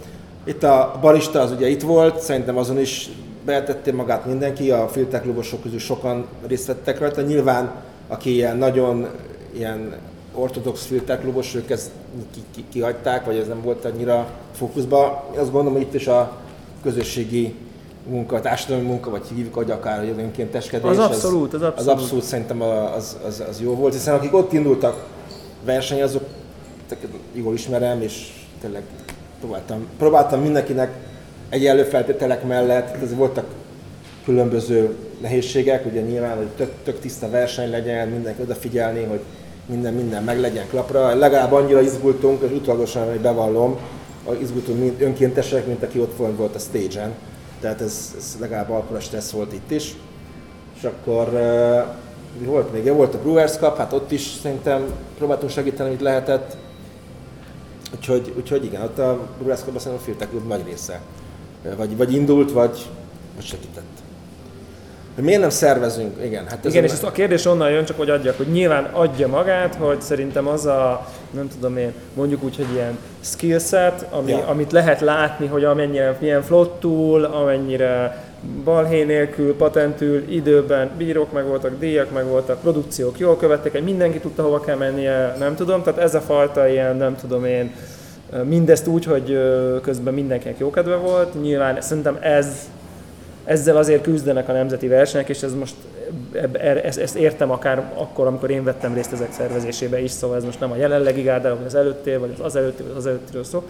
Itt 0.43 0.63
a 0.63 0.97
barista 1.01 1.41
az 1.41 1.51
ugye 1.51 1.67
itt 1.67 1.81
volt, 1.81 2.19
szerintem 2.19 2.57
azon 2.57 2.79
is 2.79 3.09
betetté 3.45 3.91
magát 3.91 4.25
mindenki, 4.25 4.71
a 4.71 4.87
filter 4.87 5.21
klubosok 5.21 5.61
közül 5.61 5.79
sokan 5.79 6.25
részt 6.47 6.67
vettek 6.67 6.99
rajta. 6.99 7.21
Nyilván, 7.21 7.71
aki 8.07 8.33
ilyen 8.33 8.57
nagyon 8.57 9.07
ilyen 9.53 9.95
ortodox 10.33 10.85
filterklubos, 10.85 11.55
ők 11.55 11.69
ezt 11.69 11.89
ki, 12.33 12.39
ki, 12.55 12.63
kihagyták, 12.71 13.25
vagy 13.25 13.37
ez 13.37 13.47
nem 13.47 13.61
volt 13.61 13.85
annyira 13.85 14.27
fókuszban. 14.53 15.19
Én 15.33 15.39
azt 15.39 15.51
gondolom, 15.51 15.73
hogy 15.73 15.87
itt 15.87 15.93
is 15.93 16.07
a 16.07 16.37
közösségi 16.83 17.55
munka, 18.09 18.39
társadalmi 18.41 18.85
munka, 18.87 19.09
vagy 19.09 19.21
hívjuk, 19.35 19.53
hogy 19.53 19.71
akár 19.71 19.99
hogy 19.99 20.13
önkénteskedés. 20.17 20.89
Az 20.89 20.97
abszolút, 20.97 21.53
az 21.53 21.61
Az 21.61 21.67
abszolút. 21.67 21.99
abszolút 21.99 22.23
szerintem 22.23 22.61
az, 22.61 23.17
az, 23.27 23.43
az 23.49 23.61
jó 23.61 23.75
volt, 23.75 23.93
hiszen 23.93 24.13
akik 24.15 24.33
ott 24.35 24.53
indultak 24.53 25.05
verseny, 25.65 26.01
azok 26.01 26.23
jól 27.33 27.53
ismerem, 27.53 28.01
és 28.01 28.31
tényleg 28.61 28.81
próbáltam, 29.39 29.87
próbáltam 29.97 30.41
mindenkinek 30.41 30.91
egyenlő 31.49 31.83
feltételek 31.83 32.47
mellett, 32.47 33.01
ez 33.03 33.15
voltak 33.15 33.45
különböző 34.25 34.95
nehézségek, 35.21 35.85
ugye 35.85 36.01
nyilván, 36.01 36.37
hogy 36.37 36.47
tök, 36.47 36.71
tök 36.83 36.99
tiszta 36.99 37.29
verseny 37.29 37.69
legyen, 37.69 38.07
mindenki 38.07 38.41
odafigyelni, 38.41 39.03
hogy 39.03 39.19
minden, 39.65 39.93
minden 39.93 40.23
meg 40.23 40.39
legyen 40.39 40.65
klapra. 40.69 41.15
Legalább 41.15 41.51
annyira 41.51 41.81
izgultunk, 41.81 42.41
és 42.43 42.51
utolagosan, 42.51 43.09
hogy 43.09 43.19
bevallom, 43.19 43.77
izgultunk 44.41 44.79
mint 44.79 45.01
önkéntesek, 45.01 45.67
mint 45.67 45.83
aki 45.83 45.99
ott 45.99 46.15
volt, 46.17 46.37
volt 46.37 46.55
a 46.55 46.59
stage-en. 46.59 47.11
Tehát 47.59 47.81
ez, 47.81 48.13
ez 48.17 48.35
legalább 48.39 48.69
alkora 48.69 48.99
stressz 48.99 49.31
volt 49.31 49.53
itt 49.53 49.71
is. 49.71 49.95
És 50.77 50.83
akkor 50.83 51.29
mi 52.39 52.45
volt 52.45 52.73
még? 52.73 52.93
Volt 52.93 53.13
a 53.13 53.19
Brewers 53.19 53.51
Cup, 53.51 53.77
hát 53.77 53.93
ott 53.93 54.11
is 54.11 54.21
szerintem 54.41 54.93
próbáltunk 55.17 55.51
segíteni, 55.51 55.89
amit 55.89 56.01
lehetett. 56.01 56.57
Úgyhogy, 57.95 58.33
úgyhogy 58.37 58.65
igen, 58.65 58.81
ott 58.81 58.97
a 58.97 59.19
Brewers 59.37 59.59
Cup-ban 59.59 59.79
szerintem 59.79 60.07
a 60.07 60.17
Filtek 60.17 60.47
nagy 60.47 60.65
része. 60.65 61.01
Vagy, 61.77 61.97
vagy 61.97 62.13
indult, 62.13 62.51
vagy, 62.51 62.85
vagy 63.35 63.45
segített. 63.45 63.96
Hogy 65.17 65.25
miért 65.25 65.41
nem 65.41 65.49
szervezünk? 65.49 66.23
Igen, 66.23 66.45
hát 66.47 66.65
ez 66.65 66.71
Igen, 66.71 66.83
és 66.83 66.91
ezt 66.91 67.03
a 67.03 67.11
kérdés 67.11 67.45
onnan 67.45 67.69
jön, 67.69 67.85
csak 67.85 67.97
hogy 67.97 68.09
adjak, 68.09 68.37
hogy 68.37 68.47
nyilván 68.47 68.83
adja 68.83 69.27
magát, 69.27 69.75
hogy 69.75 70.01
szerintem 70.01 70.47
az 70.47 70.65
a, 70.65 71.07
nem 71.31 71.47
tudom 71.47 71.77
én, 71.77 71.93
mondjuk 72.13 72.43
úgy, 72.43 72.55
hogy 72.55 72.65
ilyen 72.73 72.97
skillset, 73.19 74.05
ami, 74.11 74.31
Ja. 74.31 74.47
amit 74.47 74.71
lehet 74.71 75.01
látni, 75.01 75.45
hogy 75.47 75.63
amennyire 75.63 76.17
milyen 76.19 76.41
flottul, 76.41 77.23
amennyire 77.23 78.23
balhé 78.63 79.03
nélkül, 79.03 79.55
patentül, 79.55 80.31
időben 80.31 80.89
bírók 80.97 81.31
meg 81.31 81.45
voltak, 81.45 81.79
díjak 81.79 82.11
meg 82.11 82.25
voltak, 82.25 82.61
produkciók 82.61 83.19
jól 83.19 83.37
követtek, 83.37 83.75
egy 83.75 83.83
mindenki 83.83 84.19
tudta 84.19 84.43
hova 84.43 84.59
kell 84.59 84.77
mennie, 84.77 85.35
nem 85.39 85.55
tudom, 85.55 85.83
tehát 85.83 85.99
ez 85.99 86.15
a 86.15 86.21
fajta 86.21 86.67
ilyen, 86.67 86.95
nem 86.95 87.15
tudom 87.15 87.45
én, 87.45 87.73
mindezt 88.43 88.87
úgy, 88.87 89.05
hogy 89.05 89.39
közben 89.81 90.13
mindenkinek 90.13 90.57
jókedve 90.57 90.95
volt, 90.95 91.41
nyilván 91.41 91.81
szerintem 91.81 92.17
ez 92.21 92.47
ezzel 93.47 93.77
azért 93.77 94.01
küzdenek 94.01 94.49
a 94.49 94.51
nemzeti 94.51 94.87
versenyek, 94.87 95.29
és 95.29 95.43
ez 95.43 95.53
most 95.53 95.75
er- 96.51 96.97
ezt, 96.97 97.15
értem 97.15 97.51
akár 97.51 97.91
akkor, 97.93 98.27
amikor 98.27 98.49
én 98.49 98.63
vettem 98.63 98.93
részt 98.93 99.13
ezek 99.13 99.31
szervezésébe 99.31 100.01
is, 100.01 100.11
szóval 100.11 100.37
ez 100.37 100.43
most 100.43 100.59
nem 100.59 100.71
a 100.71 100.75
jelenlegi 100.75 101.21
gárdára, 101.21 101.55
vagy 101.55 101.65
az 101.65 101.75
előttél, 101.75 102.19
vagy 102.19 102.33
az 102.33 102.45
az 102.45 102.55
előtti, 102.55 102.83
vagy 102.83 102.97
az 102.97 103.05
előttiről 103.05 103.43
szó. 103.43 103.63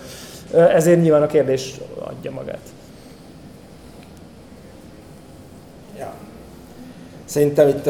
Ezért 0.53 1.01
nyilván 1.01 1.21
a 1.21 1.27
kérdés 1.27 1.73
adja 1.99 2.31
magát. 2.31 2.61
Ja. 5.97 6.13
Szerintem 7.25 7.67
itt 7.67 7.87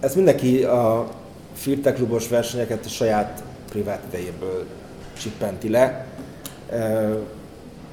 ez 0.00 0.14
mindenki 0.14 0.64
a 0.64 1.08
Firtek 1.54 1.94
klubos 1.94 2.28
versenyeket 2.28 2.84
a 2.84 2.88
saját 2.88 3.42
privát 3.70 4.00
idejéből 4.08 4.64
csippenti 5.18 5.70
le. 5.70 6.06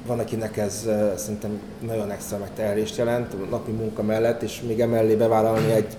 Van, 0.06 0.18
akinek 0.18 0.56
ez 0.56 0.88
szerintem 1.16 1.60
nagyon 1.80 2.10
extra 2.10 2.38
megterhelést 2.38 2.96
jelent 2.96 3.32
a 3.32 3.36
napi 3.50 3.70
munka 3.70 4.02
mellett, 4.02 4.42
és 4.42 4.62
még 4.66 4.80
emellé 4.80 5.14
bevállalni 5.14 5.72
egy, 5.72 5.96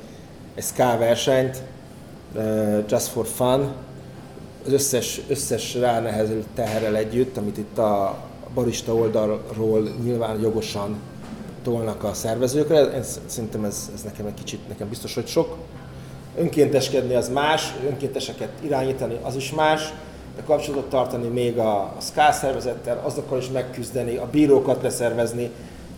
egy 0.56 0.64
ska 0.64 0.98
versenyt, 0.98 1.62
just 2.90 3.08
for 3.08 3.26
fun, 3.26 3.74
az 4.66 4.74
összes, 4.74 5.22
összes 5.28 5.76
ránehező 5.76 6.44
teherrel 6.56 6.96
együtt, 6.96 7.38
amit 7.38 7.58
itt 7.58 7.78
a 7.78 8.18
barista 8.54 8.94
oldalról 8.94 9.90
nyilván 10.04 10.40
jogosan 10.40 10.96
tolnak 11.64 12.04
a 12.04 12.14
szervezőkre. 12.14 13.04
Sz- 13.04 13.20
szerintem 13.26 13.64
ez, 13.64 13.92
ez 13.94 14.02
nekem 14.02 14.26
egy 14.26 14.34
kicsit, 14.34 14.68
nekem 14.68 14.90
biztos, 14.90 15.14
hogy 15.16 15.28
sok. 15.28 15.58
Önkénteskedni 16.38 17.16
az 17.16 17.30
más, 17.30 17.74
önkénteseket 17.90 18.50
irányítani 18.62 19.18
az 19.22 19.36
is 19.36 19.52
más, 19.52 19.94
de 20.38 20.44
kapcsolatot 20.46 20.90
tartani 20.90 21.28
még 21.28 21.58
a, 21.58 21.78
a 21.78 21.96
SZKÁ 22.00 22.32
szervezettel, 22.32 23.02
azokkal 23.04 23.38
is 23.38 23.50
megküzdeni, 23.50 24.16
a 24.16 24.28
bírókat 24.32 24.82
leszervezni. 24.82 25.50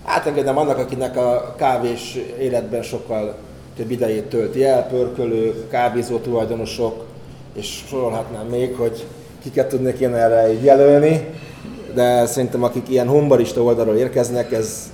Átengedem 0.05 0.57
annak, 0.57 0.77
akinek 0.77 1.17
a 1.17 1.55
kávés 1.57 2.17
életben 2.39 2.81
sokkal 2.81 3.35
több 3.77 3.91
idejét 3.91 4.23
tölti 4.23 4.63
el, 4.63 4.87
pörkölők, 4.87 5.69
kávézó 5.69 6.17
tulajdonosok, 6.17 7.05
és 7.53 7.83
sorolhatnám 7.87 8.45
még, 8.45 8.75
hogy 8.75 9.05
kiket 9.41 9.67
tudnék 9.67 9.99
én 9.99 10.13
erre 10.13 10.53
így 10.53 10.63
jelölni, 10.63 11.27
de 11.93 12.25
szerintem 12.25 12.63
akik 12.63 12.89
ilyen 12.89 13.07
humbarista 13.07 13.61
oldalról 13.61 13.95
érkeznek, 13.95 14.51
ez, 14.51 14.91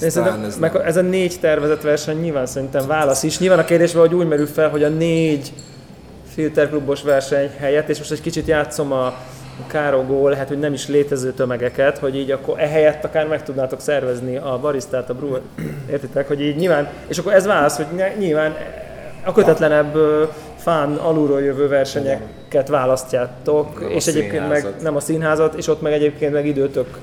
Én 0.00 0.06
ez 0.06 0.12
talán 0.12 0.28
szerintem, 0.28 0.50
ez 0.50 0.58
meg 0.58 0.86
ez 0.86 0.96
a 0.96 1.00
négy 1.00 1.36
tervezett 1.40 1.82
verseny 1.82 2.20
nyilván 2.20 2.46
szerintem 2.46 2.86
válasz 2.86 3.22
is. 3.22 3.38
Nyilván 3.38 3.58
a 3.58 3.64
kérdés 3.64 3.92
hogy 3.92 4.14
úgy 4.14 4.28
merül 4.28 4.46
fel, 4.46 4.68
hogy 4.68 4.82
a 4.82 4.88
négy 4.88 5.52
filterklubos 6.36 7.02
verseny 7.02 7.50
helyett, 7.58 7.88
és 7.88 7.98
most 7.98 8.10
egy 8.10 8.20
kicsit 8.20 8.46
játszom 8.46 8.92
a 8.92 9.14
károgó, 9.66 10.28
lehet, 10.28 10.48
hogy 10.48 10.58
nem 10.58 10.72
is 10.72 10.88
létező 10.88 11.32
tömegeket, 11.32 11.98
hogy 11.98 12.16
így 12.16 12.30
akkor 12.30 12.58
ehelyett 12.58 13.04
akár 13.04 13.26
meg 13.26 13.42
tudnátok 13.42 13.80
szervezni 13.80 14.36
a 14.36 14.58
baristát, 14.60 15.10
a 15.10 15.14
brewer, 15.14 15.40
értitek, 15.90 16.28
hogy 16.28 16.40
így 16.40 16.56
nyilván, 16.56 16.88
és 17.06 17.18
akkor 17.18 17.32
ez 17.32 17.46
válasz, 17.46 17.76
hogy 17.76 17.86
nyilván 18.18 18.56
a 19.24 19.32
kötetlenebb 19.32 19.96
fán 20.56 20.94
alulról 20.94 21.40
jövő 21.40 21.68
versenyeket 21.68 22.68
választjátok, 22.68 23.80
Nem 23.80 23.90
és 23.90 24.06
egyébként 24.06 24.48
meg 24.48 24.58
színházat. 24.58 24.82
nem 24.82 24.96
a 24.96 25.00
színházat, 25.00 25.54
és 25.54 25.68
ott 25.68 25.80
meg 25.80 25.92
egyébként 25.92 26.32
meg 26.32 26.46
időtök 26.46 26.98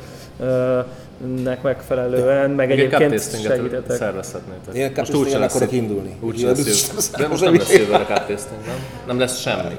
nek 1.43 1.61
megfelelően, 1.61 2.49
meg 2.49 2.69
cup 2.69 2.79
egyébként 2.79 3.21
segítetek. 3.41 3.97
szervezhetnétek. 3.97 4.73
Én 4.73 4.91
Most 4.95 4.99
úgyse 4.99 5.11
tastingre 5.11 5.37
lesz 5.37 5.55
akarok 5.55 5.73
indulni. 5.73 6.15
Úgyse 6.19 6.49
Úgyhogy 6.49 6.65
lesz. 6.65 7.11
De 7.17 7.27
most 7.27 7.43
nem 7.43 7.55
lesz 7.55 7.73
jövőre 7.73 7.97
cup 7.97 8.17
tasting, 8.17 8.59
nem? 8.65 8.75
Nem 9.07 9.19
lesz 9.19 9.39
semmi. 9.39 9.75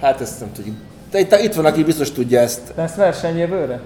Hát 0.00 0.20
ezt 0.20 0.40
nem 0.40 0.52
tudjuk. 0.52 0.76
De 1.10 1.18
itt, 1.18 1.36
itt 1.36 1.54
van, 1.54 1.64
aki 1.64 1.84
biztos 1.84 2.12
tudja 2.12 2.40
ezt. 2.40 2.60
Lesz 2.76 2.94
verseny 2.94 3.38
jövőre? 3.38 3.80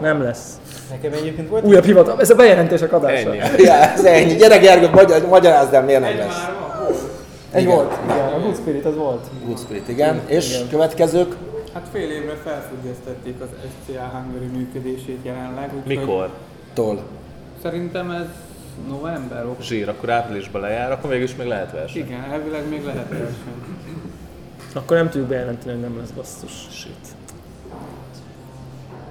Nem 0.00 0.22
lesz. 0.22 0.46
Nekem 0.90 1.12
egyébként 1.12 1.48
volt 1.48 1.64
Újabb 1.64 1.84
hivatal, 1.84 2.20
ez 2.20 2.30
a 2.30 2.34
bejelentések 2.34 2.92
adása. 2.92 3.28
Ennyi. 3.34 3.62
Ja, 3.62 3.72
ez 3.72 4.04
ennyi. 4.04 4.34
Gyere 4.34 4.58
Gergő, 4.58 4.88
magyar, 4.88 5.26
magyarázd 5.26 5.74
el, 5.74 5.82
miért 5.82 6.00
nem 6.00 6.16
lesz. 6.16 6.46
Egy 7.52 7.62
Igen. 7.62 7.74
volt, 7.74 7.92
igen, 8.04 8.28
a 8.32 8.40
Good 8.40 8.56
Spirit 8.56 8.84
az 8.84 8.96
volt. 8.96 9.26
Good 9.46 9.58
Spirit, 9.58 9.88
igen. 9.88 10.20
És 10.26 10.58
következők? 10.70 11.34
Hát 11.72 11.88
fél 11.92 12.10
évre 12.10 12.34
felfüggesztették 12.34 13.40
az 13.40 13.48
SCA 13.68 14.02
Hungary 14.02 14.46
működését 14.46 15.18
jelenleg. 15.22 15.70
úgyhogy 15.76 15.96
Mikor? 15.96 16.30
Tól. 16.72 17.02
Szerintem 17.62 18.10
ez 18.10 18.26
november, 18.88 19.38
október. 19.38 19.62
Zsír, 19.64 19.88
akkor 19.88 20.10
áprilisban 20.10 20.60
lejár, 20.60 20.92
akkor 20.92 21.10
mégis 21.10 21.36
még 21.36 21.46
lehet 21.46 21.72
verseny. 21.72 22.02
Igen, 22.02 22.20
elvileg 22.32 22.68
még 22.68 22.84
lehet 22.84 23.08
verseny. 23.08 23.54
Akkor 24.74 24.96
nem 24.96 25.08
tudjuk 25.10 25.28
bejelenteni, 25.28 25.72
hogy 25.72 25.80
nem 25.80 25.98
lesz 25.98 26.10
basszus. 26.10 26.66
Shit. 26.70 27.06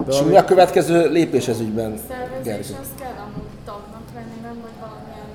És 0.09 0.19
ami- 0.19 0.29
mi 0.29 0.37
a 0.37 0.45
következő 0.45 1.09
lépés 1.09 1.47
ez 1.47 1.59
ügyben, 1.59 1.97
Szervezés 2.07 2.43
Gergő? 2.43 2.75
azt 2.81 2.95
kell 2.99 3.13
amúgy 3.25 3.47
tagnak 3.65 4.01
lenni, 4.13 4.39
nem? 4.41 4.55
Vagy 4.61 4.71
valamilyen 4.79 5.25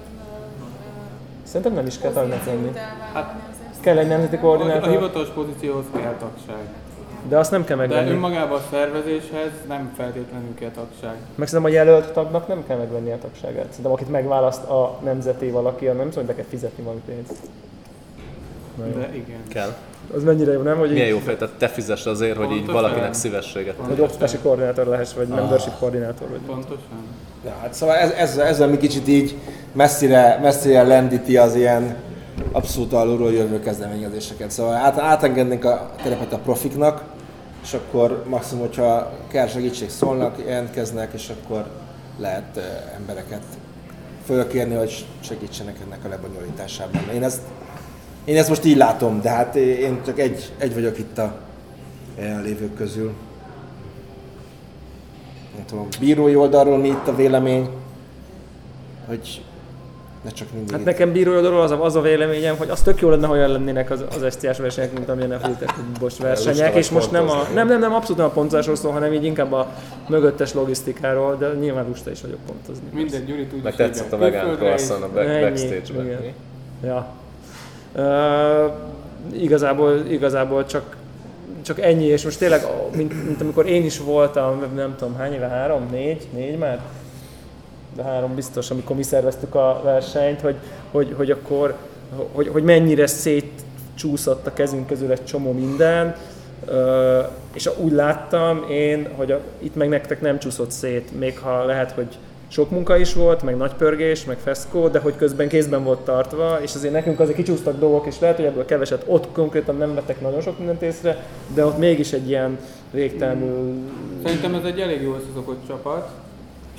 Szerintem 1.44 1.72
nem 1.74 1.86
is 1.86 1.98
kell 1.98 2.10
tagnak 2.12 2.46
lenni. 2.46 2.68
azért. 2.68 3.80
Kell 3.80 3.98
egy 3.98 4.08
nemzeti 4.08 4.34
A, 4.36 4.38
a 4.38 4.42
koordinátor, 4.42 4.88
hivatalos 4.90 5.28
pozícióhoz 5.28 5.84
kell 5.94 6.14
tagság. 6.18 6.64
De 7.28 7.38
azt 7.38 7.50
nem 7.50 7.64
kell 7.64 7.76
De 7.76 7.86
megvenni. 7.86 8.10
önmagában 8.10 8.58
a 8.58 8.62
szervezéshez 8.70 9.50
nem 9.68 9.92
feltétlenül 9.96 10.54
kell 10.54 10.70
tagság. 10.70 11.14
Meg 11.34 11.48
szerintem 11.48 11.72
a 11.72 11.74
jelölt 11.74 12.12
tagnak 12.12 12.48
nem 12.48 12.64
kell 12.66 12.76
megvenni 12.76 13.10
a 13.12 13.18
tagságát. 13.18 13.66
Szerintem 13.68 13.92
akit 13.92 14.10
megválaszt 14.10 14.64
a 14.64 14.98
nemzeti 15.04 15.50
valaki, 15.50 15.84
nem 15.84 16.10
hogy 16.14 16.24
be 16.24 16.34
kell 16.34 16.44
fizetni 16.48 16.82
valami 16.82 17.02
pénzt. 17.06 17.34
De 18.76 19.10
igen. 19.14 19.40
Kell. 19.48 19.74
Az 20.14 20.22
mennyire 20.22 20.52
jó, 20.52 20.60
nem? 20.62 20.78
Hogy 20.78 20.90
Milyen 20.90 21.06
így, 21.06 21.12
jó 21.12 21.18
fel, 21.18 21.36
tehát 21.36 21.54
te 21.54 21.68
fizess 21.68 22.06
azért, 22.06 22.36
hogy 22.36 22.50
így 22.50 22.56
Pontosan. 22.56 22.82
valakinek 22.82 23.14
szívességet. 23.14 23.74
hogy 23.86 24.00
oktatási 24.00 24.36
koordinátor 24.42 24.86
lehess, 24.86 25.12
vagy 25.14 25.26
membership 25.28 25.78
koordinátor, 25.78 26.28
vagy 26.28 26.40
Pontosan. 26.46 27.04
Ja, 27.44 27.54
hát 27.60 27.74
szóval 27.74 27.94
ez, 27.96 28.10
ez, 28.10 28.36
ezzel 28.36 28.68
mi 28.68 28.76
kicsit 28.76 29.08
így 29.08 29.36
messzire, 29.72 30.38
messzire 30.42 30.82
lendíti 30.82 31.36
az 31.36 31.54
ilyen 31.54 31.96
abszolút 32.52 32.92
alulról 32.92 33.32
jövő 33.32 33.60
kezdeményezéseket. 33.60 34.50
Szóval 34.50 34.74
át, 34.74 34.98
átengednénk 34.98 35.64
a 35.64 35.90
terepet 36.02 36.32
a 36.32 36.38
profiknak, 36.38 37.02
és 37.66 37.72
akkor 37.72 38.24
maximum, 38.28 38.64
hogyha 38.66 39.12
kell 39.28 39.46
segítség 39.46 39.90
szólnak, 39.90 40.38
jelentkeznek, 40.46 41.12
és 41.12 41.28
akkor 41.28 41.70
lehet 42.18 42.60
embereket 42.96 43.42
fölkérni, 44.24 44.74
hogy 44.74 45.06
segítsenek 45.20 45.76
ennek 45.84 46.04
a 46.04 46.08
lebonyolításában. 46.08 47.08
Én 47.14 47.22
ezt, 47.22 47.40
én 48.24 48.36
ezt 48.36 48.48
most 48.48 48.64
így 48.64 48.76
látom, 48.76 49.20
de 49.20 49.30
hát 49.30 49.54
én 49.56 50.00
csak 50.04 50.18
egy, 50.18 50.52
egy 50.58 50.74
vagyok 50.74 50.98
itt 50.98 51.18
a 51.18 51.38
jelenlévők 52.18 52.74
közül. 52.74 53.12
Nem 55.56 55.66
tudom, 55.66 55.88
bírói 56.00 56.36
oldalról 56.36 56.78
mi 56.78 56.88
itt 56.88 57.08
a 57.08 57.14
vélemény, 57.14 57.68
hogy 59.06 59.44
ne 60.26 60.32
csak 60.32 60.52
mindig 60.52 60.70
Hát 60.70 60.80
itt- 60.80 60.86
nekem 60.86 61.12
bírói 61.12 61.36
oldalról 61.36 61.60
az 61.60 61.70
a, 61.70 61.84
az 61.84 61.96
a 61.96 62.00
véleményem, 62.00 62.56
hogy 62.56 62.68
az 62.68 62.82
tök 62.82 63.00
jó 63.00 63.08
lenne, 63.10 63.26
ha 63.26 63.32
olyan 63.32 63.50
lennének 63.50 63.90
az, 63.90 64.04
az 64.08 64.32
STS 64.32 64.58
versenyek, 64.58 64.92
mint 64.92 65.08
amilyen 65.08 65.30
a 65.30 65.38
Filtek 65.38 65.74
versenyek, 66.20 66.74
és 66.74 66.90
most 66.90 67.10
nem 67.10 67.28
a, 67.30 67.46
nem, 67.54 67.68
nem, 67.68 67.78
nem, 67.78 67.94
abszolút 67.94 68.16
nem 68.16 68.26
a 68.26 68.30
pontozásról 68.30 68.76
szól, 68.76 68.92
hanem 68.92 69.12
így 69.12 69.24
inkább 69.24 69.52
a 69.52 69.68
mögöttes 70.08 70.54
logisztikáról, 70.54 71.36
de 71.36 71.52
nyilván 71.60 71.86
lusta 71.86 72.10
is 72.10 72.20
vagyok 72.20 72.38
pontozni. 72.46 72.84
Mindegy, 72.92 73.24
Gyuri 73.24 73.46
tudja. 73.46 73.62
Meg 73.64 73.74
tetszett 73.76 74.12
a 74.12 74.16
vegán 74.16 74.56
croissant 74.56 75.02
a 75.02 75.08
back- 75.14 75.40
backstage-ben. 75.40 76.18
Ja. 76.84 77.06
Uh, 77.94 78.72
igazából, 79.42 80.04
igazából 80.08 80.66
csak, 80.66 80.96
csak 81.62 81.80
ennyi, 81.80 82.04
és 82.04 82.24
most 82.24 82.38
tényleg, 82.38 82.66
mint, 82.96 83.24
mint 83.26 83.40
amikor 83.40 83.66
én 83.66 83.84
is 83.84 83.98
voltam, 83.98 84.62
nem 84.74 84.94
tudom 84.98 85.16
hány 85.16 85.32
éve, 85.32 85.46
három, 85.46 85.88
négy, 85.90 86.26
négy 86.32 86.58
már? 86.58 86.80
Három 88.02 88.34
biztos, 88.34 88.70
amikor 88.70 88.96
mi 88.96 89.02
szerveztük 89.02 89.54
a 89.54 89.80
versenyt, 89.84 90.40
hogy, 90.40 90.56
hogy, 90.90 91.14
hogy 91.16 91.30
akkor, 91.30 91.76
hogy, 92.32 92.48
hogy 92.48 92.62
mennyire 92.62 93.06
szétcsúszott 93.06 94.46
a 94.46 94.52
kezünk 94.52 94.86
közül 94.86 95.10
egy 95.10 95.24
csomó 95.24 95.52
minden, 95.52 96.16
és 97.52 97.70
úgy 97.78 97.92
láttam 97.92 98.64
én, 98.70 99.08
hogy 99.16 99.32
a, 99.32 99.40
itt 99.58 99.74
meg 99.74 99.88
nektek 99.88 100.20
nem 100.20 100.38
csúszott 100.38 100.70
szét, 100.70 101.18
még 101.18 101.38
ha 101.38 101.64
lehet, 101.64 101.92
hogy 101.92 102.18
sok 102.48 102.70
munka 102.70 102.96
is 102.96 103.14
volt, 103.14 103.42
meg 103.42 103.56
nagy 103.56 103.72
pörgés, 103.72 104.24
meg 104.24 104.38
feszkó, 104.38 104.88
de 104.88 104.98
hogy 104.98 105.16
közben 105.16 105.48
kézben 105.48 105.84
volt 105.84 105.98
tartva, 105.98 106.58
és 106.62 106.74
azért 106.74 106.92
nekünk 106.92 107.20
azért 107.20 107.36
kicsúsztak 107.36 107.78
dolgok, 107.78 108.06
és 108.06 108.18
lehet, 108.20 108.36
hogy 108.36 108.44
ebből 108.44 108.64
keveset 108.64 109.04
ott 109.06 109.32
konkrétan 109.32 109.76
nem 109.76 109.94
vettek 109.94 110.20
nagyon 110.20 110.40
sok 110.40 110.58
mindent 110.58 110.82
észre, 110.82 111.24
de 111.54 111.64
ott 111.64 111.78
mégis 111.78 112.12
egy 112.12 112.28
ilyen 112.28 112.58
végtelenül... 112.90 113.74
Szerintem 114.24 114.54
ez 114.54 114.64
egy 114.64 114.80
elég 114.80 115.02
jól 115.02 115.16
összeszokott 115.20 115.66
csapat, 115.66 116.10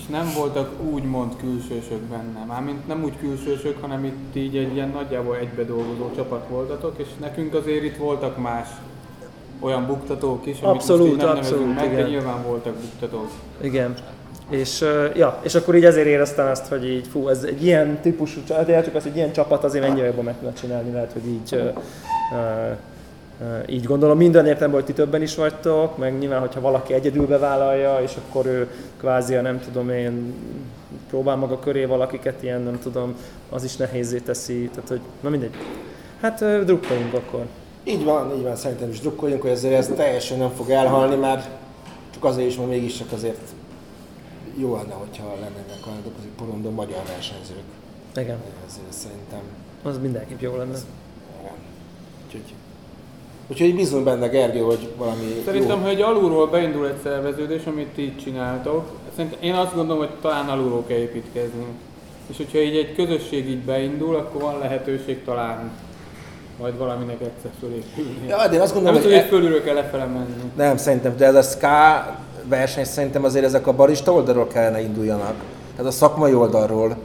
nem 0.09 0.31
voltak 0.37 0.81
úgymond 0.91 1.33
külsősök 1.39 1.99
benne. 1.99 2.45
Mármint 2.47 2.87
nem 2.87 3.03
úgy 3.03 3.17
külsősök, 3.19 3.81
hanem 3.81 4.05
itt 4.05 4.35
így 4.35 4.57
egy 4.57 4.73
ilyen 4.73 4.89
nagyjából 4.89 5.37
egybe 5.37 5.63
dolgozó 5.63 6.11
csapat 6.15 6.47
voltatok, 6.49 6.93
és 6.97 7.07
nekünk 7.19 7.53
azért 7.53 7.83
itt 7.83 7.97
voltak 7.97 8.37
más 8.37 8.67
olyan 9.59 9.85
buktatók 9.85 10.45
is, 10.45 10.61
amit 10.61 10.75
Abszolút, 10.75 11.07
most 11.07 11.25
nem 11.25 11.37
abszolút, 11.37 11.75
meg, 11.75 11.85
igen. 11.85 11.95
de 11.95 12.09
nyilván 12.09 12.43
voltak 12.43 12.73
buktatók. 12.73 13.29
Igen. 13.61 13.93
És, 14.49 14.85
ja, 15.15 15.39
és 15.43 15.55
akkor 15.55 15.75
így 15.75 15.85
ezért 15.85 16.07
éreztem 16.07 16.47
azt, 16.47 16.67
hogy 16.67 16.89
így, 16.89 17.07
fú, 17.07 17.27
ez 17.27 17.43
egy 17.43 17.63
ilyen 17.63 17.99
típusú 18.01 18.43
csapat, 18.43 18.67
értjük 18.67 18.95
azt, 18.95 19.05
hogy 19.05 19.15
ilyen 19.15 19.31
csapat 19.31 19.63
azért 19.63 19.87
mennyivel 19.87 20.07
jobban 20.07 20.23
meg 20.23 20.35
tudna 20.35 20.53
csinálni, 20.53 20.91
lehet, 20.91 21.11
hogy 21.11 21.27
így, 21.27 21.53
ö, 21.53 21.69
így 23.67 23.83
gondolom 23.83 24.17
minden 24.17 24.45
értelemben, 24.45 24.79
hogy 24.79 24.89
ti 24.89 25.01
többen 25.01 25.21
is 25.21 25.35
vagytok, 25.35 25.97
meg 25.97 26.17
nyilván, 26.17 26.39
hogyha 26.39 26.61
valaki 26.61 26.93
egyedül 26.93 27.27
bevállalja, 27.27 27.99
és 28.01 28.15
akkor 28.27 28.45
ő 28.45 28.69
kvázi, 28.99 29.35
a 29.35 29.41
nem 29.41 29.59
tudom 29.59 29.89
én, 29.89 30.33
próbál 31.07 31.35
maga 31.35 31.59
köré 31.59 31.85
valakiket, 31.85 32.43
ilyen 32.43 32.61
nem 32.61 32.79
tudom, 32.79 33.15
az 33.49 33.63
is 33.63 33.75
nehézé 33.75 34.19
teszi, 34.19 34.69
tehát 34.73 34.89
hogy, 34.89 35.01
na 35.21 35.29
mindegy. 35.29 35.53
Hát 36.21 36.65
drukkoljunk 36.65 37.13
akkor. 37.13 37.45
Így 37.83 38.03
van, 38.03 38.35
így 38.37 38.43
van, 38.43 38.55
szerintem 38.55 38.89
is 38.89 38.99
drukkoljunk, 38.99 39.41
hogy 39.41 39.51
ezért 39.51 39.73
ez 39.73 39.91
teljesen 39.95 40.37
nem 40.37 40.49
fog 40.49 40.69
elhalni, 40.69 41.15
mert 41.15 41.49
csak 42.13 42.23
azért 42.23 42.47
is, 42.47 42.57
mert 42.57 42.69
mégis 42.69 42.97
csak 42.97 43.11
azért 43.11 43.49
jó 44.57 44.75
lenne, 44.75 44.93
hogyha 44.93 45.33
lennének 45.39 45.85
a 45.85 45.89
nemzetközi 45.89 46.27
porondon 46.37 46.73
magyar 46.73 47.01
versenyzők. 47.07 47.63
Igen, 48.15 48.37
Ezért 48.67 48.91
szerintem 48.93 49.39
az 49.83 49.97
mindenképp 50.01 50.41
jó 50.41 50.55
lenne. 50.55 50.77
igen. 51.41 51.51
Úgyhogy, 52.25 52.53
úgyhogy 53.47 53.75
bízunk 53.75 54.03
benne, 54.03 54.27
Gergő, 54.27 54.59
hogy 54.59 54.93
valami 54.97 55.41
Szerintem, 55.45 55.79
jó. 55.79 55.85
hogy 55.85 56.01
alulról 56.01 56.47
beindul 56.47 56.87
egy 56.87 57.01
szerveződés, 57.03 57.65
amit 57.65 57.97
így 57.97 58.17
csináltok, 58.17 58.85
szerintem 59.15 59.39
én 59.41 59.53
azt 59.53 59.75
gondolom, 59.75 59.97
hogy 59.97 60.15
talán 60.21 60.49
alulról 60.49 60.83
kell 60.87 60.97
építkezni. 60.97 61.65
És 62.27 62.37
hogyha 62.37 62.57
így 62.57 62.75
egy 62.75 62.95
közösség 62.95 63.49
így 63.49 63.61
beindul, 63.61 64.15
akkor 64.15 64.41
van 64.41 64.59
lehetőség 64.59 65.23
talán 65.23 65.71
majd 66.59 66.77
valaminek 66.77 67.21
egyszer 67.21 67.51
fölépülni. 67.59 68.27
Ja, 68.27 68.47
de 68.47 68.55
én 68.55 68.61
azt 68.61 68.73
Nem 68.73 68.83
gondolom, 68.83 69.01
tudom, 69.01 69.17
hogy 69.17 69.29
hogy 69.29 69.39
fölülről 69.39 69.63
kell 69.63 69.75
lefele 69.75 70.05
menni. 70.05 70.51
Nem, 70.55 70.77
szerintem, 70.77 71.17
de 71.17 71.25
ez 71.25 71.35
a 71.35 71.41
SK 71.41 71.65
verseny 72.43 72.83
szerintem 72.83 73.23
azért 73.23 73.45
ezek 73.45 73.67
a 73.67 73.73
barista 73.73 74.13
oldalról 74.13 74.47
kellene 74.47 74.81
induljanak. 74.81 75.33
Tehát 75.75 75.91
a 75.91 75.95
szakmai 75.95 76.33
oldalról. 76.33 76.97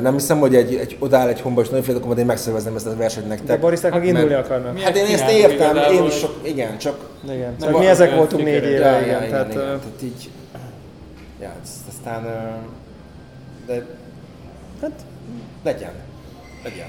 Nem 0.00 0.12
hiszem, 0.12 0.38
hogy 0.38 0.54
egy, 0.54 0.74
egy 0.74 0.96
odáll 0.98 1.28
egy 1.28 1.42
nagyon 1.44 1.82
félek, 1.82 2.04
majd 2.04 2.18
én 2.18 2.26
megszervezném 2.26 2.74
ezt 2.76 2.86
a 2.86 2.96
versenyt 2.96 3.28
nektek. 3.28 3.46
De 3.46 3.56
baristák 3.56 3.92
meg 3.92 4.06
indulni 4.06 4.28
mert- 4.28 4.44
akarnak. 4.44 4.74
Mi 4.74 4.82
Hát 4.82 4.96
én 4.96 5.04
ezt 5.04 5.30
értem, 5.30 5.76
én 5.92 6.04
is 6.04 6.14
sok, 6.14 6.40
igen, 6.42 6.78
csak... 6.78 7.08
Igen, 7.32 7.56
csak 7.60 7.78
mi 7.78 7.86
ezek 7.86 8.14
voltunk 8.14 8.44
négy 8.44 8.64
éve, 8.64 8.90
Ja, 8.90 9.00
igen, 9.00 9.16
igen, 9.16 9.30
tehát, 9.30 9.52
igen, 9.52 9.64
tehát 9.64 10.02
így... 10.02 10.30
Ja, 11.40 11.52
aztán... 11.88 12.22
De... 13.66 13.86
Hát... 14.80 14.90
Legyen. 15.64 15.92
Legyen. 16.64 16.88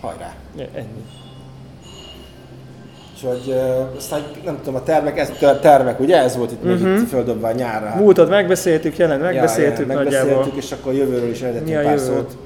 Hajrá. 0.00 0.34
ja, 0.56 0.66
ennyi. 0.74 1.04
Úgyhogy 3.16 3.50
ö, 3.50 3.80
aztán 3.96 4.20
nem 4.44 4.58
tudom, 4.58 4.74
a 4.74 4.82
termek, 4.82 5.18
ez, 5.18 5.30
a 5.42 5.58
termek, 5.58 6.00
ugye 6.00 6.16
ez 6.16 6.36
volt 6.36 6.50
itt 6.52 6.62
még 6.62 6.80
itt 6.80 7.08
földobva 7.08 7.50
nyárra. 7.50 7.86
Hát- 7.86 8.00
Múltat 8.00 8.28
megbeszéltük, 8.28 8.96
jelen 8.96 9.18
Ja, 9.18 9.24
megbeszéltük 9.24 9.86
ja, 9.88 9.94
nagyjából. 9.94 10.28
megbeszéltük, 10.28 10.62
és 10.64 10.72
akkor 10.72 10.94
jövőről 10.94 11.30
is 11.30 11.40
eredetünk 11.42 11.78
a 11.78 11.82
pár 11.82 11.84
jövő? 11.84 12.04
szót. 12.04 12.36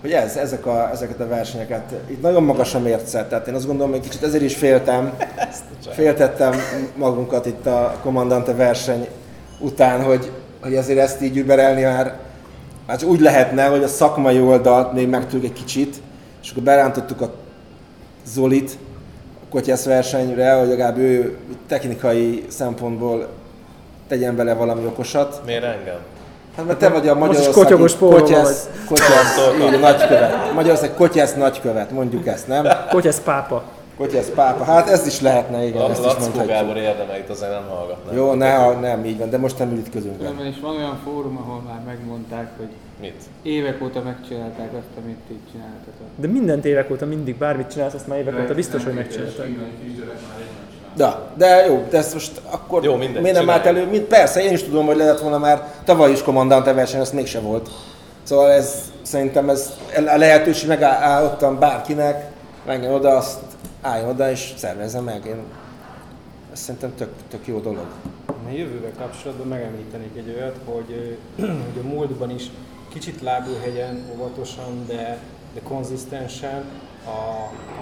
Hogy 0.00 0.10
ez, 0.10 0.36
ezek 0.36 0.66
a, 0.66 0.90
ezeket 0.92 1.20
a 1.20 1.28
versenyeket, 1.28 1.92
itt 2.06 2.22
nagyon 2.22 2.42
magas 2.42 2.74
a 2.74 2.78
mérce, 2.78 3.26
tehát 3.28 3.46
én 3.48 3.54
azt 3.54 3.66
gondolom, 3.66 3.90
hogy 3.92 4.00
kicsit 4.00 4.22
ezért 4.22 4.42
is 4.42 4.56
féltem, 4.56 5.12
féltettem 5.90 6.54
magunkat 6.96 7.46
itt 7.46 7.66
a 7.66 7.96
kommandante 8.02 8.54
verseny 8.54 9.08
után, 9.58 10.02
hogy, 10.02 10.30
hogy 10.60 10.76
azért 10.76 10.98
ezt 10.98 11.22
így 11.22 11.36
überelni 11.36 11.82
már, 11.82 12.18
csak 12.98 13.08
úgy 13.08 13.20
lehetne, 13.20 13.64
hogy 13.64 13.82
a 13.82 13.88
szakmai 13.88 14.40
oldalt 14.40 14.92
még 14.92 15.08
megtudjuk 15.08 15.44
egy 15.44 15.52
kicsit, 15.58 15.96
és 16.42 16.50
akkor 16.50 16.62
berántottuk 16.62 17.20
a 17.20 17.32
Zolit 18.26 18.70
a 18.72 18.89
kotyász 19.50 19.84
versenyre, 19.84 20.52
hogy 20.52 20.68
legalább 20.68 20.98
ő 20.98 21.36
technikai 21.68 22.44
szempontból 22.48 23.28
tegyen 24.08 24.36
bele 24.36 24.54
valami 24.54 24.86
okosat. 24.86 25.40
Miért 25.46 25.64
engem? 25.64 25.98
Hát 26.56 26.66
mert 26.66 26.78
te 26.78 26.88
vagy 26.88 27.08
a 27.08 27.14
pólóban 27.14 27.88
kotyász, 28.00 28.68
kotyász, 28.88 29.38
így, 29.60 29.80
nagykövet. 29.80 30.52
Magyarország 30.54 30.94
kotyász 30.94 31.34
nagykövet, 31.34 31.90
mondjuk 31.90 32.26
ezt, 32.26 32.48
nem? 32.48 32.66
Kotyász 32.90 33.20
pápa. 33.20 33.62
Kotyász 34.00 34.30
pápa. 34.34 34.64
Hát 34.64 34.88
ez 34.88 35.06
is 35.06 35.20
lehetne, 35.20 35.66
igen, 35.66 35.90
ezt 35.90 36.00
is 36.00 36.06
Lackó 36.06 36.20
mondhatjuk. 36.20 36.52
Gábor 36.52 36.76
érdemeit 36.76 37.28
azért 37.30 37.50
nem 37.50 37.68
hallgatnám. 37.68 38.16
Jó, 38.16 38.32
ne, 38.32 38.80
nem, 38.80 39.04
így 39.04 39.18
van, 39.18 39.30
de 39.30 39.38
most 39.38 39.58
nem 39.58 39.70
ült 39.70 39.90
közünkben. 39.90 40.18
Különben 40.18 40.46
is 40.46 40.60
van 40.60 40.76
olyan 40.76 40.98
fórum, 41.04 41.36
ahol 41.36 41.60
már 41.60 41.80
megmondták, 41.86 42.50
hogy 42.56 42.68
Mit? 43.00 43.22
évek 43.42 43.82
óta 43.82 44.02
megcsinálták 44.02 44.72
azt, 44.72 45.02
amit 45.02 45.18
így 45.30 45.40
csináltatok. 45.52 46.06
De 46.16 46.26
minden 46.26 46.64
évek 46.64 46.90
óta 46.90 47.06
mindig 47.06 47.36
bármit 47.36 47.70
csinálsz, 47.72 47.94
azt 47.94 48.06
már 48.06 48.18
évek 48.18 48.40
óta 48.42 48.54
biztos, 48.54 48.84
hogy 48.84 48.94
megcsináltad. 48.94 49.46
De, 50.96 51.18
de 51.36 51.66
jó, 51.66 51.86
de 51.90 51.98
ezt 51.98 52.12
most 52.12 52.40
akkor 52.50 52.84
Jó, 52.84 52.96
miért 52.96 53.32
nem 53.32 53.50
állt 53.50 53.66
elő? 53.66 53.86
Mint, 53.86 54.04
persze, 54.04 54.42
én 54.42 54.52
is 54.52 54.62
tudom, 54.62 54.86
hogy 54.86 54.96
lehetett 54.96 55.20
volna 55.20 55.38
már 55.38 55.72
tavaly 55.84 56.10
is 56.10 56.22
kommandante 56.22 56.72
verseny, 56.72 57.00
azt 57.00 57.12
mégse 57.12 57.40
volt. 57.40 57.70
Szóval 58.22 58.50
ez, 58.50 58.74
szerintem 59.02 59.48
ez 59.48 59.72
a 59.94 60.16
lehetőség 60.16 60.68
megállottam 60.68 61.58
bárkinek, 61.58 62.30
menjen 62.66 62.92
oda, 62.92 63.16
azt 63.16 63.38
álljon 63.80 64.08
oda 64.08 64.30
és 64.30 64.52
szervezze 64.56 65.00
meg. 65.00 65.26
Én, 65.26 65.42
ez 66.52 66.60
szerintem 66.60 66.94
tök, 66.94 67.12
tök 67.28 67.46
jó 67.46 67.60
dolog. 67.60 67.86
a 68.26 68.50
jövővel 68.50 68.92
kapcsolatban 68.98 69.46
megemlítenék 69.46 70.16
egy 70.16 70.34
olyat, 70.36 70.56
hogy, 70.64 71.18
hogy 71.36 71.82
a 71.84 71.88
múltban 71.88 72.30
is 72.30 72.50
kicsit 72.88 73.20
lábúhegyen, 73.20 74.04
óvatosan, 74.14 74.86
de, 74.86 75.18
de 75.54 75.60
konzisztensen 75.62 76.64
a, 77.04 77.10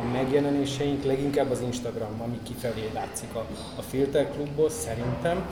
a 0.00 0.12
megjelenéseink 0.12 1.04
leginkább 1.04 1.50
az 1.50 1.60
Instagram, 1.60 2.20
ami 2.20 2.40
kifelé 2.42 2.90
látszik 2.94 3.34
a, 3.34 3.46
a 3.76 3.82
Filter 3.82 4.30
Klubból, 4.32 4.70
szerintem, 4.70 5.48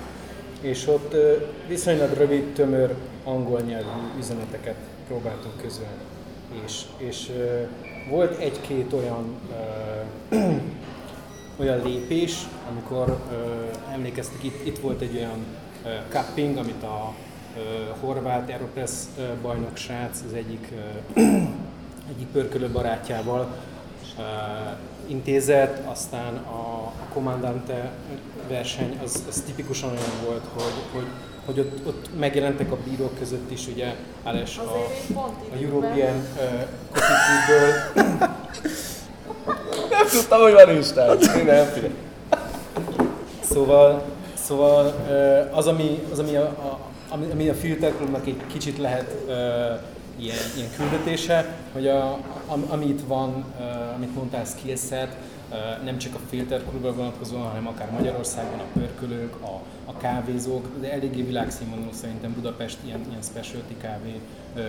és 0.60 0.86
ott 0.86 1.14
viszonylag 1.68 2.12
rövid, 2.12 2.52
tömör 2.52 2.94
angol 3.24 3.60
nyelvű 3.60 4.18
üzeneteket 4.18 4.76
próbáltunk 5.06 5.60
közölni. 5.62 6.05
És, 6.64 6.82
és 6.96 7.30
volt 8.10 8.38
egy-két 8.38 8.92
olyan 8.92 9.34
olyan 11.56 11.82
lépés, 11.82 12.46
amikor 12.70 13.18
emlékeztek, 13.92 14.44
itt, 14.44 14.66
itt 14.66 14.78
volt 14.78 15.00
egy 15.00 15.16
olyan 15.16 15.44
cupping, 16.08 16.56
amit 16.56 16.82
a 16.82 17.14
horvát 18.00 18.50
Aeropress 18.50 18.92
ö, 19.18 19.22
bajnok 19.42 19.76
srác 19.76 20.22
az 20.26 20.32
egyik, 20.32 20.72
egyik 22.14 22.26
pörkölő 22.32 22.68
barátjával 22.68 23.56
intézett, 25.06 25.86
aztán 25.86 26.36
a, 26.36 26.86
a 26.86 27.12
Commandante 27.12 27.92
verseny 28.48 28.98
az, 29.02 29.24
az 29.28 29.42
tipikusan 29.46 29.90
olyan 29.90 30.24
volt, 30.24 30.44
hogy, 30.54 30.82
hogy, 30.92 31.06
hogy 31.46 31.58
ott, 31.58 31.86
ott 31.86 32.18
megjelentek 32.18 32.72
a 32.72 32.76
bírók 32.84 33.18
között 33.18 33.50
is, 33.50 33.66
ugye 33.66 33.94
Ales 34.22 34.58
a, 34.58 34.62
a 35.52 35.56
European 35.62 36.16
uh, 36.16 36.68
Coffee 36.92 37.94
Nem 39.90 40.06
tudtam, 40.10 40.40
hogy 40.40 40.52
van 40.52 40.74
Instán. 40.74 41.18
Nem. 41.44 41.94
Szóval, 43.40 44.02
szóval 44.34 44.94
az, 45.52 45.66
ami, 45.66 46.02
az, 46.12 46.18
ami, 46.18 46.36
a, 46.36 46.42
a, 46.42 46.78
ami, 47.08 47.26
ami 47.32 47.48
a 47.48 47.54
Filter 47.54 47.92
Clubnak 47.96 48.26
egy 48.26 48.40
kicsit 48.46 48.78
lehet 48.78 49.16
ö, 49.26 49.32
ilyen, 50.18 50.36
ilyen 50.56 50.70
küldetése, 50.76 51.54
hogy 51.72 51.86
a, 51.88 52.18
am, 52.46 52.66
amit 52.68 53.00
van, 53.06 53.44
ö, 53.60 53.62
amit 53.94 54.14
mondtál, 54.14 54.44
skillset, 54.44 55.16
nem 55.84 55.98
csak 55.98 56.14
a 56.14 56.18
Filter 56.28 56.62
Clubra 56.68 56.94
vonatkozóan, 56.94 57.42
hanem 57.42 57.66
akár 57.66 57.90
Magyarországon 57.90 58.58
a 58.58 58.78
pörkölők, 58.78 59.34
a, 59.42 59.60
a 59.84 59.96
kávézók, 59.96 60.68
de 60.80 60.92
eléggé 60.92 61.22
világszínvonalú 61.22 61.92
szerintem 61.92 62.32
Budapest 62.34 62.78
ilyen, 62.84 63.00
ilyen 63.08 63.22
specialty 63.22 63.76
kávé 63.80 64.20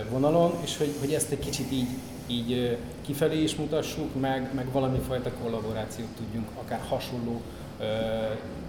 vonalon, 0.10 0.52
és 0.64 0.78
hogy, 0.78 0.96
hogy 1.00 1.14
ezt 1.14 1.32
egy 1.32 1.40
kicsit 1.40 1.72
így, 1.72 1.88
így 2.28 2.78
kifelé 3.06 3.42
is 3.42 3.56
mutassuk, 3.56 4.20
meg, 4.20 4.50
meg 4.54 4.72
valami 4.72 5.00
fajta 5.08 5.32
kollaborációt 5.44 6.10
tudjunk 6.18 6.48
akár 6.64 6.80
hasonló 6.90 7.42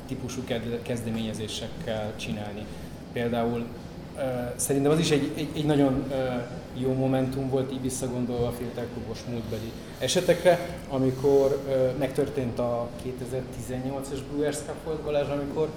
típusú 0.06 0.40
kezdeményezésekkel 0.82 2.12
csinálni. 2.16 2.64
Például 3.12 3.66
szerintem 4.56 4.90
az 4.90 4.98
is 4.98 5.10
egy, 5.10 5.32
egy, 5.36 5.48
egy 5.54 5.64
nagyon 5.64 6.12
jó 6.74 6.92
momentum 6.94 7.48
volt 7.48 7.72
így 7.72 7.82
visszagondolva 7.82 8.46
a 8.46 8.52
filterklubos 8.52 9.18
múltbeli 9.30 9.72
esetekre, 9.98 10.58
amikor 10.88 11.62
ö, 11.68 11.90
megtörtént 11.98 12.58
a 12.58 12.88
2018-as 13.04 14.18
Brewers 14.30 14.56
Cup 14.56 14.84
volt 14.84 15.00
Balázs, 15.00 15.28
amikor 15.28 15.68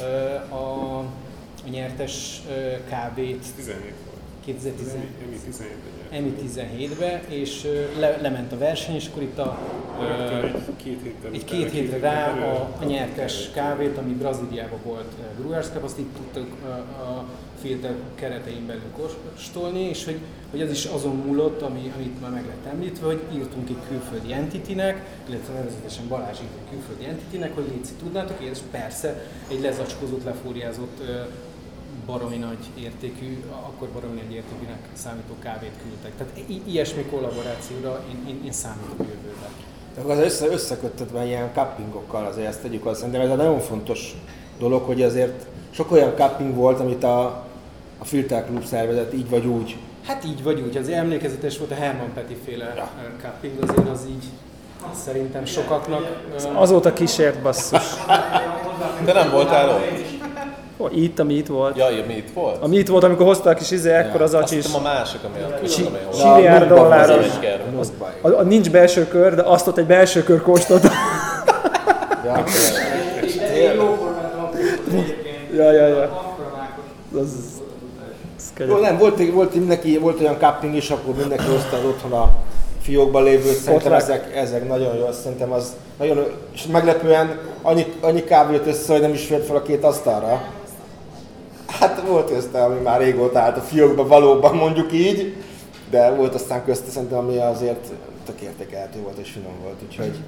ö, 0.00 0.34
a, 0.54 0.98
a 1.64 1.68
nyertes 1.70 2.42
ö, 2.50 2.72
kávét 2.88 3.44
17 3.56 3.94
volt. 4.06 4.18
2010 4.44 4.88
Emi 4.88 5.36
17 5.44 5.70
egy 5.70 5.97
EMI 6.10 6.34
17-be, 6.42 7.22
és 7.28 7.66
le, 7.98 8.18
lement 8.20 8.52
a 8.52 8.58
verseny, 8.58 8.94
és 8.94 9.06
akkor 9.06 9.22
itt 9.22 9.38
a, 9.38 9.58
ö, 10.00 10.44
egy 10.44 10.76
két 10.76 11.02
héttel 11.02 11.30
egy 11.32 11.42
utána, 11.42 11.62
két 11.62 11.70
hétre 11.70 11.98
rá 11.98 12.30
a, 12.30 12.68
a 12.80 12.84
nyertes 12.84 13.50
kávét, 13.54 13.96
ami 13.98 14.12
Brazíliában 14.12 14.78
volt 14.84 15.12
Brewers 15.38 15.66
Cup, 15.66 15.84
azt 15.84 15.98
itt 15.98 16.14
tudtuk 16.16 16.56
a, 16.64 16.68
a 17.02 17.24
filter 17.60 17.94
keretein 18.14 18.66
belül 18.66 18.90
kóstolni, 18.96 19.80
és 19.80 20.04
hogy, 20.04 20.18
hogy 20.50 20.60
ez 20.60 20.70
is 20.70 20.84
azon 20.84 21.16
múlott, 21.16 21.62
ami, 21.62 21.92
amit 21.96 22.20
már 22.20 22.30
meg 22.30 22.46
lett 22.46 22.72
említve, 22.72 23.06
hogy 23.06 23.22
írtunk 23.34 23.68
egy 23.68 23.78
külföldi 23.88 24.32
entity-nek, 24.32 25.06
illetve 25.28 25.52
nevezetesen 25.52 26.08
Balázs 26.08 26.38
írt 26.40 26.50
egy 26.64 26.70
külföldi 26.70 27.04
entity-nek, 27.04 27.54
hogy 27.54 27.64
Léci 27.74 27.92
tudnátok, 27.98 28.36
és 28.40 28.58
persze 28.70 29.26
egy 29.48 29.60
lezacskózott, 29.60 30.24
lefóriázott 30.24 31.00
baromi 32.08 32.36
nagy 32.36 32.58
értékű, 32.82 33.44
akkor 33.66 33.88
baromi 33.88 34.20
nagy 34.20 34.34
értékűnek 34.34 34.78
számító 34.92 35.34
kávét 35.42 35.72
küldtek. 35.82 36.12
Tehát 36.18 36.32
i- 36.48 36.62
ilyesmi 36.66 37.02
kollaborációra 37.02 38.00
én, 38.10 38.24
én, 38.28 38.40
én 38.44 38.52
számítok 38.52 38.98
jövőben. 38.98 39.50
Akkor 39.98 40.10
az 40.10 40.18
össze, 40.18 40.46
összeköttetve 40.46 41.24
ilyen 41.26 41.50
cuppingokkal 41.54 42.24
azért 42.26 42.46
ezt 42.48 42.60
tegyük 42.62 42.86
azt. 42.86 42.96
Szerintem 42.98 43.22
ez 43.22 43.30
egy 43.30 43.36
nagyon 43.36 43.58
fontos 43.60 44.14
dolog, 44.58 44.82
hogy 44.82 45.02
azért 45.02 45.46
sok 45.70 45.90
olyan 45.90 46.12
cupping 46.16 46.54
volt, 46.54 46.80
amit 46.80 47.04
a, 47.04 47.20
a 47.98 48.04
Filter 48.04 48.44
Club 48.46 48.64
szervezet 48.64 49.14
így 49.14 49.28
vagy 49.28 49.46
úgy. 49.46 49.76
Hát 50.06 50.24
így 50.24 50.42
vagy 50.42 50.60
úgy, 50.60 50.76
az 50.76 50.88
emlékezetes 50.88 51.58
volt 51.58 51.70
a 51.70 51.74
Herman 51.74 52.12
Peti 52.14 52.36
féle 52.44 52.72
ja. 52.76 52.90
cupping, 53.22 53.62
azért 53.62 53.88
az 53.88 54.04
így 54.08 54.24
szerintem 55.04 55.44
sokaknak... 55.44 56.22
ö, 56.44 56.54
Azóta 56.54 56.92
kísért 56.92 57.42
basszus. 57.42 57.82
Te 59.04 59.12
nem 59.12 59.30
voltál 59.30 59.68
ott? 59.68 60.07
Ó, 60.80 60.88
Itt, 60.94 61.18
ami 61.18 61.34
itt 61.34 61.46
volt. 61.46 61.76
Ja, 61.76 61.86
mi 62.06 62.12
itt 62.14 62.30
volt? 62.34 62.62
Ami 62.62 62.76
itt 62.76 62.88
volt, 62.88 63.04
amikor 63.04 63.26
hozta 63.26 63.50
a 63.50 63.54
kis 63.54 63.70
izé, 63.70 63.90
ekkor 63.92 64.22
az 64.22 64.34
Azt 64.34 64.42
acsis. 64.42 64.64
hittem 64.66 64.80
a 64.80 64.82
másik, 64.82 65.20
ami 65.24 65.42
a 65.42 65.58
külön, 65.58 65.86
ami 66.22 66.46
hol. 66.46 66.66
Dolláros. 66.66 67.26
Az. 67.78 67.92
A, 68.20 68.28
a, 68.28 68.42
nincs 68.42 68.70
belső 68.70 69.08
kör, 69.08 69.34
de 69.34 69.42
azt 69.42 69.66
ott 69.66 69.78
egy 69.78 69.86
belső 69.86 70.22
kör 70.22 70.42
kóstolt. 70.42 70.82
Ja, 72.24 72.44
ja, 75.72 75.72
ja, 75.72 75.86
ja. 75.88 76.36
Az, 77.14 77.20
az 77.20 78.66
Jó, 78.68 78.76
nem, 78.76 78.98
volt, 78.98 79.18
egy- 79.18 79.32
volt, 79.32 79.54
mindenki, 79.54 79.98
volt 79.98 80.20
olyan 80.20 80.36
cupping 80.38 80.74
is, 80.74 80.90
akkor 80.90 81.14
mindenki 81.14 81.44
hozta 81.44 81.76
az 81.76 81.84
otthon 81.84 82.12
a 82.12 82.28
fiókban 82.82 83.22
lévő, 83.22 83.52
szerintem 83.52 83.92
ezek, 83.92 84.36
ezek 84.36 84.68
nagyon 84.68 84.96
jó, 84.96 85.08
szerintem 85.22 85.52
az 85.52 85.72
nagyon, 85.98 86.24
és 86.54 86.66
meglepően 86.72 87.38
annyi, 87.62 87.86
annyi 88.00 88.24
kávé 88.24 88.54
jött 88.54 88.66
össze, 88.66 88.92
hogy 88.92 89.00
nem 89.00 89.12
is 89.12 89.26
fért 89.26 89.46
fel 89.46 89.56
a 89.56 89.62
két 89.62 89.84
asztalra. 89.84 90.42
Hát 91.68 92.02
volt 92.06 92.30
közte, 92.30 92.62
ami 92.62 92.80
már 92.80 93.00
régóta 93.00 93.38
állt 93.38 93.56
a 93.56 93.60
fiókban 93.60 94.08
valóban 94.08 94.56
mondjuk 94.56 94.92
így, 94.92 95.36
de 95.90 96.10
volt 96.10 96.34
aztán 96.34 96.64
közte 96.64 96.90
szerintem, 96.90 97.18
ami 97.18 97.36
azért 97.36 97.86
tök 98.26 98.40
értékelhető 98.40 99.00
volt 99.02 99.18
és 99.18 99.30
finom 99.30 99.52
volt, 99.62 99.82
úgyhogy 99.88 100.18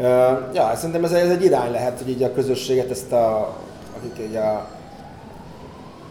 ö, 0.00 0.32
ja, 0.54 0.72
szerintem 0.74 1.04
ez, 1.04 1.12
ez 1.12 1.30
egy 1.30 1.44
irány 1.44 1.70
lehet, 1.70 1.98
hogy 1.98 2.10
így 2.10 2.22
a 2.22 2.32
közösséget, 2.32 2.90
ezt 2.90 3.12
a, 3.12 3.56
akik 3.96 4.26
így 4.28 4.36
a 4.36 4.66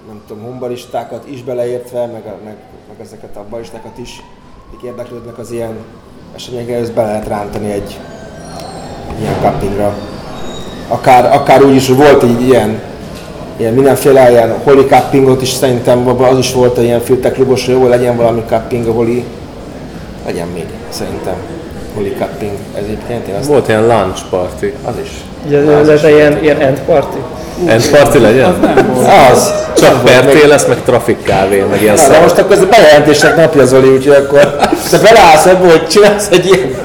nem 0.07 0.22
tudom, 0.28 0.43
humbaristákat 0.43 1.28
is 1.28 1.43
beleértve, 1.43 2.05
meg, 2.05 2.26
a, 2.26 2.38
meg, 2.43 2.55
meg 2.88 2.99
ezeket 3.01 3.36
a 3.36 3.45
baristákat 3.49 3.97
is, 3.97 4.24
akik 4.68 4.89
érdeklődnek 4.89 5.38
az 5.38 5.51
ilyen 5.51 5.78
eseményekre, 6.36 6.76
ezt 6.76 6.93
be 6.93 7.01
lehet 7.01 7.28
rántani 7.28 7.72
egy 7.72 7.99
ilyen 9.20 9.36
cuppingra. 9.41 9.97
Akár, 10.88 11.34
akár 11.34 11.64
úgy 11.64 11.76
is, 11.76 11.88
hogy 11.88 11.97
volt 11.97 12.24
egy 12.24 12.41
ilyen, 12.41 12.82
ilyen 13.60 13.74
mindenféle 13.74 14.30
ilyen 14.32 14.53
holi 14.64 14.86
cuppingot 14.86 15.41
is 15.41 15.49
szerintem 15.49 16.07
abban 16.07 16.30
az 16.30 16.38
is 16.38 16.53
volt 16.53 16.78
egy 16.78 16.84
ilyen 16.84 17.01
filterklubos, 17.01 17.66
hogy 17.66 17.74
jó 17.74 17.88
legyen 17.88 18.16
valami 18.18 18.41
cupping 18.47 18.88
a 18.88 18.91
holi, 18.91 19.24
legyen 20.26 20.47
még 20.53 20.66
szerintem 20.89 21.34
holi 21.95 22.16
cupping. 22.20 22.51
Ez 22.78 22.84
egyébként 22.84 23.28
én 23.28 23.36
azt 23.36 23.47
Volt 23.47 23.68
ilyen 23.68 23.88
lunch 23.88 24.22
party. 24.30 24.66
az 24.86 24.93
is. 25.03 25.10
Ugye, 25.47 25.57
ez 25.78 25.88
egy 26.03 26.16
ilyen, 26.16 26.43
ilyen 26.43 26.60
end 26.60 26.80
party. 26.86 27.16
End 27.66 27.89
party 27.89 28.18
legyen? 28.18 28.45
Az 28.49 28.55
nem 28.76 28.91
volt. 28.93 29.07
Az! 29.32 29.53
Csak 29.76 30.03
perté 30.03 30.45
lesz, 30.47 30.66
meg 30.66 30.78
trafik 30.86 31.24
kávé, 31.24 31.66
meg 31.70 31.82
ilyen 31.82 31.97
szar. 31.97 32.22
most 32.22 32.38
akkor 32.38 32.55
ez 32.55 32.62
a 32.62 32.66
bejelentések 32.66 33.36
napja, 33.36 33.66
Zoli, 33.66 33.89
úgyhogy 33.89 34.16
akkor 34.16 34.55
te 34.89 34.97
beleállsz 34.97 35.45
ebbe, 35.45 35.70
hogy 35.70 35.88
csinálsz 35.88 36.28
egy 36.32 36.45
ilyen 36.45 36.70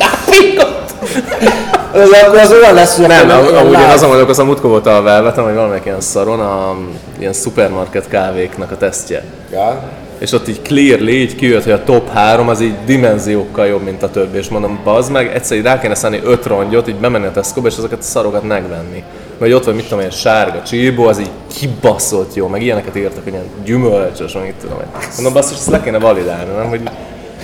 kapingot. 0.00 0.94
Ez 1.40 1.50
akkor 1.98 2.38
az 2.38 2.52
olyan 2.52 2.74
lesz, 2.74 2.96
hogy 2.96 3.06
Nem, 3.06 3.30
amúgy 3.30 3.72
én 3.72 3.88
azon 3.88 4.10
vagyok, 4.10 4.28
az 4.28 4.38
a 4.38 4.44
múltkor 4.44 4.70
volt 4.70 4.86
a 4.86 5.02
velvetem, 5.02 5.44
hogy 5.44 5.54
valamelyik 5.54 5.84
ilyen 5.84 6.00
szaron, 6.00 6.40
a 6.40 6.76
ilyen 7.18 7.32
szupermarket 7.32 8.08
kávéknak 8.08 8.70
a 8.70 8.76
tesztje. 8.76 9.22
Ja. 9.52 9.82
És 10.18 10.32
ott 10.32 10.48
így 10.48 10.62
clearly 10.62 11.10
így 11.10 11.34
kijött, 11.34 11.62
hogy 11.62 11.72
a 11.72 11.84
top 11.84 12.12
3 12.12 12.48
az 12.48 12.60
így 12.60 12.74
dimenziókkal 12.86 13.66
jobb, 13.66 13.82
mint 13.82 14.02
a 14.02 14.10
többi. 14.10 14.38
És 14.38 14.48
mondom, 14.48 14.80
bazd 14.84 15.12
meg, 15.12 15.34
egyszer 15.34 15.56
így 15.56 15.62
rá 15.62 15.80
kéne 15.80 15.94
szállni 15.94 16.20
öt 16.24 16.46
rongyot, 16.46 16.88
így 16.88 16.94
bemenni 16.94 17.26
a 17.26 17.30
tesco 17.30 17.60
és 17.66 17.76
azokat 17.76 17.98
a 17.98 18.02
szarokat 18.02 18.42
megvenni. 18.42 19.02
Vagy 19.38 19.52
ott 19.52 19.64
van, 19.64 19.74
mit 19.74 19.84
tudom, 19.84 19.98
ilyen 19.98 20.10
sárga 20.10 20.62
csíbó, 20.62 21.06
az 21.06 21.18
így 21.18 21.30
kibaszott 21.58 22.34
jó, 22.34 22.46
meg 22.46 22.62
ilyeneket 22.62 22.96
írtak, 22.96 23.24
hogy 23.24 23.32
ilyen 23.32 23.50
gyümölcsös, 23.64 24.32
meg 24.32 24.42
mit 24.42 24.54
tudom. 24.60 24.78
Mondom, 25.14 25.32
basszus, 25.32 25.56
ezt 25.56 25.70
le 25.70 25.80
kéne 25.80 25.98
validálni, 25.98 26.50
nem? 26.56 26.68
Hogy 26.68 26.80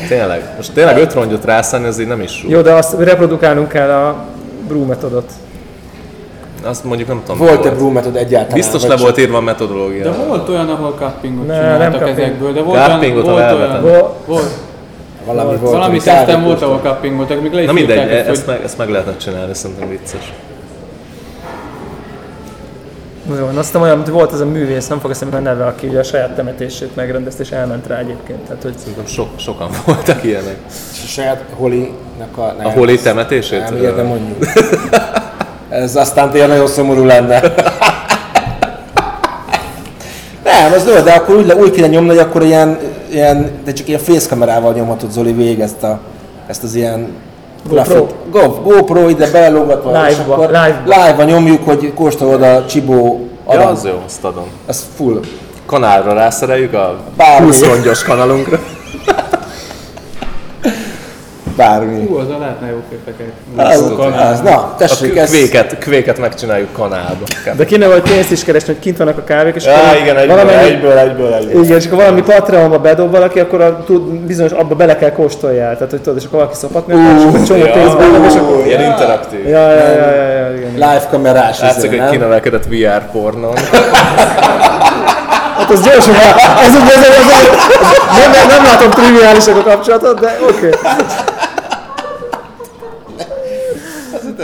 tényleg, 0.08 0.54
most 0.56 0.72
tényleg 0.72 0.98
öt 0.98 1.14
rongyot 1.14 1.44
rászállni, 1.44 1.86
az 1.86 2.00
így 2.00 2.06
nem 2.06 2.20
is 2.20 2.42
jó. 2.42 2.50
Jó, 2.50 2.60
de 2.60 2.72
azt 2.72 2.94
reprodukálnunk 2.98 3.68
kell 3.68 3.90
a 3.90 4.24
brew 4.68 4.84
metodot. 4.84 5.32
Azt 6.64 6.84
mondjuk 6.84 7.08
nem 7.08 7.22
tudom. 7.26 7.46
Volt-e 7.46 7.70
brew 7.70 7.90
method 7.90 8.16
egyáltalán? 8.16 8.54
Biztos 8.56 8.82
le 8.86 8.96
volt 8.96 9.18
írva 9.18 9.36
a 9.36 9.40
metodológia. 9.40 10.02
De 10.02 10.10
volt 10.26 10.48
olyan, 10.48 10.68
ahol 10.68 10.94
cuppingot 10.98 11.46
Ne, 11.46 11.54
csináltak 11.54 11.90
nem 11.90 11.92
cupping. 12.00 12.18
ezekből, 12.18 12.52
de 12.52 12.62
volt 12.62 12.76
olyan, 12.78 12.90
Cuppingot, 12.90 13.24
ha 13.26 13.30
volt 13.30 13.52
olyan, 13.52 13.80
Vol- 13.82 14.14
volt, 14.26 14.50
Valami 15.26 15.56
volt, 15.56 15.72
valami 15.72 15.98
kávé 15.98 16.34
volt, 16.44 16.62
ahol 16.62 16.80
cupping 16.82 17.16
voltak, 17.16 17.42
még 17.42 17.52
le 17.52 17.60
is 17.60 17.66
Na 17.66 17.72
mindegy, 17.72 17.98
e- 17.98 18.28
ezt, 18.28 18.46
meg, 18.46 18.60
ezt 18.64 18.78
meg 18.78 18.88
lehetne 18.88 19.16
csinálni, 19.16 19.54
szerintem 19.54 19.88
vicces. 19.88 20.32
Jó, 23.28 23.48
aztán 23.56 23.82
olyan, 23.82 23.96
mint 23.96 24.08
volt 24.08 24.32
ez 24.32 24.40
a 24.40 24.46
művész, 24.46 24.86
nem 24.86 25.00
fog 25.00 25.10
eszembe 25.10 25.36
a 25.36 25.40
neve, 25.40 25.66
aki 25.66 25.86
ugye 25.86 25.98
a 25.98 26.02
saját 26.02 26.34
temetését 26.34 26.96
megrendezte, 26.96 27.42
és 27.42 27.50
elment 27.50 27.86
rá 27.86 27.98
egyébként. 27.98 28.38
Tehát, 28.38 28.62
hogy 28.62 28.74
Szerintem 28.78 29.06
sok, 29.06 29.28
sokan 29.36 29.70
voltak 29.86 30.24
ilyenek. 30.24 30.56
És 30.68 31.02
a 31.04 31.06
saját 31.06 31.44
Holinak 31.56 32.36
a... 32.36 32.54
A 32.62 32.70
holi 32.70 32.98
temetését? 32.98 33.60
Nem, 33.60 33.76
ilyet 33.76 33.96
nem 33.96 34.06
mondjuk. 34.06 34.44
Ez 35.68 35.96
aztán 35.96 36.30
tényleg 36.30 36.48
nagyon 36.48 36.66
szomorú 36.66 37.04
lenne. 37.04 37.40
Nem, 40.44 40.72
az 40.72 40.86
jó, 40.86 41.00
de 41.00 41.12
akkor 41.12 41.34
úgy, 41.34 41.52
úgy 41.52 41.70
kéne 41.70 41.86
nyomni, 41.86 42.08
hogy 42.08 42.18
akkor 42.18 42.42
ilyen, 42.42 42.78
ilyen 43.10 43.50
de 43.64 43.72
csak 43.72 43.88
ilyen 43.88 44.00
fészkamerával 44.00 44.72
nyomhatod 44.72 45.10
Zoli 45.10 45.32
végig 45.32 45.60
ezt, 45.60 45.82
a, 45.82 46.00
ezt 46.46 46.62
az 46.62 46.74
ilyen 46.74 47.08
GoPro. 47.68 47.84
grafit- 47.94 48.14
Go, 48.30 48.48
GoPro 48.62 49.08
ide 49.08 49.30
belelógatva, 49.30 50.08
és 50.08 50.16
Live-ba, 50.16 50.32
akkor 50.34 50.46
live-ba. 50.46 50.80
live-ba 50.84 51.22
nyomjuk, 51.24 51.64
hogy 51.64 51.92
kóstolod 51.94 52.42
a 52.42 52.64
Csibó 52.66 53.26
Ja, 53.48 53.52
adat. 53.58 53.70
az 53.70 53.84
jó, 53.84 54.02
azt 54.06 54.24
adom. 54.24 54.46
Ez 54.66 54.86
full. 54.96 55.20
Kanálra 55.66 56.12
rászereljük 56.12 56.74
a 56.74 56.96
Bármi. 57.16 57.46
20 57.46 57.64
rongyos 57.66 58.02
kanalunkra. 58.04 58.58
Bármi. 61.56 62.06
Hú, 62.06 62.16
az 62.16 62.28
a 62.28 62.38
lehetne 62.38 62.66
jó 62.70 62.82
képeket. 62.90 63.32
Az, 63.56 63.92
az, 64.32 64.40
na, 64.40 64.50
A 64.50 64.74
tessék, 64.78 65.16
ez... 65.16 65.30
kvéket, 65.30 65.78
kvéket 65.78 66.18
megcsináljuk 66.18 66.72
kanálba. 66.72 67.24
de 67.56 67.64
kéne 67.64 67.86
vagy 67.86 68.02
pénzt 68.02 68.30
is 68.30 68.44
keresni, 68.44 68.72
hogy 68.72 68.82
kint 68.82 68.96
vannak 68.96 69.18
a 69.18 69.24
kávék, 69.24 69.54
és 69.54 69.64
Ja, 69.64 69.72
akkor 69.74 69.96
igen, 70.02 70.16
egyből, 70.16 70.36
valamennyi- 70.36 70.70
egyből, 70.70 70.98
egyből, 70.98 71.34
egyből. 71.34 71.62
Igen, 71.64 71.76
és 71.76 71.86
akkor 71.86 71.98
valami 71.98 72.22
Patreonba 72.22 72.78
bedob 72.78 73.10
valaki, 73.10 73.40
akkor 73.40 73.60
a, 73.60 73.84
tud, 73.84 74.02
bizonyos 74.02 74.52
abba 74.52 74.74
bele 74.74 74.96
kell 74.96 75.12
kóstoljál. 75.12 75.74
Tehát, 75.74 75.90
hogy 75.90 76.00
tudod, 76.00 76.18
és 76.18 76.24
akkor 76.24 76.38
valaki 76.38 76.56
szopatni, 76.56 76.94
és 76.94 77.24
akkor 77.24 77.38
egy 77.40 77.44
csomó 77.44 77.64
ja. 77.64 77.72
pénz 77.72 77.94
benne, 77.94 78.26
és 78.26 78.34
akkor... 78.34 78.66
Ilyen 78.66 78.82
interaktív. 78.82 79.48
Ja, 79.48 79.70
ja, 79.70 79.88
ja, 79.88 80.10
ja, 80.10 80.28
ja, 80.28 80.54
igen. 80.56 80.72
Live 80.72 81.06
kamerás 81.10 81.60
Látszik, 81.60 81.92
izé, 81.92 81.98
hogy 81.98 82.10
kinevelkedett 82.10 82.64
VR 82.66 83.10
pornon. 83.12 83.54
Hát 85.56 85.70
az 85.70 85.80
gyorsan, 85.82 86.14
ez, 86.14 86.20
ez, 86.20 86.74
ez, 86.74 87.08
ez, 87.08 87.08
ez, 87.08 87.46
nem, 88.18 88.30
nem, 88.30 88.46
nem 88.48 88.64
látom 88.64 88.90
triviálisak 88.90 89.56
a 89.56 89.62
kapcsolatot, 89.62 90.20
de 90.20 90.38
oké. 90.48 90.66
Okay. 90.66 90.70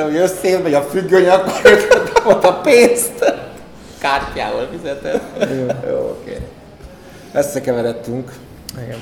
Hogy 0.05 0.17
összeér, 0.17 0.75
a 0.75 0.81
függöny, 0.81 1.29
akkor 1.29 1.79
ott 2.25 2.45
a 2.45 2.53
pénzt. 2.53 3.35
Kártyával 3.99 4.69
fizeted. 4.71 5.21
Jó, 5.89 5.97
oké. 5.97 6.37
Összekeveredtünk. 7.33 8.33
Igen. 8.85 8.99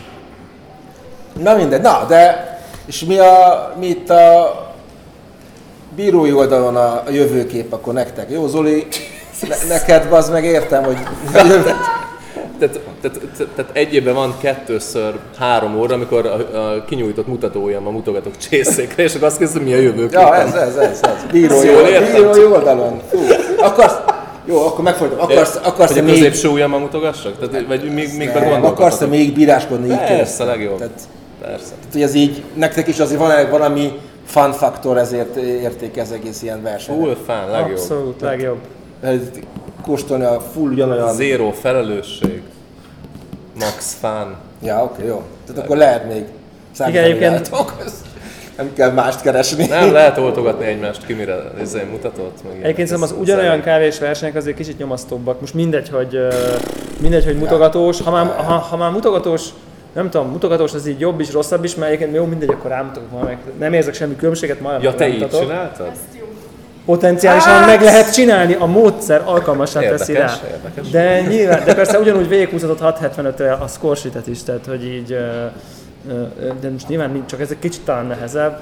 Na 1.42 1.54
mindegy, 1.54 1.80
na, 1.80 2.04
de 2.08 2.54
és 2.86 3.04
mi, 3.04 3.18
a, 3.18 3.72
mi 3.78 3.86
itt 3.86 4.10
a 4.10 4.54
bírói 5.94 6.32
oldalon 6.32 6.76
a, 6.76 7.02
a 7.06 7.10
jövőkép 7.10 7.72
akkor 7.72 7.92
nektek? 7.92 8.30
Jó, 8.30 8.46
Zoli, 8.46 8.86
ne, 9.48 9.56
neked 9.68 10.12
az 10.12 10.28
meg 10.28 10.44
értem, 10.44 10.84
hogy 10.84 10.96
Tehát, 11.32 11.74
tehát, 12.58 12.80
tehát, 13.00 13.20
tehát 13.54 13.70
egy 13.72 13.94
évben 13.94 14.14
van 14.14 14.34
kettőször 14.40 15.14
három 15.38 15.78
óra, 15.78 15.94
amikor 15.94 16.26
a, 16.26 16.58
a 16.58 16.84
kinyújtott 16.84 17.26
mutatójam 17.26 17.86
a 17.86 17.90
mutogatok 17.90 18.36
csészékre, 18.36 19.02
és 19.02 19.14
akkor 19.14 19.26
azt 19.26 19.38
kezdem, 19.38 19.62
mi 19.62 19.72
a 19.72 19.76
jövő. 19.76 20.08
Ja, 20.10 20.34
ez, 20.36 20.54
ez, 20.54 20.76
ez, 20.76 21.00
ez. 21.02 21.26
Bírói, 21.32 21.66
bírói 22.12 22.44
oldalon. 22.44 23.00
Fú. 23.10 23.18
Akarsz, 23.58 23.96
jó, 24.44 24.66
akkor 24.66 24.84
megfordítom. 24.84 25.24
Akarsz, 25.24 25.58
akarsz 25.62 25.90
hogy 25.90 26.00
a 26.00 26.02
még, 26.02 26.12
középső 26.12 26.48
ujjammal 26.48 26.78
mutogassak? 26.78 27.50
Tehát, 27.50 27.66
vagy 27.66 27.92
még, 27.92 28.16
még 28.16 28.30
akarsz 28.62 29.00
még 29.00 29.34
bíráskodni 29.34 29.90
így 29.90 29.98
Persze, 29.98 30.44
legjobb. 30.44 30.78
Tehát, 30.78 31.00
Persze. 31.40 31.68
tehát, 31.68 31.92
hogy 31.92 32.02
ez 32.02 32.14
így, 32.14 32.42
nektek 32.54 32.88
is 32.88 32.98
azért 32.98 33.20
van 33.20 33.50
valami 33.50 33.92
fun 34.26 34.52
faktor, 34.52 34.98
ezért 34.98 35.36
érték 35.36 35.96
ez 35.96 36.10
egész 36.10 36.42
ilyen 36.42 36.62
verseny. 36.62 37.00
Full 37.00 37.16
fan, 37.26 37.50
legjobb. 37.50 37.70
Abszolút, 37.70 38.20
legjobb. 38.20 38.58
Kóstolni 39.86 40.24
a 40.24 40.40
full 40.40 40.70
ugyanolyan... 40.70 41.14
Zero 41.14 41.50
felelősség. 41.50 42.42
Max 43.58 43.96
fan. 44.00 44.36
Ja, 44.62 44.82
oké, 44.82 45.06
jó. 45.06 45.22
Tehát 45.46 45.62
akkor 45.64 45.76
lehet 45.76 46.12
még 46.12 46.24
számítani 46.72 47.04
egyébként-. 47.04 47.50
Nem 48.56 48.72
kell 48.72 48.90
mást 48.90 49.20
keresni. 49.20 49.66
Nem 49.66 49.92
lehet 49.92 50.18
oltogatni 50.18 50.64
egymást, 50.64 51.06
ki 51.06 51.12
mire 51.12 51.36
izé, 51.62 51.82
mutatott. 51.90 52.38
Meg. 52.48 52.62
Egyébként 52.62 52.88
szerintem 52.88 53.14
az 53.14 53.22
ugyanolyan 53.22 53.60
kávés 53.60 53.98
versenyek 53.98 54.34
azért 54.34 54.56
kicsit 54.56 54.78
nyomasztóbbak. 54.78 55.40
Most 55.40 55.54
mindegy, 55.54 55.88
hogy, 55.88 56.18
mindegy, 57.00 57.24
hogy 57.24 57.38
mutogatós. 57.38 58.00
Ha 58.00 58.10
már, 58.10 58.26
ha, 58.26 58.54
ha 58.54 58.76
már 58.76 58.90
mutogatós, 58.90 59.48
nem 59.92 60.10
tudom, 60.10 60.30
mutogatós 60.30 60.74
az 60.74 60.86
így 60.86 61.00
jobb 61.00 61.20
is, 61.20 61.32
rosszabb 61.32 61.64
is, 61.64 61.74
mert 61.74 61.92
egyébként 61.92 62.16
jó, 62.16 62.24
mindegy, 62.24 62.48
akkor 62.48 62.70
rámutatok 62.70 63.10
valamelyik. 63.10 63.38
Nem 63.58 63.72
érzek 63.72 63.94
semmi 63.94 64.16
különbséget, 64.16 64.60
majd 64.60 64.82
Ja, 64.82 64.94
te 64.94 65.08
így 65.08 65.28
csináltad? 65.28 65.86
Ezt 65.86 66.15
Potenciálisan 66.86 67.64
meg 67.64 67.82
lehet 67.82 68.12
csinálni, 68.12 68.54
a 68.54 68.66
módszer 68.66 69.22
alkalmassá 69.24 69.80
teszi 69.80 70.12
rá. 70.12 70.20
Érdekes, 70.20 70.40
érdekes. 70.50 70.90
De 70.90 71.20
nyilván, 71.20 71.64
de 71.64 71.74
persze 71.74 71.98
ugyanúgy 71.98 72.28
végighúzhatod 72.28 72.96
675-re 73.00 73.52
a 73.52 73.66
scoresheet 73.66 74.26
is, 74.26 74.42
tehát 74.42 74.66
hogy 74.66 74.84
így, 74.84 75.16
de 76.60 76.70
most 76.70 76.88
nyilván 76.88 77.24
csak 77.26 77.40
ez 77.40 77.50
egy 77.50 77.58
kicsit 77.58 77.80
talán 77.84 78.06
nehezebb. 78.06 78.60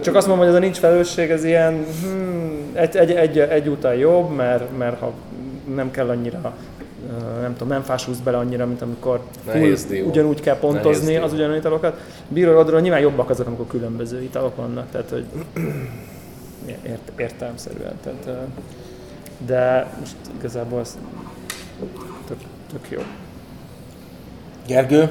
Csak 0.00 0.14
azt 0.14 0.26
mondom, 0.26 0.38
hogy 0.38 0.54
ez 0.54 0.54
a 0.54 0.64
nincs 0.64 0.76
felelősség, 0.76 1.30
ez 1.30 1.44
ilyen 1.44 1.86
hmm, 2.02 2.70
egy, 2.72 2.96
egy, 2.96 3.10
egy, 3.10 3.38
egy 3.38 3.68
úton 3.68 3.94
jobb, 3.94 4.36
mert, 4.36 4.78
mert 4.78 4.98
ha 5.00 5.12
nem 5.74 5.90
kell 5.90 6.08
annyira 6.08 6.54
nem 7.40 7.52
tudom, 7.52 7.68
nem 7.68 7.82
fásulsz 7.82 8.18
bele 8.18 8.36
annyira, 8.36 8.66
mint 8.66 8.82
amikor 8.82 9.20
full 9.46 10.02
ugyanúgy 10.06 10.40
kell 10.40 10.58
pontozni 10.58 11.16
az 11.16 11.32
ugyanolyan 11.32 11.58
italokat. 11.58 12.00
Bírói 12.28 12.54
oldalról 12.54 12.80
nyilván 12.80 13.00
jobbak 13.00 13.30
azok, 13.30 13.46
amikor 13.46 13.66
különböző 13.66 14.22
italok 14.22 14.56
vannak, 14.56 14.90
tehát 14.90 15.10
hogy 15.10 15.24
ért, 16.68 17.12
értelmszerűen. 17.20 17.98
Tehát, 18.02 18.48
de 19.46 19.92
most 20.00 20.16
igazából 20.38 20.80
ez 20.80 20.98
tök, 22.26 22.38
tök 22.72 22.90
jó. 22.90 23.00
Gergő, 24.66 25.10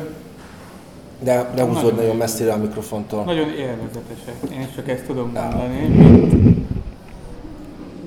de 1.19 1.51
ne 1.55 1.63
húzod 1.63 1.95
nagyon 1.95 2.15
messzire 2.15 2.53
a 2.53 2.57
mikrofontól. 2.57 3.23
Nagyon 3.23 3.49
élvezetesek. 3.49 4.35
Én 4.51 4.59
is 4.61 4.75
csak 4.75 4.89
ezt 4.89 5.05
tudom 5.05 5.31
mondani. 5.31 5.87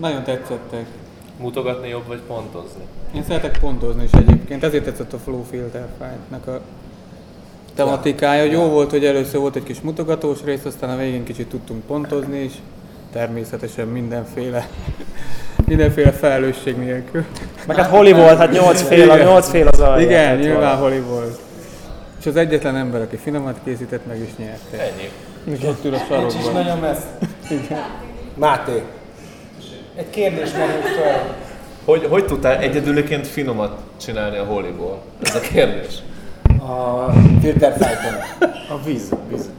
Nagyon 0.00 0.24
tetszettek. 0.24 0.86
Mutogatni 1.40 1.88
jobb, 1.88 2.06
vagy 2.06 2.20
pontozni? 2.20 2.82
Én 3.14 3.22
szeretek 3.22 3.58
pontozni 3.58 4.02
is 4.02 4.12
egyébként, 4.12 4.64
ezért 4.64 4.84
tetszett 4.84 5.12
a 5.12 5.18
Flow 5.18 5.42
Filter 5.42 5.88
Fight-nak 5.98 6.46
a 6.46 6.60
tematikája. 7.74 8.42
Jó 8.42 8.62
volt, 8.62 8.90
hogy 8.90 9.04
először 9.04 9.40
volt 9.40 9.56
egy 9.56 9.62
kis 9.62 9.80
mutogatós 9.80 10.42
rész, 10.44 10.64
aztán 10.64 10.90
a 10.90 10.96
végén 10.96 11.24
kicsit 11.24 11.48
tudtunk 11.48 11.84
pontozni 11.84 12.38
is. 12.42 12.52
Természetesen 13.12 13.86
mindenféle, 13.86 14.68
mindenféle 15.66 16.12
felelősség 16.12 16.76
nélkül. 16.76 17.24
Meg 17.66 17.76
hát 17.76 17.90
holi 17.90 18.12
volt, 18.12 18.36
hát 18.38 18.52
8 18.52 18.82
fél, 18.82 19.10
a 19.10 19.14
Igen. 19.14 19.26
8 19.26 19.48
fél 19.48 19.66
az 19.68 19.80
alja. 19.80 20.06
Igen, 20.06 20.22
tehát 20.22 20.40
nyilván 20.40 20.76
holi 20.76 21.00
volt. 21.00 21.38
És 22.20 22.26
az 22.26 22.36
egyetlen 22.36 22.76
ember, 22.76 23.00
aki 23.00 23.16
finomat 23.16 23.60
készített, 23.64 24.06
meg 24.06 24.18
is 24.18 24.36
nyerte. 24.36 24.92
Ennyi. 24.92 25.66
Ott 25.68 25.84
ül 25.84 25.94
a 25.94 25.98
sarokban. 26.08 26.52
Nagyon 26.52 26.78
messze. 26.78 27.18
Máté, 28.34 28.82
Egy 29.96 30.10
kérdés 30.10 30.52
merült 30.52 30.86
fel. 31.02 31.36
Hogy, 31.84 32.06
hogy 32.10 32.24
tudtál 32.24 32.58
egyedüliként 32.58 33.26
finomat 33.26 33.78
csinálni 34.00 34.36
a 34.36 34.44
holiból? 34.44 35.02
Ez 35.22 35.34
a 35.34 35.40
kérdés. 35.40 35.94
a 36.58 37.12
filter. 37.40 37.76
A 38.68 38.84
víz, 38.84 39.10
víz, 39.28 39.50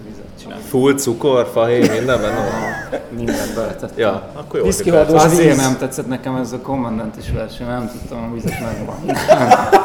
vizet 0.41 0.59
csinál. 0.59 0.59
Full 0.59 0.93
cukor, 0.95 1.49
fahéj, 1.53 1.79
minden 1.89 2.21
benne 2.21 2.35
van? 2.35 2.99
Mindent 3.17 3.55
beletettem. 3.55 3.89
Ja, 3.95 4.29
akkor 4.33 4.59
jó. 4.59 4.65
Viszkihordós 4.65 5.23
Azért 5.23 5.47
víz. 5.47 5.57
nem 5.57 5.77
tetszett 5.77 6.07
nekem 6.07 6.35
ez 6.35 6.51
a 6.51 6.59
kommandant 6.59 7.17
is 7.17 7.31
verseny, 7.31 7.67
nem 7.67 7.89
tudtam 7.91 8.29
a 8.31 8.33
vizet 8.33 8.59
megvan. 8.59 8.95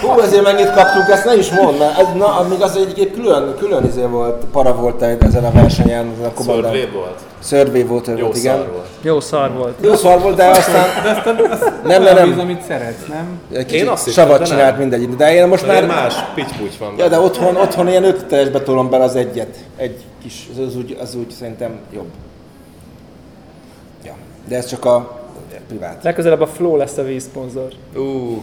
Hú, 0.00 0.20
ezért 0.20 0.42
mennyit 0.42 0.72
kaptunk, 0.72 1.08
ezt 1.08 1.24
ne 1.24 1.36
is 1.36 1.50
mondd, 1.50 1.78
mert 1.78 1.98
ez, 1.98 2.06
na, 2.16 2.36
amíg 2.38 2.62
az 2.62 2.76
egyébként 2.76 3.14
külön, 3.14 3.54
külön 3.58 3.84
izé 3.84 4.02
volt, 4.02 4.44
para 4.52 4.74
volt 4.74 5.02
ezen 5.02 5.44
a 5.44 5.50
versenyen, 5.50 6.12
a 6.24 6.28
kommandant. 6.32 6.64
Szördvé 6.74 6.88
volt? 6.94 7.20
Survey 7.42 7.84
volt, 7.84 8.06
Jó 8.06 8.14
volt, 8.16 8.36
igen. 8.36 8.56
szar 8.56 8.70
volt. 8.72 8.86
Jó 9.02 9.20
szar 9.20 9.52
volt. 9.52 9.74
Jó 9.80 9.94
szar 9.94 10.20
volt, 10.20 10.36
de 10.36 10.44
aztán 10.46 10.86
nem, 11.84 12.02
nem, 12.02 12.14
Olyan 12.14 12.26
víz, 12.28 12.36
nem. 12.36 12.46
amit 12.46 12.62
szeretsz, 12.62 13.06
nem? 13.08 13.40
Egy 13.52 13.66
kicsit 13.66 13.88
azt 13.88 14.04
hittem, 14.04 14.24
savat 14.24 14.38
de 14.38 14.44
csinált 14.44 14.70
nem. 14.70 14.88
mindegy. 14.88 15.16
De 15.16 15.34
én 15.34 15.46
most 15.46 15.66
Már 15.66 15.86
már... 15.86 16.02
más 16.02 16.14
pics 16.34 16.78
van 16.78 16.94
Ja, 16.98 17.08
de 17.08 17.18
otthon, 17.20 17.56
otthon 17.56 17.88
ilyen 17.88 18.04
öt 18.04 18.20
literesbe 18.20 18.60
tolom 18.60 18.90
bele 18.90 19.04
az 19.04 19.16
egyet. 19.16 19.56
Egy 19.76 19.96
kis, 20.22 20.48
az, 20.52 20.66
az, 20.66 20.76
úgy, 20.76 20.96
az 21.00 21.14
úgy 21.14 21.30
szerintem 21.30 21.78
jobb. 21.94 22.08
Ja, 24.04 24.14
de 24.48 24.56
ez 24.56 24.66
csak 24.66 24.84
a 24.84 25.15
privát. 25.68 26.02
Legközelebb 26.02 26.40
a 26.40 26.46
Flow 26.46 26.76
lesz 26.76 26.96
a 26.96 27.02
vízszponzor. 27.02 27.68
Ú, 27.96 28.42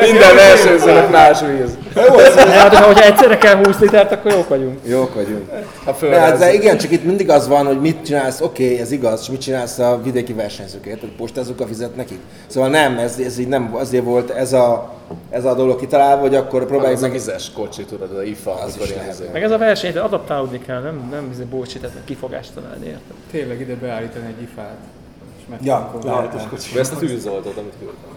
Minden 0.00 0.34
versenyzőnek 0.34 1.10
más 1.10 1.40
víz. 1.40 1.78
Hát, 2.50 2.74
ha 2.74 2.86
hogyha 2.86 3.04
egyszerre 3.04 3.38
kell 3.38 3.64
20 3.64 3.78
litert, 3.78 4.12
akkor 4.12 4.32
jók 4.32 4.48
vagyunk. 4.48 4.78
Jók 4.84 5.14
vagyunk. 5.14 5.50
Ha 5.84 5.96
De, 6.00 6.20
hát, 6.20 6.38
de 6.38 6.52
igen, 6.52 6.78
csak 6.78 6.90
itt 6.90 7.04
mindig 7.04 7.30
az 7.30 7.48
van, 7.48 7.66
hogy 7.66 7.80
mit 7.80 8.04
csinálsz, 8.04 8.40
oké, 8.40 8.64
okay, 8.64 8.80
ez 8.80 8.92
igaz, 8.92 9.20
és 9.20 9.28
mit 9.30 9.40
csinálsz 9.40 9.78
a 9.78 10.00
vidéki 10.02 10.32
versenyzőkért, 10.32 11.00
hogy 11.00 11.12
postázzuk 11.16 11.60
a 11.60 11.66
fizet 11.66 11.96
nekik. 11.96 12.18
Szóval 12.46 12.68
nem, 12.68 12.98
ez, 12.98 13.18
ez 13.24 13.38
így 13.38 13.48
nem, 13.48 13.70
azért 13.74 14.04
volt 14.04 14.30
ez 14.30 14.52
a, 14.52 14.92
ez 15.30 15.44
a 15.44 15.54
dolog 15.54 15.80
kitalálva, 15.80 16.20
hogy 16.20 16.34
akkor 16.34 16.66
próbáljuk 16.66 16.96
Az 16.96 17.02
a 17.02 17.06
meg... 17.06 17.12
vizes 17.12 17.50
kocsi, 17.54 17.84
tudod, 17.84 18.10
az 18.10 18.16
a 18.16 18.22
IFA, 18.22 18.52
Az 18.52 18.78
is 18.82 18.94
lehet. 18.94 19.32
Meg 19.32 19.42
ez 19.42 19.50
a 19.50 19.58
verseny, 19.58 19.96
adaptálódni 19.96 20.60
kell, 20.66 20.80
nem, 20.80 21.08
nem 21.10 21.28
izé 21.32 21.42
bullshit 21.42 21.86
kifogást 22.04 22.50
találni, 22.54 22.86
érted? 22.86 23.16
Tényleg 23.30 23.60
ide 23.60 23.74
beállítani 23.74 24.26
egy 24.26 24.42
ifát. 24.42 24.76
Meg 25.50 25.64
Ja, 25.64 25.92
lehet. 26.04 26.34
ezt 26.76 26.92
a 26.92 26.96
tűzoltót, 26.96 27.56
amit 27.56 27.74
küldtem. 27.78 28.10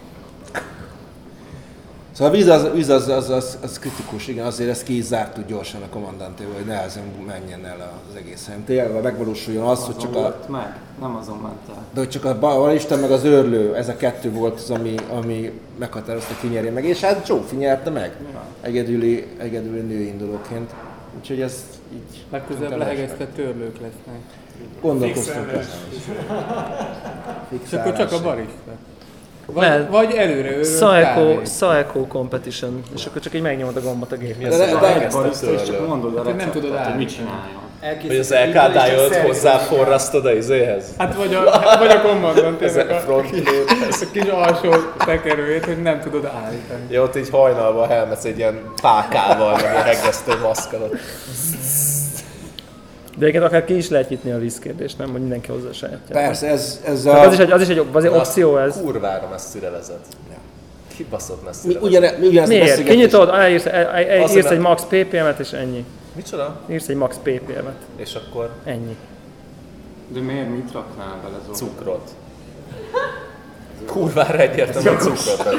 Szóval 2.11 2.33
a 2.33 2.35
víz 2.35 2.47
az, 2.47 2.67
víz 2.73 2.89
az, 2.89 3.07
az, 3.07 3.29
az, 3.29 3.57
az 3.63 3.79
kritikus, 3.79 4.27
igen, 4.27 4.45
azért 4.45 4.69
ezt 4.69 4.83
ki 4.83 4.97
is 4.97 5.03
zártuk 5.03 5.45
gyorsan 5.47 5.81
a 5.81 5.89
kommandantéval, 5.89 6.53
hogy 6.53 6.65
nehezen 6.65 7.03
menjen 7.27 7.65
el 7.65 8.01
az 8.09 8.15
egész 8.15 8.45
helyen. 8.45 8.63
Tényleg 8.63 9.01
megvalósuljon 9.01 9.67
az, 9.67 9.83
hogy 9.83 9.97
csak 9.97 10.15
a, 10.15 10.39
meg, 10.47 10.75
nem 11.01 11.15
azon 11.15 11.37
ment 11.37 11.69
el. 11.69 11.83
de 11.93 11.99
hogy 11.99 12.09
csak 12.09 12.25
a 12.25 12.39
balista 12.39 12.95
meg 12.97 13.11
az 13.11 13.23
őrlő, 13.23 13.75
ez 13.75 13.89
a 13.89 13.95
kettő 13.95 14.31
volt 14.31 14.59
az, 14.59 14.69
ami, 14.69 14.95
ami 15.11 15.59
meghatározta, 15.79 16.33
ki 16.41 16.47
nyerje 16.47 16.71
meg. 16.71 16.85
És 16.85 17.01
hát 17.01 17.25
Zsófi 17.25 17.55
nyerte 17.55 17.89
meg, 17.89 18.15
egyedüli, 18.61 19.27
egyedüli 19.37 19.79
nőindulóként. 19.79 20.71
Úgyhogy 21.19 21.41
ez 21.41 21.63
így 21.93 22.23
Legközelebb 22.31 22.77
lehegeztett 22.77 23.33
törlők 23.35 23.73
lesznek. 23.81 24.21
gondolkoztunk 24.81 25.51
rá. 25.51 25.59
És 27.65 27.73
akkor 27.73 27.93
csak 27.93 28.11
a 28.11 28.21
barista. 28.21 28.71
Vagy, 29.45 29.87
vagy 29.89 30.11
előre 30.13 30.49
őrölt 30.51 30.77
Saeco. 30.77 31.45
Saeco 31.45 32.07
Competition, 32.07 32.81
és 32.95 33.05
akkor 33.05 33.21
csak 33.21 33.33
így 33.33 33.41
megnyomod 33.41 33.75
a 33.77 33.81
gombot 33.81 34.11
a 34.11 34.15
gép. 34.15 34.37
Mi 34.37 34.45
az, 34.45 34.57
De- 34.57 34.71
hogy 34.71 34.79
de- 34.79 34.87
elkezdtem 34.87 35.21
Barista, 35.21 35.51
és 35.51 35.57
csak 35.63 35.69
törlő? 35.69 35.87
mondod 35.87 36.17
a 36.17 36.21
nem 36.23 36.37
receptet, 36.37 36.51
tudod 36.61 36.69
hogy 36.69 36.79
mit 36.79 36.87
állítani. 36.87 37.05
csináljon. 37.05 37.61
Hogy 38.07 38.17
az 38.17 38.33
LK 38.53 39.21
hozzá 39.25 39.57
forrasztod 39.57 40.25
a 40.25 40.33
izéhez? 40.33 40.83
Hát 40.97 41.15
vagy 41.15 41.33
a, 41.33 41.41
vagy 41.79 41.89
a 41.89 42.01
kommandant, 42.01 42.61
Ez 42.61 42.75
ennek 42.75 43.09
a 43.09 43.15
a, 43.15 43.17
a 43.17 43.21
kis 44.11 44.23
alsó 44.31 44.73
tekerőjét, 45.05 45.65
hogy 45.65 45.81
nem 45.81 45.99
tudod 45.99 46.25
állítani. 46.25 46.79
Ja, 46.89 47.01
ott 47.03 47.15
így 47.17 47.29
hajnalban 47.29 47.91
elmetsz 47.91 48.25
egy 48.25 48.37
ilyen 48.37 48.59
pákával, 48.81 49.51
meg 49.55 49.65
egy 49.65 49.95
hegesztő 49.95 50.33
maszkadot. 50.41 50.91
De 53.17 53.25
egyébként 53.25 53.43
akár 53.43 53.65
ki 53.65 53.75
is 53.77 53.89
lehet 53.89 54.09
nyitni 54.09 54.31
a 54.31 54.37
vízkérdést, 54.37 54.97
nem? 54.97 55.11
Hogy 55.11 55.19
mindenki 55.21 55.51
hozzá 55.51 55.69
a 55.69 55.73
sajátját. 55.73 56.23
Persze, 56.25 56.47
ez, 56.47 56.81
ez 56.85 57.05
a... 57.05 57.19
Az 57.21 57.33
is 57.33 57.39
egy, 57.39 57.51
az 57.51 57.61
is 57.61 57.67
egy 57.67 57.85
Az 57.93 58.05
opció 58.05 58.57
ez. 58.57 58.81
Kurvára 58.81 59.27
messzire 59.31 59.69
vezet. 59.69 59.99
Kibaszott 60.95 61.39
Mi, 61.41 61.45
messzire 61.45 61.73
vezet. 61.73 61.89
ugyane, 61.89 62.11
mi 62.19 62.27
ugyanezt 62.27 62.51
Miért? 62.51 62.83
Kinyitod, 62.83 63.29
elírsz, 63.29 63.65
el- 63.65 63.87
el- 63.87 64.21
Azért 64.21 64.35
írsz 64.35 64.43
nem- 64.43 64.53
egy 64.53 64.59
max 64.59 64.83
ppm-et 64.89 65.39
és 65.39 65.51
ennyi. 65.51 65.85
Micsoda? 66.15 66.61
Írsz 66.69 66.87
egy 66.87 66.95
max 66.95 67.17
ppm-et. 67.17 67.81
És 67.95 68.15
akkor 68.15 68.49
Ennyi. 68.63 68.97
De 70.07 70.19
miért 70.19 70.49
mit 70.49 70.71
raknál 70.71 71.19
bele 71.23 71.39
Zoli? 71.45 71.57
cukrot. 71.57 72.15
Kurvára 73.85 74.37
egyértelmű, 74.37 74.89
cukrot. 74.99 75.53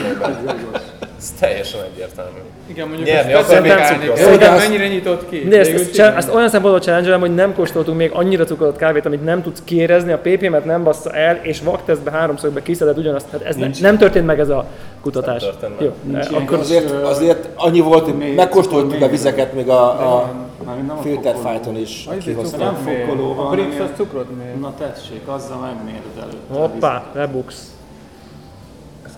Ez 1.19 1.33
teljesen 1.41 1.81
egyértelmű. 1.93 2.39
Igen, 2.67 2.87
mondjuk 2.89 3.09
Nyerni 3.09 3.33
ezt 3.33 3.51
specifikálni 3.51 4.07
azt- 4.09 4.69
mennyire 4.69 4.89
nyitott 4.89 5.29
ki. 5.29 5.49
De 5.49 5.59
ezt, 5.59 5.71
ezt, 5.71 5.95
igen. 5.95 6.17
ezt 6.17 6.35
olyan 6.35 6.49
szempontból 6.49 6.83
challenge 6.83 7.17
hogy 7.17 7.35
nem 7.35 7.55
kóstoltunk 7.55 7.99
még 7.99 8.11
annyira 8.15 8.45
cukrozott 8.45 8.77
kávét, 8.77 9.07
amit 9.07 9.25
nem 9.25 9.43
tudsz 9.43 9.63
kiérezni, 9.65 10.13
a 10.13 10.19
ppm-et 10.19 10.65
nem 10.65 10.83
bassza 10.83 11.11
el, 11.11 11.39
és 11.43 11.61
vaktesztbe 11.61 12.11
háromszögbe 12.11 12.63
kiszeded 12.63 12.99
ugyanazt. 12.99 13.27
Hát 13.33 13.43
ez 13.43 13.57
ne, 13.57 13.69
nem 13.81 13.99
történt 13.99 14.27
meg 14.27 14.41
ez 14.41 14.49
a 14.49 14.65
kutatás. 15.01 15.43
Nem. 15.61 15.75
Jó, 15.81 15.93
Nincs 16.03 16.27
akkor 16.27 16.59
ilyen 16.59 16.59
Azért, 16.59 16.93
azért 17.03 17.49
annyi 17.55 17.81
volt, 17.81 18.05
hogy 18.05 18.35
megkóstoltuk 18.35 19.03
a 19.03 19.09
vizeket 19.09 19.53
még 19.53 19.69
a, 19.69 19.85
a 20.17 20.33
filter 21.03 21.35
is, 21.77 22.09
cukrot 22.23 22.57
Nem 22.57 22.77
mér. 22.85 23.05
fokoló 23.05 23.35
van, 23.35 23.59
A 23.59 23.97
cukrot 23.97 24.27
mér. 24.39 24.59
Na 24.61 24.73
tessék, 24.79 25.21
azzal 25.27 25.59
megméred 25.59 26.03
előtt. 26.23 26.61
hoppá, 26.61 27.03
lebuksz. 27.13 27.74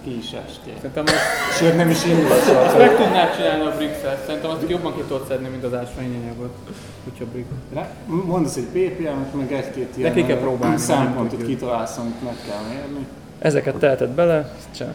Ki 0.06 0.16
is 0.16 0.32
estél. 0.46 0.74
Szerintem 0.76 1.04
azt, 1.06 1.56
Sőt, 1.58 1.76
nem 1.76 1.90
is 1.90 2.04
indult. 2.04 2.30
azt 2.30 2.78
meg 2.78 2.96
tudnád 2.96 3.36
csinálni 3.36 3.64
a 3.64 3.76
Brix-et. 3.76 4.24
Szerintem 4.26 4.50
azt 4.50 4.68
jobban 4.68 4.94
ki 4.94 5.00
tudod 5.00 5.26
szedni, 5.28 5.48
mint 5.48 5.64
az 5.64 5.74
ásványanyagot. 5.74 6.54
Kutya 7.04 7.24
Brix. 7.24 7.46
Le- 7.74 7.90
Mondasz 8.06 8.56
egy 8.56 8.64
ppm-et, 8.64 9.34
meg 9.34 9.52
egy-két 9.52 9.96
ilyen 9.96 10.12
ki 10.12 10.24
kell 10.24 10.38
próbálni, 10.38 10.76
szempontot 10.76 11.38
nem 11.38 11.46
kitalálsz, 11.46 11.96
amit 11.96 12.22
meg 12.22 12.34
kell 12.48 12.60
mérni. 12.68 13.06
Ezeket 13.38 13.74
teheted 13.74 14.08
bele, 14.08 14.54
csá. 14.76 14.86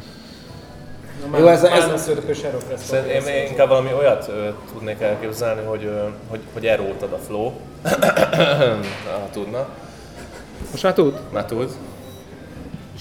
Jó, 1.38 1.47
ez, 1.47 1.64
ez, 1.64 2.09
Szerintem 2.76 3.28
én 3.34 3.47
inkább 3.47 3.68
valami 3.68 3.93
olyat 3.93 4.28
ö, 4.28 4.49
tudnék 4.74 5.01
elképzelni, 5.01 5.62
hogy, 5.66 5.84
ö, 5.84 6.07
hogy, 6.28 6.39
hogy 6.53 6.66
erót 6.66 7.01
ad 7.01 7.14
a 7.14 7.18
flow. 7.18 7.51
ha 9.22 9.30
tudna. 9.32 9.68
Most 10.72 10.84
már 10.84 10.93
tud? 10.93 11.20
Már 11.32 11.45
tud. 11.45 11.70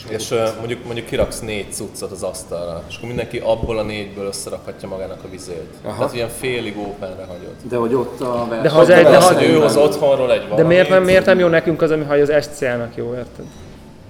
És 0.09 0.31
ö, 0.31 0.49
mondjuk, 0.59 0.85
mondjuk 0.85 1.07
kiraksz 1.07 1.41
négy 1.41 1.73
cuccot 1.73 2.11
az 2.11 2.23
asztalra, 2.23 2.83
és 2.89 2.97
akkor 2.97 3.09
mindenki 3.09 3.39
abból 3.39 3.79
a 3.79 3.83
négyből 3.83 4.27
összerakhatja 4.27 4.89
magának 4.89 5.19
a 5.25 5.29
vizét. 5.31 5.75
Aha. 5.85 5.97
Tehát 5.97 6.15
ilyen 6.15 6.29
félig 6.29 6.79
openre 6.79 7.25
hagyod. 7.29 7.55
De 7.69 7.77
hogy 7.77 7.95
ott 7.95 8.21
a 8.21 8.47
verseny... 8.49 8.63
De 8.63 8.69
ha 8.69 8.81
az 8.81 8.89
egy, 8.89 9.05
de, 9.05 9.17
Az, 9.17 9.29
ha, 9.29 9.43
ő 9.45 9.59
hoz 9.59 9.77
otthonról 9.77 10.33
egy 10.33 10.41
de 10.41 10.45
valamit, 10.47 10.67
miért, 10.67 10.89
nem, 10.89 11.03
miért 11.03 11.25
nem 11.27 11.39
jó 11.39 11.47
nekünk 11.49 11.83
az, 11.83 11.91
ami 11.91 12.05
ha 12.05 12.15
az 12.15 12.33
SCL-nak 12.43 12.97
jó, 12.97 13.15
érted? 13.15 13.45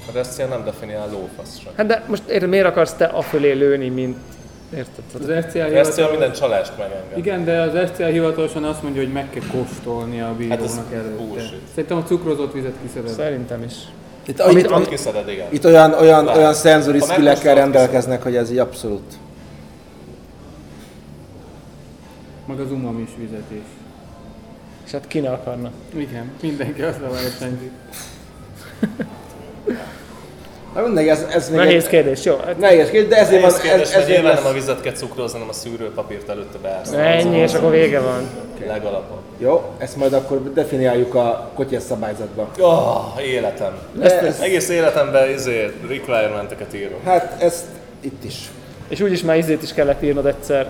Mert 0.07 0.17
ezt 0.19 0.39
ilyen 0.39 0.51
nem 0.51 0.65
definiál 0.65 1.09
lófasz 1.11 1.59
sem. 1.63 1.73
Hát 1.77 1.87
de 1.87 2.05
most 2.09 2.23
érted, 2.29 2.49
miért 2.49 2.67
akarsz 2.67 2.93
te 2.93 3.05
afölé 3.05 3.53
lőni, 3.53 3.89
mint... 3.89 4.17
Érted? 4.77 5.05
Az 5.15 5.21
SCL 5.21 5.29
Ezt 5.29 5.55
olyan 5.57 5.75
hivatal... 5.75 6.11
minden 6.11 6.33
csalást 6.33 6.73
megenged. 6.79 7.17
Igen, 7.19 7.45
de 7.45 7.61
az 7.61 7.89
SCL 7.91 8.03
hivatalosan 8.05 8.65
azt 8.65 8.83
mondja, 8.83 9.03
hogy 9.03 9.13
meg 9.13 9.31
kell 9.31 9.43
kóstolni 9.53 10.21
a 10.21 10.35
bírónak 10.37 10.59
Hát 10.61 10.69
ez 10.69 10.81
előtte. 10.93 11.23
bullshit. 11.25 11.61
Szerintem 11.75 11.99
a 11.99 12.03
cukrozott 12.03 12.53
vizet 12.53 12.73
kiszeded. 12.83 13.11
Szerintem 13.13 13.63
is. 13.63 13.75
Itt, 14.31 14.41
Amit- 14.41 14.65
itt, 14.65 14.71
amit- 14.71 14.89
Kiszeded, 14.89 15.29
igen. 15.29 15.47
itt 15.51 15.65
olyan, 15.65 15.93
olyan, 15.93 16.25
Várj. 16.25 16.39
olyan 16.39 16.55
szenzori 16.55 17.01
skillekkel 17.01 17.55
rendelkeznek, 17.55 18.23
hogy 18.23 18.37
ez 18.37 18.51
így 18.51 18.59
abszolút. 18.59 19.13
Meg 22.47 22.61
az 22.61 22.71
vizet 23.19 23.51
is. 23.51 23.63
És 24.87 24.91
hát 24.91 25.07
ki 25.07 25.21
ne 25.21 25.31
akarna. 25.31 25.71
Igen, 25.95 26.31
mindenki 26.43 26.83
azt 26.83 27.01
a 27.01 27.11
versenyzik. 27.11 27.71
Na 30.75 30.83
mindegy, 30.83 31.09
ez, 31.09 31.27
ez 31.33 31.49
még 31.49 31.59
Nehéz 31.59 31.83
egy, 31.85 31.89
kérdés, 31.89 32.25
jó. 32.25 32.37
Nehéz 32.59 32.91
kérdés, 32.91 33.09
de 33.11 33.17
ezért 33.17 33.41
van, 33.43 33.51
Nehéz 33.51 33.63
kérdés, 33.63 33.89
ez, 33.89 34.03
ezért 34.03 34.09
nyilván 34.21 34.35
nem 34.35 34.47
a 34.47 34.53
vizet 34.53 34.81
kell 34.81 34.93
cukrozni, 34.93 35.33
hanem 35.33 35.49
a 35.49 35.53
szűrőpapírt 35.53 36.29
előtte 36.29 36.59
beállsz. 36.59 36.93
ennyi, 36.93 37.37
és 37.37 37.55
akkor 37.55 37.71
vége 37.71 38.01
van. 38.01 38.29
Legalapon. 38.67 39.19
Jó, 39.39 39.65
ezt 39.79 39.97
majd 39.97 40.13
akkor 40.13 40.53
definiáljuk 40.53 41.15
a 41.15 41.51
kotyes 41.55 41.83
szabályzatba. 41.83 42.51
Oh, 42.59 43.23
életem. 43.27 43.79
De 43.93 44.21
ez, 44.21 44.41
Egész 44.41 44.69
életemben 44.69 45.31
izé, 45.31 45.73
requirementeket 45.89 46.75
írok. 46.75 47.05
hát 47.05 47.43
ezt 47.43 47.65
itt 48.01 48.25
is. 48.25 48.51
És 48.89 49.01
úgyis 49.01 49.23
már 49.23 49.37
izét 49.37 49.63
is 49.63 49.73
kellett 49.73 50.03
írnod 50.03 50.27
egyszer 50.27 50.67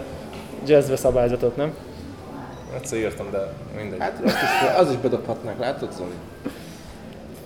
jazzbe 0.66 0.96
szabályzatot, 0.96 1.57
nem? 1.57 1.74
Egyszer 2.76 2.98
írtam, 2.98 3.26
de 3.30 3.53
mindegy. 3.76 3.98
Hát 4.01 4.12
azt 4.24 4.34
is, 4.34 4.76
az 4.78 4.90
is 4.90 4.96
bedobhatnánk, 4.96 5.59
látod 5.59 5.92
Zoli? 5.96 6.14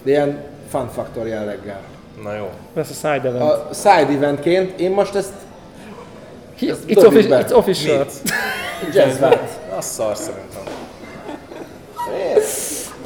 De 0.02 0.10
ilyen 0.10 0.42
fun 0.70 0.88
factor 0.88 1.26
jelleggel. 1.26 1.80
Na 2.24 2.34
jó. 2.34 2.50
Lesz 2.74 2.90
a 2.90 2.94
side 2.94 3.28
event. 3.28 3.42
A 3.42 3.68
side 3.72 4.06
eventként 4.16 4.80
én 4.80 4.90
most 4.90 5.14
ezt 5.14 5.32
ezt 6.70 6.82
It's, 6.86 7.06
offi- 7.06 7.26
be. 7.28 7.44
it's 7.46 7.52
official. 7.54 7.98
Mit? 7.98 8.94
jazzvált. 8.94 9.58
Az 9.76 9.84
szar 9.84 10.16
szerintem. 10.16 10.62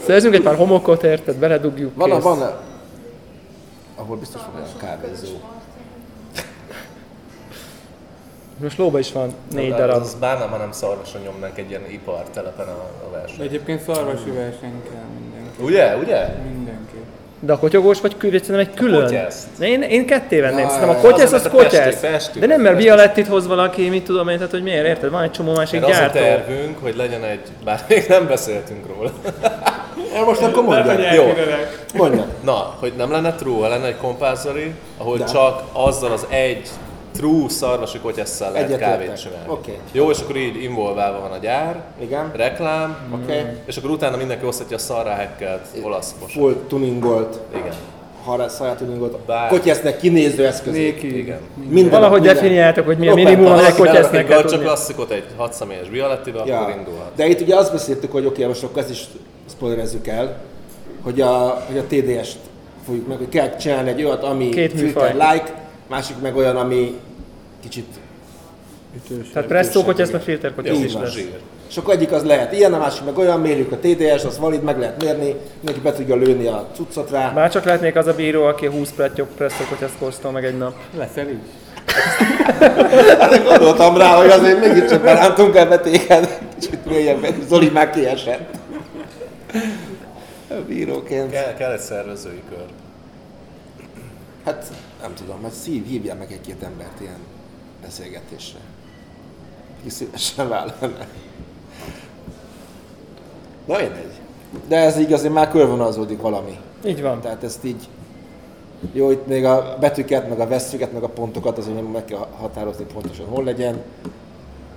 Szerzünk 0.07 0.35
egy 0.35 0.43
pár 0.43 0.57
homokot, 0.57 1.03
érted? 1.03 1.37
Beledugjuk, 1.37 1.93
Van, 1.95 2.11
kész. 2.11 2.23
van, 2.23 2.57
ahol 3.97 4.17
biztos 4.17 4.41
van 4.41 4.55
olyan 4.63 4.77
kávézó. 4.79 5.27
Most 8.63 8.79
lóba 8.79 8.99
is 8.99 9.13
van 9.13 9.35
négy 9.53 9.71
De 9.71 9.77
darab. 9.77 10.01
Az 10.01 10.15
bánnám, 10.15 10.51
ha 10.51 10.57
nem 10.57 10.73
szarvason 10.73 11.21
nyomnánk 11.21 11.59
egy 11.59 11.71
ilyen 11.71 11.91
ipartelepen 11.91 12.67
a, 12.69 12.91
a 13.07 13.11
versenyt. 13.13 13.41
egyébként 13.41 13.81
szarvasi 13.83 14.31
verseny 14.31 14.83
kell 14.83 15.03
mindenki. 15.21 15.63
Ugye? 15.63 15.97
Ugye? 15.97 16.27
Mindenki. 16.53 16.97
De 17.41 17.53
a 17.53 17.59
kotyogós 17.59 18.01
vagy 18.01 18.17
külön, 18.17 18.39
szerintem 18.43 18.67
egy 18.71 18.75
külön. 18.75 19.03
kotyeszt. 19.03 19.47
De 19.59 19.67
én, 19.69 19.83
én 19.83 20.07
ketté 20.07 20.41
venném, 20.41 20.59
Ja, 20.59 20.69
szerintem 20.69 20.97
a 20.97 21.01
kotyesz 21.01 21.33
Az, 21.33 21.45
az 21.55 22.01
pesti- 22.01 22.39
De 22.39 22.47
nem, 22.47 22.61
mert 22.61 22.77
Violettit 22.77 23.27
hoz 23.27 23.47
valaki, 23.47 23.89
mit 23.89 24.05
tudom 24.05 24.29
én, 24.29 24.37
tehát 24.37 24.51
hogy 24.53 24.63
miért, 24.63 24.87
érted? 24.87 25.11
Van 25.11 25.23
egy 25.23 25.31
csomó 25.31 25.55
másik 25.55 25.81
Mert 25.81 25.93
az 25.93 25.99
a 25.99 26.01
gyártó. 26.01 26.19
tervünk, 26.19 26.79
hogy 26.83 26.97
legyen 26.97 27.25
egy, 27.25 27.41
bár 27.65 27.81
még 27.89 28.05
nem 28.09 28.27
beszéltünk 28.27 28.87
róla. 28.97 29.11
Ja, 30.15 30.25
most 30.25 30.43
akkor 30.43 30.63
mondjad. 30.65 31.01
Jó. 31.15 31.33
Mondjad. 31.95 32.27
Na, 32.45 32.75
hogy 32.81 32.93
nem 32.97 33.11
lenne 33.11 33.35
true, 33.35 33.69
lenne 33.69 33.87
egy 33.87 33.97
kompázori, 33.97 34.73
ahol 34.99 35.25
csak 35.25 35.63
azzal 35.73 36.13
az 36.13 36.27
egy 36.29 36.69
true 37.19 37.49
szarvasi 37.49 37.99
kotyesszel 37.99 38.53
lehet 38.53 38.69
Egyetértek. 38.69 38.99
kávét 38.99 39.21
csinálni. 39.23 39.45
Oké. 39.49 39.79
Jó, 39.93 40.11
és 40.11 40.19
akkor 40.21 40.37
így 40.37 40.63
involválva 40.63 41.21
van 41.21 41.31
a 41.31 41.37
gyár, 41.37 41.83
Igen. 42.01 42.31
reklám, 42.37 42.97
Oké. 43.23 43.45
és 43.67 43.77
akkor 43.77 43.91
utána 43.91 44.17
mindenki 44.17 44.47
osztatja 44.47 44.77
a 44.77 44.79
szarrá 44.79 45.17
hackelt 45.17 45.67
olasz 45.83 46.15
posat. 46.21 46.33
Full 46.43 46.55
tuningolt 46.69 47.39
Igen. 47.57 47.73
har- 48.25 48.51
saját 48.57 48.77
tuningot, 48.77 49.19
Bár- 49.27 49.49
kotyesznek 49.51 49.99
kinéző 49.99 50.47
eszközök. 50.47 50.75
Néki. 50.81 51.19
Igen. 51.19 51.39
Minden, 51.69 51.91
Valahogy 51.91 52.19
minden. 52.21 52.35
definiáltak, 52.35 52.87
hogy 52.87 52.99
milyen 52.99 53.15
minimum, 53.15 53.47
ha 53.47 53.55
Valaki 53.55 53.73
kotyesznek 53.81 54.29
Garcsa 54.29 54.49
tudni. 54.49 54.65
klasszikot 54.65 55.11
egy 55.11 55.25
6 55.37 55.53
személyes 55.53 55.89
Violettibe, 55.91 56.43
Ja. 56.47 56.59
akkor 56.61 56.75
indulhat. 56.79 57.11
De 57.17 57.27
itt 57.27 57.41
ugye 57.41 57.57
azt 57.57 57.73
beszéltük, 57.73 58.13
hogy 58.13 58.27
oké, 58.27 58.45
most 58.47 58.63
akkor 58.63 58.79
ezt 58.83 58.91
is 58.91 59.05
spoilerezzük 59.51 60.07
el, 60.07 60.37
hogy 61.03 61.21
a, 61.21 61.63
hogy 61.67 61.79
a 61.79 61.83
TDS-t 61.89 62.37
fogjuk 62.87 63.09
meg, 63.09 63.17
hogy 63.19 63.29
kell 63.29 63.57
csinálni 63.57 63.89
egy 63.91 64.05
olyat, 64.05 64.23
ami 64.23 64.49
Két 64.49 64.75
műfaj. 64.75 65.13
like, 65.13 65.53
másik 65.89 66.17
meg 66.23 66.37
olyan, 66.37 66.57
ami 66.57 66.95
kicsit 67.63 67.87
Ütős. 68.97 69.29
Tehát 69.33 69.49
presszó 69.49 69.85
kotyesz, 69.85 70.11
meg 70.11 70.21
filter 70.21 70.55
kotyesz 70.55 70.77
Így 70.77 70.85
is 70.85 70.93
van. 70.93 71.03
lesz. 71.03 71.13
Zsír. 71.13 71.39
És 71.69 71.77
akkor 71.77 71.95
egyik 71.95 72.13
az 72.13 72.25
lehet 72.25 72.53
ilyen, 72.53 72.75
a 72.75 72.79
másik 72.79 73.05
meg 73.05 73.19
olyan, 73.19 73.41
mérjük 73.41 73.73
a 73.73 73.77
TDS, 73.77 74.25
az 74.25 74.39
valid, 74.39 74.63
meg 74.63 74.79
lehet 74.79 75.03
mérni, 75.03 75.35
mindenki 75.55 75.81
be 75.81 75.93
tudja 75.93 76.17
lőni 76.17 76.47
a 76.47 76.67
cuccot 76.75 77.11
rá. 77.11 77.31
Már 77.31 77.51
csak 77.51 77.65
lehetnék 77.65 77.97
az 77.97 78.07
a 78.07 78.15
bíró, 78.15 78.45
aki 78.45 78.67
20 78.67 78.91
presszó 78.91 79.27
presszó 79.37 79.65
kotyeszt 79.69 79.99
kóstol 79.99 80.31
meg 80.31 80.45
egy 80.45 80.59
nap. 80.59 80.75
Leszel 80.97 81.29
így? 81.29 81.39
Hát 83.19 83.45
gondoltam 83.45 83.97
rá, 83.97 84.17
hogy 84.17 84.31
azért 84.31 84.61
mégiscsak 84.61 85.03
berántunk 85.03 85.57
el 85.57 85.81
téged, 85.81 86.39
kicsit 86.59 86.85
mélyebben, 86.87 87.35
Zoli 87.49 87.69
már 87.69 87.91
kiesett. 87.91 88.57
Bíróként. 90.67 91.31
Kell, 91.31 91.55
kell 91.55 91.73
egy 91.73 91.81
szervezői 91.81 92.43
kör. 92.49 92.65
Hát 94.45 94.67
nem 95.03 95.15
tudom, 95.15 95.43
hát 95.43 95.53
szív, 95.53 95.87
hívjál 95.87 96.17
meg 96.17 96.33
egy-két 96.33 96.63
embert 96.63 97.01
ilyen 97.01 97.19
beszélgetésre. 97.83 98.59
Ki 99.83 99.91
szívesen 99.91 100.49
vállalna. 100.49 101.07
Na 103.67 103.77
mindegy. 103.77 104.13
De 104.69 104.77
ez 104.77 104.99
így 104.99 105.13
azért 105.13 105.33
már 105.33 105.51
körvonalazódik 105.51 106.21
valami. 106.21 106.59
Így 106.85 107.03
van. 107.03 107.21
Tehát 107.21 107.43
ezt 107.43 107.65
így, 107.65 107.89
jó, 108.93 109.11
itt 109.11 109.27
még 109.27 109.45
a 109.45 109.77
betűket, 109.81 110.29
meg 110.29 110.41
a 110.41 110.47
veszőket, 110.47 110.93
meg 110.93 111.03
a 111.03 111.09
pontokat 111.09 111.59
azért 111.59 111.93
meg 111.93 112.05
kell 112.05 112.27
határozni 112.37 112.85
pontosan 112.93 113.27
hol 113.27 113.45
legyen. 113.45 113.83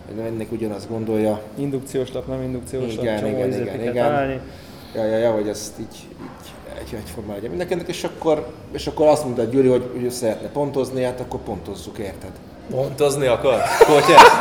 Hogy 0.07 0.15
mindenki 0.15 0.55
ugyanazt 0.55 0.89
gondolja. 0.89 1.41
Indukciós 1.55 2.13
lap, 2.13 2.27
nem 2.27 2.41
indukciós 2.41 2.95
lap, 2.95 3.03
Igen, 3.03 3.19
csomó 3.19 3.37
igen, 3.37 3.61
igen, 3.61 3.81
igen. 3.81 3.93
találni. 3.93 4.39
Ja, 4.95 5.05
ja, 5.05 5.17
ja, 5.17 5.31
hogy 5.31 5.47
ezt 5.47 5.79
így, 5.79 6.07
így 6.21 6.53
egy, 6.79 6.95
egyforma 6.95 7.33
legyen 7.33 7.49
mindenkinek, 7.49 7.87
és 7.87 8.03
akkor, 8.03 8.51
és 8.71 8.87
akkor 8.87 9.07
azt 9.07 9.23
mondta 9.23 9.43
Gyuri, 9.43 9.67
hogy, 9.67 9.89
hogy 9.93 10.03
ő 10.03 10.09
szeretne 10.09 10.47
pontozni, 10.47 11.03
hát 11.03 11.19
akkor 11.19 11.39
pontozzuk, 11.39 11.97
érted? 11.97 12.31
Pontozni 12.71 13.27
akar? 13.27 13.61
Kotyesz? 13.87 14.31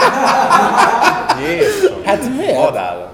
Jézusom! 1.48 1.96
Hát 2.04 2.36
miért? 2.36 2.56
Vadállat. 2.56 3.08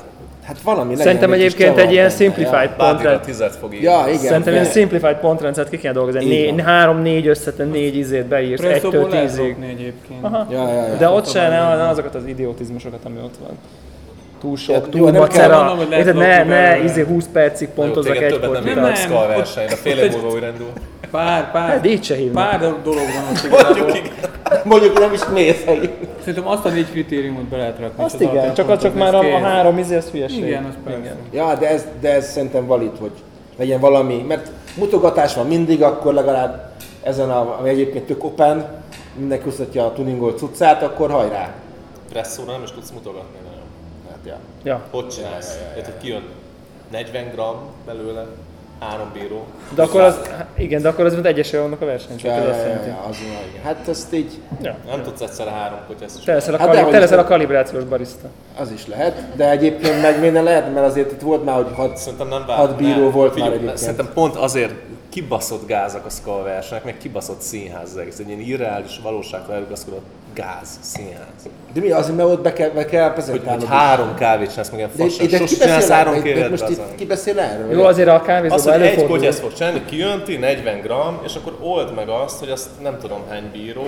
Hát 0.45 0.61
valami 0.65 0.89
legyen. 0.91 1.05
Szerintem 1.05 1.33
egy 1.33 1.41
egyébként 1.41 1.79
egy 1.79 1.93
ilyen 1.93 2.11
simplified 2.11 2.71
Bádira 2.77 2.87
pontrend. 2.87 3.21
tizet 3.21 3.57
fog 3.57 3.75
írni. 3.75 3.87
Ja, 3.87 4.05
igen. 4.09 4.19
Szerintem 4.19 4.53
ilyen 4.53 4.65
simplified 4.65 5.17
pontrendszert 5.17 5.71
ki 5.71 5.79
kell 5.79 5.93
dolgozni. 5.93 6.25
Né, 6.51 6.63
három, 6.63 6.99
négy 7.03 7.27
összetlen, 7.27 7.69
négy 7.69 7.97
izét 7.97 8.27
beírsz, 8.27 8.63
egytől 8.63 9.09
tízig. 9.09 9.57
egyébként. 9.63 10.25
Aha. 10.25 10.47
Ja, 10.51 10.69
ja, 10.69 10.87
ja. 10.87 10.95
De 10.95 11.09
ott 11.09 11.29
se 11.31 11.49
ne, 11.49 11.77
ne 11.77 11.89
azokat 11.89 12.15
az 12.15 12.27
idiotizmusokat, 12.27 13.01
ami 13.05 13.17
ott 13.25 13.35
van. 13.47 13.59
Túl 14.47 14.57
sok, 14.57 14.75
Ja, 14.75 14.81
túl 14.81 15.01
jó, 15.01 15.09
nem 15.09 15.21
macera. 15.21 15.57
mondom, 15.59 15.77
hogy 15.77 15.89
lehet 15.89 16.15
ne, 16.15 16.45
ne 16.45 16.83
izé 16.85 17.03
20 17.03 17.29
percig 17.33 17.69
pontozzak 17.69 18.13
téged 18.13 18.33
egy 18.33 18.41
többet 18.41 18.65
nem 18.65 18.75
Nem, 18.75 18.85
ott- 18.85 19.27
versenyre, 19.27 19.75
fél 19.75 19.99
év 19.99 20.13
múlva 20.13 20.29
újrendul. 20.29 20.67
Pár, 21.11 21.51
pár, 21.51 21.69
Hát 21.69 21.87
így 21.87 22.05
se 22.05 22.15
hívnak. 22.15 22.51
pár 22.51 22.61
dolog 22.61 22.83
van 22.85 23.25
ott 23.31 23.45
igazából. 23.47 23.97
Mondjuk 24.65 24.99
nem 24.99 25.13
is 25.13 25.21
el. 25.21 25.77
Szerintem 26.19 26.49
azt 26.49 26.65
a 26.65 26.69
négy 26.69 26.91
kritériumot 26.91 27.43
be 27.45 27.57
lehet 27.57 27.79
rakni. 27.79 28.05
Azt 28.05 28.21
igen, 28.21 28.55
csak, 28.55 28.79
csak 28.79 28.95
már 28.95 29.15
a, 29.15 29.19
a 29.19 29.39
három 29.39 29.79
izé, 29.79 29.97
az 29.97 30.09
hülyeség. 30.11 30.39
Igen, 30.45 30.65
az 30.65 30.75
persze. 30.85 31.17
Ja, 31.33 31.55
de 31.61 31.69
ez, 31.69 31.85
de 32.01 32.13
ez 32.15 32.31
szerintem 32.31 32.67
valid, 32.67 32.93
hogy 33.01 33.13
legyen 33.59 33.81
valami, 33.81 34.25
mert 34.29 34.51
mutogatás 34.79 35.35
van 35.35 35.47
mindig, 35.47 35.83
akkor 35.83 36.15
legalább 36.15 36.71
ezen, 37.03 37.31
a, 37.31 37.57
ami 37.61 37.69
egyébként 37.69 38.07
tök 38.07 38.25
open, 38.25 38.65
mindenki 39.19 39.79
a 39.79 39.93
tuningolt 39.95 40.39
cuccát, 40.39 40.83
akkor 40.83 41.11
hajrá. 41.11 41.55
Presszóra 42.13 42.53
nem 42.53 42.63
is 42.63 42.71
tudsz 42.73 42.91
mutogatni 42.91 43.46
ja. 44.27 44.37
Ja. 44.63 44.83
Hogy 44.91 45.09
csinálsz? 45.09 45.59
Érted, 45.77 45.93
hogy 45.93 46.03
kijön 46.03 46.23
40 46.91 47.31
gram 47.35 47.57
belőle, 47.87 48.27
három 48.81 49.11
bíró. 49.13 49.45
De 49.75 49.83
akkor 49.83 50.01
az, 50.01 50.17
hát 50.37 50.47
igen, 50.55 50.83
de 50.83 50.89
akkor 50.89 51.05
az 51.05 51.13
mint 51.15 51.27
egyesül 51.27 51.61
vannak 51.61 51.81
a 51.81 51.85
verseny, 51.85 52.17
Ja, 52.23 52.37
ja, 52.37 52.49
azt 52.51 52.59
ja, 52.59 52.69
ja, 52.87 53.05
az 53.09 53.17
igen. 53.51 53.63
Hát 53.65 53.89
ezt 53.89 54.13
így, 54.15 54.33
Ja. 54.63 54.77
Nem 54.91 55.03
tudsz 55.03 55.21
egyszerre 55.21 55.51
három 55.51 55.79
kotyeszt 55.87 56.25
Te 56.25 56.33
leszel 56.33 56.55
a, 56.55 56.59
Hát 56.59 56.67
kali, 56.67 56.77
dehogy 56.79 56.93
te 56.93 56.99
leszel 56.99 57.19
a 57.19 57.25
kalibrációs 57.25 57.85
barista. 57.85 58.29
az 58.59 58.71
is 58.71 58.87
lehet, 58.87 59.37
de 59.37 59.51
egyébként 59.51 60.03
meg 60.03 60.33
nem 60.33 60.45
lehet, 60.45 60.75
mert 60.75 60.87
azért 60.87 61.13
itt 61.13 61.21
volt 61.21 61.45
már, 61.45 61.55
hogy 61.57 61.75
hat, 61.75 61.97
Szerintem 61.97 62.29
nem 62.29 62.45
vár. 62.47 62.57
hat 62.57 62.77
bíró 62.77 63.01
nem. 63.03 63.11
volt 63.11 63.33
Figyelj, 63.33 63.49
már 63.51 63.59
egyébként. 63.59 63.79
Szerintem 63.83 64.11
pont 64.15 64.37
azért 64.37 64.75
kibaszott 65.09 65.67
gázak 65.67 66.07
a 66.27 66.43
versenyek, 66.43 66.85
meg 66.85 66.99
kibaszott 66.99 67.41
színház 67.41 67.91
az 67.91 67.97
egész. 67.97 68.19
Egy 68.19 68.29
ilyen 68.29 68.41
irreális 68.41 69.01
valóságtól 69.03 69.55
elrugaszkodott 69.55 70.05
gáz 70.37 70.69
színház. 70.81 71.43
De 71.73 71.81
mi 71.81 71.91
azért, 71.91 72.17
mert 72.17 72.29
ott 72.29 72.43
be 72.43 72.53
kell, 72.53 72.69
be 72.71 72.85
kell 72.85 73.05
Hogy, 73.05 73.13
prezentálnod. 73.13 73.61
hogy 73.61 73.77
három 73.77 74.15
kávét 74.15 74.49
csinálsz, 74.51 74.71
meg 74.71 74.79
ilyen 74.79 74.91
fasság. 74.91 75.29
de, 75.29 75.39
de 75.39 75.45
csinálsz 75.45 75.89
három 75.89 76.23
kéret, 76.23 76.51
most 76.51 76.69
itt 76.69 76.95
ki 76.95 77.07
beszél 77.07 77.39
erről? 77.39 77.73
Jó, 77.73 77.85
azért 77.85 78.09
a 78.09 78.15
Az, 78.15 78.27
kávézóban 78.27 78.79
hogy 78.79 78.83
egy 78.89 79.07
kotyeszt 79.07 79.39
fog 79.39 79.53
csinálni, 79.53 79.83
kijönti 79.85 80.37
40 80.37 80.81
gram, 80.81 81.21
és 81.25 81.35
akkor 81.35 81.57
old 81.61 81.95
meg 81.95 82.09
azt, 82.09 82.39
hogy 82.39 82.51
azt 82.51 82.69
nem 82.83 82.99
tudom 82.99 83.19
hány 83.29 83.51
bíró 83.53 83.87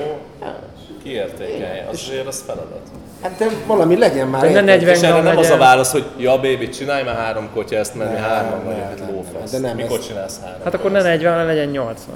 kiértékelje. 1.02 1.86
Azért 1.90 2.26
az 2.26 2.42
feladat. 2.46 2.80
Hát 3.22 3.38
de 3.38 3.46
valami 3.66 3.98
legyen 3.98 4.28
már. 4.28 4.40
De 4.40 4.48
ne 4.48 4.54
érted? 4.54 4.64
40 4.66 4.94
És 4.94 5.02
erre 5.02 5.20
nem 5.20 5.36
az 5.36 5.50
a 5.50 5.56
válasz, 5.56 5.92
hogy 5.92 6.04
ja, 6.16 6.34
baby, 6.34 6.68
csinálj 6.68 7.02
már 7.04 7.14
három 7.16 7.48
kotyeszt, 7.54 7.94
mert 7.94 8.10
mi 8.10 8.16
Nem, 8.16 8.24
hárman 8.24 8.64
nem, 8.66 9.10
lófasz. 9.14 9.50
de 9.50 9.58
nem, 9.58 9.76
Mikor 9.76 10.00
csinálsz 10.00 10.40
három 10.44 10.60
Hát 10.64 10.74
akkor 10.74 10.90
ne 10.90 11.02
40, 11.02 11.32
hanem 11.32 11.46
legyen 11.46 11.68
80. 11.68 12.14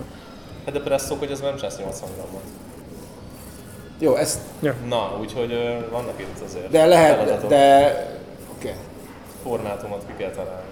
Hát 0.65 0.75
de 0.75 0.81
presszó, 0.81 1.17
hogy 1.19 1.31
ez 1.31 1.41
nem 1.41 1.55
csinálsz 1.57 1.79
80 1.79 2.09
grammot. 2.17 2.43
Jó, 4.03 4.15
ezt, 4.15 4.39
Na, 4.89 5.17
úgyhogy 5.21 5.53
vannak 5.91 6.21
itt 6.21 6.41
azért 6.45 6.71
de 6.71 6.87
lehet, 6.87 7.15
feladatok. 7.17 7.51
de... 7.51 7.93
Oké. 8.57 8.75
Formátumot 9.43 10.03
ki 10.07 10.13
kell 10.17 10.31
találni. 10.31 10.67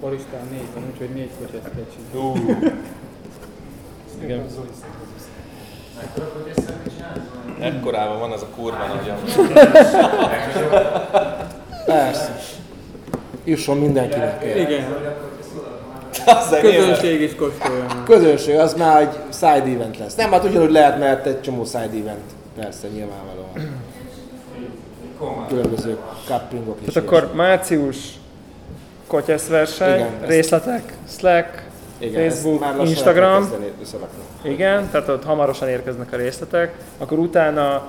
Baristán 0.00 0.40
négy 0.50 0.66
van, 0.74 0.84
úgyhogy 0.92 1.08
négy 1.14 1.30
kocsát 1.38 1.70
kell 1.74 1.86
csinálni. 1.94 2.40
Ú, 2.40 2.56
Igen. 4.22 4.46
ekkorában 7.60 8.18
van 8.18 8.32
ez 8.32 8.42
a 8.42 8.46
kurva 8.56 8.86
nagyja. 8.86 9.16
Persze. 11.84 12.36
Jusson 13.44 13.78
mindenkinek. 13.78 14.44
Igen, 14.56 14.84
Az 16.36 16.56
közönség 16.60 17.20
is 17.20 17.34
kóstolja 17.34 17.84
már. 17.88 18.02
Közönség, 18.04 18.54
az 18.58 18.74
már 18.74 19.00
egy 19.00 19.16
side 19.32 19.74
event 19.74 19.98
lesz. 19.98 20.14
Nem, 20.14 20.30
hát 20.30 20.44
ugyanúgy 20.44 20.70
lehet, 20.70 20.98
mert 20.98 21.26
egy 21.26 21.40
csomó 21.40 21.64
side 21.64 21.78
event. 22.00 22.20
Persze, 22.56 22.88
nyilvánvalóan. 22.88 23.78
Különböző 25.48 25.96
cuppingok 26.26 26.78
is. 26.86 26.92
Tehát 26.92 27.08
akkor 27.08 27.30
március 27.34 27.96
kotyesz 29.06 29.46
verseny, 29.48 29.94
Igen, 29.94 30.08
ezt- 30.20 30.30
részletek, 30.30 30.92
Slack, 31.18 31.62
Igen, 31.98 32.28
Facebook, 32.30 32.64
Instagram. 32.84 33.50
Igen, 34.42 34.88
tehát 34.90 35.08
ott 35.08 35.24
hamarosan 35.24 35.68
érkeznek 35.68 36.12
a 36.12 36.16
részletek. 36.16 36.74
Akkor 36.98 37.18
utána 37.18 37.82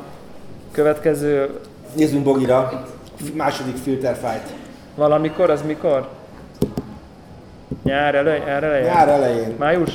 következő 0.71 1.59
Nézzünk 1.95 2.23
Bogira. 2.23 2.85
Második 3.33 3.75
filter 3.83 4.15
fight. 4.15 4.53
valamikor, 4.95 5.49
az 5.49 5.61
mikor? 5.61 6.07
Nyár 7.83 8.15
elej, 8.15 8.39
nyár 8.45 8.63
eleje? 8.63 8.93
Nyár 8.93 9.07
elején. 9.09 9.55
Május? 9.59 9.91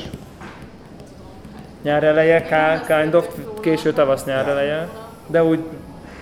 Nyár 1.81 2.03
eleje, 2.03 2.45
kind 2.87 3.13
of, 3.13 3.27
késő 3.61 3.93
tavasz 3.93 4.25
nyár 4.25 4.47
eleje. 4.47 4.87
De 5.27 5.43
úgy 5.43 5.59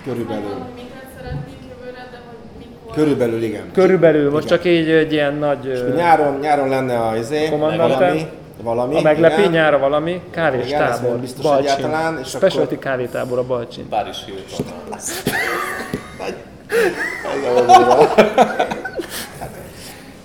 Körülbelül. 0.04 0.64
Körülbelül 2.94 3.42
igen. 3.42 3.70
körülbelül, 3.72 4.30
most 4.30 4.44
Igen. 4.46 4.56
csak 4.56 4.66
így 4.66 4.90
egy 4.90 5.12
ilyen 5.12 5.34
nagy 5.34 5.66
ö, 5.66 5.94
Nyáron, 5.94 6.38
nyáron 6.40 6.68
lenne 6.68 6.98
a 6.98 7.16
izé, 7.16 7.48
valami, 7.48 8.28
valami. 8.62 8.96
a 8.96 9.00
meglepi, 9.00 9.40
igen. 9.40 9.50
nyára 9.52 9.78
valami, 9.78 10.20
kávés 10.30 10.66
Igen, 10.66 10.78
tábor, 10.78 11.16
biztos 11.16 11.44
Balcsin. 11.44 11.64
egyáltalán, 11.70 12.18
és 12.22 12.28
Specialty 12.28 12.74
akkor- 12.74 12.84
kávétábor 12.84 13.38
a 13.38 13.44
Balcsin. 13.46 13.88
Párizs 13.88 14.24
Hilton. 14.24 14.66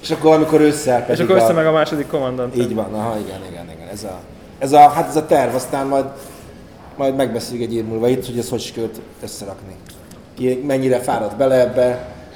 És 0.02 0.12
akkor 0.12 0.34
amikor 0.36 0.62
ősszel 0.62 1.00
És 1.00 1.06
pedig 1.06 1.22
akkor 1.24 1.36
össze 1.36 1.46
a- 1.52 1.54
meg 1.54 1.66
a 1.66 1.72
második 1.72 2.08
kommandant. 2.08 2.56
Így 2.56 2.76
van, 2.76 2.94
aha, 2.94 3.18
igen, 3.18 3.40
igen, 3.50 3.70
igen. 3.76 3.88
Ez 3.88 4.04
a, 4.04 4.20
ez 4.60 4.72
a, 4.74 4.80
hát 4.90 5.08
ez 5.08 5.16
a 5.16 5.26
terv, 5.26 5.56
aztán 5.56 5.88
majd, 5.88 6.06
majd 6.96 7.16
megbeszéljük 7.16 7.68
egy 7.68 7.76
év 7.76 7.86
múlva 7.86 8.08
itt, 8.08 8.26
hogy 8.26 8.38
ez 8.38 8.50
hogy 8.50 8.60
sikerült 8.60 9.02
összerakni. 9.24 9.76
Ki 10.34 10.64
mennyire 10.68 11.00
fáradt 11.00 11.38
bele 11.38 11.60
ebbe, 11.60 11.86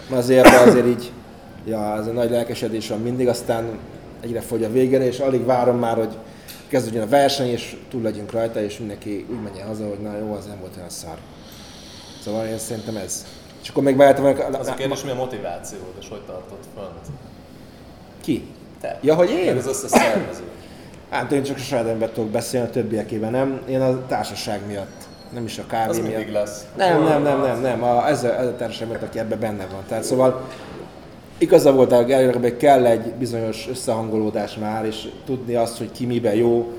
mert 0.10 0.22
azért 0.22 0.46
ebbe 0.46 0.60
azért 0.60 0.86
így, 0.86 1.12
ja, 1.66 1.98
ez 1.98 2.08
a 2.08 2.12
nagy 2.12 2.30
lelkesedés 2.30 2.90
van 2.90 3.00
mindig, 3.00 3.28
aztán 3.28 3.80
egyre 4.22 4.42
fogy 4.42 4.64
a 4.64 4.72
végére, 4.72 5.06
és 5.06 5.20
alig 5.20 5.46
várom 5.46 5.80
már, 5.80 5.98
hogy 5.98 6.18
kezdődjön 6.68 7.04
a 7.04 7.10
verseny, 7.10 7.48
és 7.48 7.78
túl 7.90 8.02
legyünk 8.02 8.32
rajta, 8.32 8.62
és 8.62 8.78
mindenki 8.78 9.26
úgy 9.30 9.42
menjen 9.44 9.68
haza, 9.68 9.88
hogy 9.88 10.00
na 10.00 10.18
jó, 10.18 10.34
az 10.34 10.46
nem 10.46 10.60
volt 10.60 10.74
olyan 10.78 10.90
szar. 10.90 11.18
Szóval 12.24 12.46
én 12.46 12.58
szerintem 12.58 12.96
ez. 12.96 13.26
És 13.62 13.70
akkor 13.70 13.84
még 13.84 13.96
hogy... 13.96 14.44
Az 14.60 14.68
a 14.68 14.74
kérdés, 14.74 15.04
mi 15.04 15.12
a 15.12 15.16
motivációd, 15.16 15.94
és 16.00 16.10
hogy 16.10 16.22
tartott 16.28 16.64
fönt? 16.76 17.18
Ki? 18.26 18.44
Te. 18.82 19.00
Ja, 19.02 19.16
hogy 19.16 19.30
én? 19.30 19.46
Meg 19.46 19.58
az 19.58 19.68
összes 19.68 19.90
szervező. 19.90 20.44
Hát 21.10 21.32
én 21.32 21.44
csak 21.44 21.56
a 21.56 21.60
saját 21.60 21.88
ember 21.88 22.10
tudok 22.10 22.30
beszélni, 22.30 22.68
a 22.68 22.70
többiekében 22.70 23.32
nem. 23.32 23.62
Én 23.70 23.82
a 23.82 24.06
társaság 24.08 24.60
miatt, 24.68 25.08
nem 25.34 25.44
is 25.46 25.58
a 25.58 25.64
kávé 25.68 25.90
Az 25.90 26.00
miatt. 26.00 26.32
lesz. 26.32 26.66
Nem, 26.78 27.04
nem, 27.04 27.22
nem, 27.22 27.42
nem, 27.42 27.62
nem. 27.62 27.84
A, 27.84 28.08
ez, 28.08 28.24
a, 28.24 28.40
ez 28.40 28.48
a 28.48 28.56
társaság 28.56 28.88
miatt, 28.88 29.02
aki 29.02 29.20
ebben 29.20 29.40
benne 29.40 29.68
van. 29.72 29.82
Tehát 29.88 30.04
szóval 30.04 30.48
igaza 31.38 31.74
volt 31.74 31.92
a 31.92 32.04
Gergelynek, 32.04 32.42
hogy 32.42 32.58
kell 32.58 32.86
egy 32.86 33.14
bizonyos 33.14 33.68
összehangolódás 33.70 34.56
már, 34.58 34.86
és 34.86 35.08
tudni 35.26 35.56
azt, 35.56 35.78
hogy 35.78 35.92
ki 35.92 36.06
miben 36.06 36.36
jó, 36.36 36.72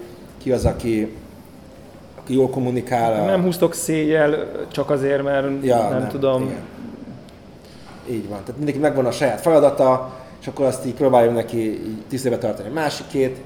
ki 0.43 0.53
az, 0.53 0.65
aki, 0.65 1.17
aki 2.21 2.35
jól 2.35 2.51
kommunikál. 2.51 3.13
A... 3.23 3.25
Nem 3.25 3.43
húztok 3.43 3.75
széjjel 3.75 4.51
csak 4.73 4.91
azért, 4.91 5.23
mert 5.23 5.65
Ja, 5.65 5.77
nem, 5.89 5.99
nem 5.99 6.09
tudom. 6.09 6.43
Igen. 6.43 6.65
Így 8.11 8.29
van. 8.29 8.39
Tehát 8.39 8.57
mindenki 8.57 8.81
megvan 8.81 9.07
a 9.07 9.11
saját 9.11 9.41
feladata, 9.41 10.13
és 10.47 10.53
akkor 10.53 10.67
azt 10.67 10.87
így 10.87 10.95
próbáljuk 10.95 11.35
neki 11.35 11.59
így 11.59 12.03
tiszteletbe 12.09 12.47
tartani 12.47 12.69
a 12.69 12.73
másikét. 12.73 13.37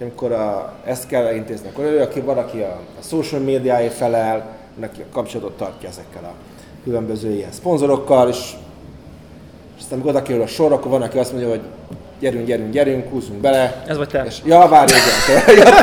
Amikor 0.00 0.32
a, 0.32 0.72
ezt 0.84 1.06
kell 1.06 1.34
intézni, 1.34 1.68
akkor 1.68 1.84
ő, 1.84 2.00
aki 2.00 2.20
van, 2.20 2.38
aki 2.38 2.58
a, 2.58 2.80
a 3.00 3.02
social 3.02 3.40
médiáért 3.40 3.94
felel, 3.94 4.56
neki 4.80 5.00
a 5.00 5.04
kapcsolatot 5.12 5.56
tartja 5.56 5.88
ezekkel 5.88 6.24
a 6.24 6.32
különböző 6.84 7.30
ilyen 7.30 7.52
szponzorokkal, 7.52 8.28
és, 8.28 8.36
és 9.76 9.82
aztán 9.82 9.98
amikor 9.98 10.10
oda 10.10 10.22
kerül 10.22 10.42
a 10.42 10.46
sor, 10.46 10.72
akkor 10.72 10.90
van, 10.90 11.02
aki 11.02 11.18
azt 11.18 11.32
mondja, 11.32 11.50
hogy 11.50 11.60
gyerünk, 12.20 12.46
gyerünk, 12.46 12.72
gyerünk, 12.72 13.10
húzzunk 13.10 13.40
bele. 13.40 13.84
Ez 13.86 13.96
vagy 13.96 14.08
te. 14.08 14.24
És, 14.24 14.40
ja, 14.44 14.68
várj, 14.68 14.92
igen. 15.46 15.56
ja, 15.56 15.82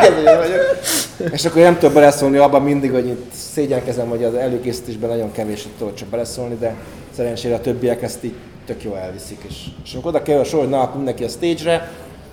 tényleg. 0.00 1.32
És 1.32 1.44
akkor 1.44 1.62
nem 1.62 1.78
tudok 1.78 1.94
beleszólni 1.94 2.36
abban 2.36 2.62
mindig, 2.62 2.90
hogy 2.90 3.06
itt 3.06 3.32
szégyenkezem, 3.32 4.08
hogy 4.08 4.24
az 4.24 4.34
előkészítésben 4.34 5.10
nagyon 5.10 5.32
kevés 5.32 5.66
tudok 5.78 5.94
csak 5.94 6.08
beleszólni, 6.08 6.54
de 6.54 6.74
szerencsére 7.16 7.54
a 7.54 7.60
többiek 7.60 8.02
ezt 8.02 8.24
így 8.24 8.34
tök 8.66 8.82
jól 8.82 8.98
elviszik. 8.98 9.38
És, 9.48 9.64
és 9.84 9.92
amikor 9.92 10.10
oda 10.10 10.22
kerül 10.22 10.40
a 10.40 10.44
sor, 10.44 10.60
hogy 10.60 10.68
na, 10.68 10.80
akkor 10.80 10.96
mindenki 10.96 11.24
a 11.24 11.28
stage-re, 11.28 11.90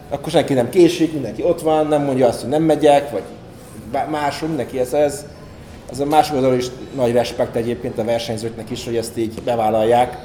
akkor 0.09 0.31
senki 0.31 0.53
nem 0.53 0.69
késik, 0.69 1.13
mindenki 1.13 1.43
ott 1.43 1.61
van, 1.61 1.87
nem 1.87 2.03
mondja 2.03 2.27
azt, 2.27 2.41
hogy 2.41 2.49
nem 2.49 2.63
megyek, 2.63 3.11
vagy 3.11 3.23
máshol, 4.09 4.47
mindenki 4.47 4.79
ez, 4.79 4.93
ez. 4.93 5.25
Az 5.91 5.99
a 5.99 6.05
másik 6.05 6.33
oldalról 6.33 6.57
is 6.57 6.67
nagy 6.95 7.11
respekt 7.11 7.55
egyébként 7.55 7.97
a 7.97 8.03
versenyzőknek 8.03 8.69
is, 8.69 8.85
hogy 8.85 8.95
ezt 8.95 9.17
így 9.17 9.41
bevállalják, 9.43 10.17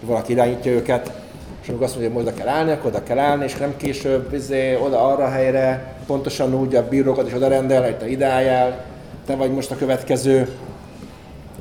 valaki 0.00 0.32
irányítja 0.32 0.72
őket, 0.72 1.12
és 1.62 1.68
amikor 1.68 1.86
azt 1.86 1.94
mondja, 1.94 2.12
hogy 2.12 2.22
oda 2.22 2.34
kell 2.34 2.48
állni, 2.48 2.70
akkor 2.70 2.86
oda 2.86 3.02
kell 3.02 3.18
állni, 3.18 3.44
és 3.44 3.56
nem 3.56 3.76
később 3.76 4.32
izé, 4.32 4.76
oda 4.76 5.06
arra 5.06 5.28
helyre, 5.28 5.94
pontosan 6.06 6.54
úgy 6.54 6.74
a 6.74 6.88
bírókat 6.88 7.26
is 7.26 7.34
oda 7.34 7.48
rendel, 7.48 7.82
hogy 7.82 7.96
te 7.96 8.08
ide 8.08 8.26
álljál, 8.26 8.84
te 9.26 9.36
vagy 9.36 9.52
most 9.52 9.70
a 9.70 9.76
következő, 9.76 10.48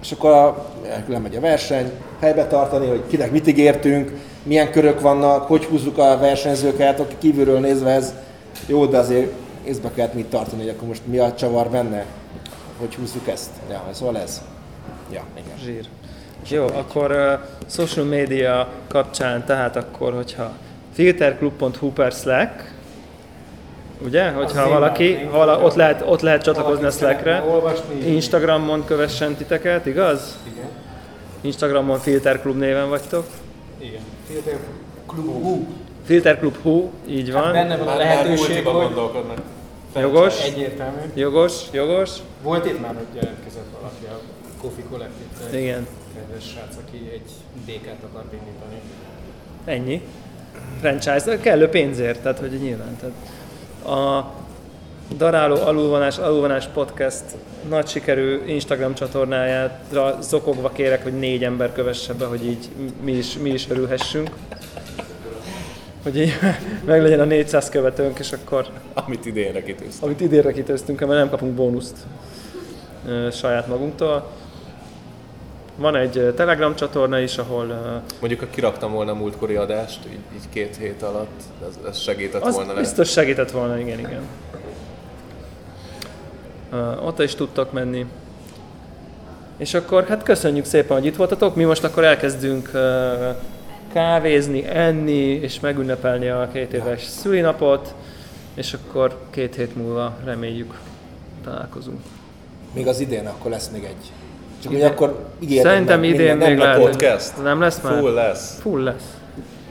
és 0.03 0.11
akkor 0.11 0.31
a, 0.31 0.65
lemegy 1.07 1.35
a 1.35 1.39
verseny, 1.39 1.91
helybe 2.19 2.47
tartani, 2.47 2.87
hogy 2.87 3.03
kinek 3.07 3.31
mit 3.31 3.47
ígértünk, 3.47 4.11
milyen 4.43 4.71
körök 4.71 5.01
vannak, 5.01 5.47
hogy 5.47 5.65
húzzuk 5.65 5.97
a 5.97 6.17
versenyzőket, 6.17 6.99
aki 6.99 7.15
kívülről 7.17 7.59
nézve 7.59 7.89
ez 7.89 8.13
jó, 8.67 8.85
de 8.85 8.97
azért 8.97 9.31
észbe 9.63 9.91
kellett 9.95 10.13
mit 10.13 10.25
tartani, 10.25 10.61
hogy 10.61 10.71
akkor 10.75 10.87
most 10.87 11.01
mi 11.05 11.17
a 11.17 11.33
csavar 11.33 11.69
benne, 11.69 12.05
hogy 12.79 12.95
húzzuk 12.95 13.27
ezt. 13.27 13.49
Ja, 13.69 13.83
szóval 13.91 14.17
ez. 14.17 14.41
Ja, 15.11 15.23
igen. 15.37 15.57
Zsír. 15.63 15.87
Jó, 16.49 16.65
akkor 16.65 17.11
uh, 17.11 17.67
social 17.69 18.05
media 18.05 18.71
kapcsán, 18.87 19.45
tehát 19.45 19.75
akkor, 19.75 20.13
hogyha 20.13 20.51
filterclub.hu 20.93 21.91
per 21.91 22.11
Slack, 22.11 22.72
ugye, 24.05 24.29
hogyha 24.29 24.63
én 24.65 24.69
valaki, 24.69 25.27
vala, 25.31 25.59
ott, 25.59 25.73
lehet, 25.73 26.03
ott 26.05 26.21
lehet 26.21 26.43
csatlakozni 26.43 26.85
a 26.85 26.91
Slackre. 26.91 27.43
Instagramon 28.05 28.85
kövessen 28.85 29.35
titeket, 29.35 29.85
igaz? 29.85 30.37
Igen. 30.53 30.69
Instagramon 31.41 31.99
Filterklub 31.99 32.57
néven 32.57 32.89
vagytok. 32.89 33.25
Igen. 33.77 34.01
Filter 34.27 34.57
Klub 35.07 35.25
Hú. 35.25 35.67
Filterklub.hu, 36.05 36.89
így 37.07 37.31
van. 37.31 37.43
Hát 37.43 37.53
benne 37.53 37.77
van 37.77 37.87
a 37.87 37.95
lehetőség, 37.95 38.65
hogy 38.65 38.73
gondolkodnak. 38.73 39.37
Jogos, 39.95 40.43
egyértelmű. 40.43 40.97
jogos, 41.13 41.53
jogos. 41.71 42.09
Volt 42.41 42.65
itt 42.65 42.81
már, 42.81 42.95
hogy 42.95 43.21
jelentkezett 43.21 43.65
valaki 43.79 44.05
a 44.05 44.19
Coffee 44.61 44.83
Collective 44.89 45.57
Igen. 45.59 45.87
kedves 46.15 46.43
srác, 46.43 46.75
aki 46.87 47.09
egy 47.13 47.31
DK-t 47.65 48.03
akart 48.11 48.33
indítani. 48.33 48.81
Ennyi. 49.65 50.01
Franchise, 50.79 51.39
kellő 51.39 51.67
pénzért, 51.69 52.21
tehát 52.21 52.39
hogy 52.39 52.51
nyilván. 52.51 52.97
Tehát 52.99 53.15
a 53.85 54.31
Daráló 55.17 55.55
Alulvonás, 55.55 56.17
Alulvonás 56.17 56.67
Podcast 56.73 57.23
nagy 57.69 57.87
sikerű 57.87 58.41
Instagram 58.45 58.93
csatornájára 58.93 60.17
zokogva 60.21 60.69
kérek, 60.69 61.03
hogy 61.03 61.19
négy 61.19 61.43
ember 61.43 61.73
kövesse 61.73 62.13
be, 62.13 62.25
hogy 62.25 62.45
így 62.45 62.69
mi 63.03 63.11
is, 63.11 63.37
mi 63.37 63.49
is 63.49 63.69
örülhessünk. 63.69 64.29
Hogy 66.03 66.17
így 66.17 66.33
meg 66.85 67.01
legyen 67.01 67.19
a 67.19 67.23
400 67.25 67.69
követőnk, 67.69 68.19
és 68.19 68.31
akkor, 68.31 68.67
Amit 68.93 69.25
idénre 69.25 69.63
kitűztem. 69.63 70.07
amit 70.07 70.21
idénre 70.21 70.51
kitöztünk, 70.51 70.99
mert 70.99 71.11
nem 71.11 71.29
kapunk 71.29 71.53
bónuszt 71.53 71.97
ö, 73.07 73.27
saját 73.31 73.67
magunktól. 73.67 74.29
Van 75.83 75.95
egy 75.95 76.33
Telegram 76.35 76.75
csatorna 76.75 77.19
is, 77.19 77.37
ahol 77.37 77.65
Mondjuk, 78.19 78.39
ha 78.39 78.47
kiraktam 78.49 78.91
volna 78.91 79.11
a 79.11 79.15
múltkori 79.15 79.55
adást, 79.55 79.99
így, 80.11 80.19
így 80.35 80.49
két 80.49 80.77
hét 80.77 81.01
alatt, 81.01 81.41
ez, 81.67 81.79
ez 81.87 81.97
segített 81.97 82.41
Az 82.41 82.55
volna 82.55 82.73
biztos 82.73 83.11
segített 83.11 83.51
volna, 83.51 83.79
igen, 83.79 83.99
igen. 83.99 84.21
Uh, 86.71 87.05
ott 87.05 87.19
is 87.19 87.35
tudtak 87.35 87.71
menni. 87.71 88.05
És 89.57 89.73
akkor 89.73 90.05
hát 90.07 90.23
köszönjük 90.23 90.65
szépen, 90.65 90.97
hogy 90.97 91.05
itt 91.05 91.15
voltatok. 91.15 91.55
Mi 91.55 91.63
most 91.63 91.83
akkor 91.83 92.03
elkezdünk 92.03 92.69
uh, 92.73 92.81
kávézni, 93.93 94.65
enni 94.67 95.27
és 95.27 95.59
megünnepelni 95.59 96.29
a 96.29 96.49
két 96.53 96.73
éves 96.73 97.03
szülinapot, 97.03 97.93
és 98.53 98.73
akkor 98.73 99.17
két 99.29 99.55
hét 99.55 99.75
múlva 99.75 100.17
reméljük 100.23 100.79
találkozunk. 101.43 101.99
Még 102.73 102.87
az 102.87 102.99
idén 102.99 103.27
akkor 103.27 103.51
lesz 103.51 103.69
még 103.69 103.83
egy. 103.83 104.11
Csak 104.63 104.71
Idén- 104.71 104.83
hogy 104.83 104.93
akkor 104.93 105.15
ígérem, 105.39 105.71
Szerintem 105.71 106.03
idén 106.03 106.29
minden 106.37 106.49
még 106.49 106.57
nem 106.57 106.79
podcast. 106.79 107.31
Nem 107.43 107.61
lesz 107.61 107.81
már? 107.81 107.97
Full 107.99 108.13
lesz. 108.13 108.57
Full 108.61 108.83
lesz. 108.83 109.03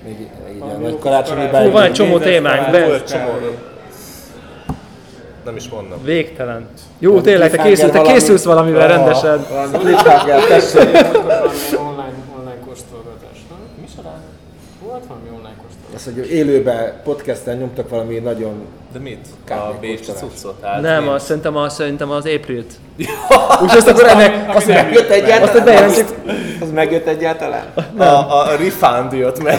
Még 0.05 0.29
igen, 0.55 0.81
vagy 0.83 0.99
karácsonyi 0.99 1.49
Fú, 1.53 1.71
van 1.71 1.83
egy 1.83 1.93
csomó 1.93 2.19
témánk, 2.19 2.71
be. 2.71 3.03
Nem 5.45 5.57
is 5.57 5.69
mondom. 5.69 5.99
végtelen. 6.05 6.69
Jó, 6.99 7.21
tényleg, 7.21 7.51
te, 7.51 7.63
készül, 7.63 7.91
te 7.91 8.01
készülsz 8.01 8.45
valamivel 8.45 8.89
rendesen. 8.89 9.47
Valami 9.51 9.79
cliffhanger, 9.79 10.41
tessék. 10.41 10.89
Az, 16.07 16.13
hogy 16.15 16.31
élőben 16.31 16.93
podcasten 17.05 17.57
nyomtak 17.57 17.89
valami 17.89 18.19
nagyon... 18.19 18.67
De 18.93 18.99
mit? 18.99 19.27
Bécsi 19.81 19.97
kóstolás. 19.97 20.21
cuccot? 20.21 20.55
Hát 20.63 20.81
Nem, 20.81 21.09
azt 21.09 21.25
szerintem, 21.27 21.57
az, 21.57 21.75
szerintem 21.75 22.11
az 22.11 22.25
April-t. 22.27 22.73
Úgyhogy 23.63 23.77
azt 23.79 23.89
akkor 23.89 24.07
ennek, 24.07 24.57
Azt 24.57 24.67
megjött 24.67 25.11
azt 25.11 25.11
egyáltalán? 25.11 25.65
bejelentjük. 25.65 26.09
Az 26.61 26.71
megjött 26.71 27.07
egyáltalán? 27.07 27.65
A, 27.99 28.03
a 28.05 28.57
refund 28.57 29.13
jött 29.13 29.43
meg. 29.43 29.59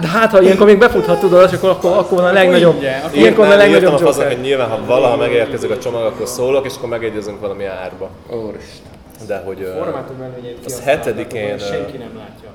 De 0.00 0.06
hát, 0.06 0.30
ha 0.30 0.40
ilyenkor 0.42 0.66
még 0.66 0.78
befuthat, 0.78 1.20
tudod, 1.20 1.48
és 1.52 1.56
akkor, 1.56 1.70
akkor, 1.70 1.90
akkor 1.96 2.18
van 2.18 2.26
a 2.28 2.32
legnagyobb, 2.32 2.82
ilyenkor 3.12 3.46
van 3.46 3.54
a 3.54 3.56
Nem, 3.56 3.68
írtam 3.68 3.72
legnagyobb 3.72 3.92
a 3.92 3.98
fazon, 3.98 4.26
hogy 4.26 4.40
nyilván, 4.40 4.68
ha 4.68 4.84
valaha 4.86 5.16
megérkezik 5.16 5.70
a 5.70 5.78
csomag, 5.78 6.04
akkor 6.04 6.26
szólok, 6.28 6.66
és 6.66 6.72
akkor 6.76 6.88
megegyezünk 6.88 7.40
valami 7.40 7.64
árba. 7.64 8.10
Úristen. 8.30 8.86
De 9.26 9.42
hogy 9.46 9.72
Formátum 9.76 10.22
előnyét 10.22 10.58
Az 10.64 10.80
hetedikén, 10.84 11.58
senki 11.58 11.96
nem 11.96 12.10
látja, 12.16 12.48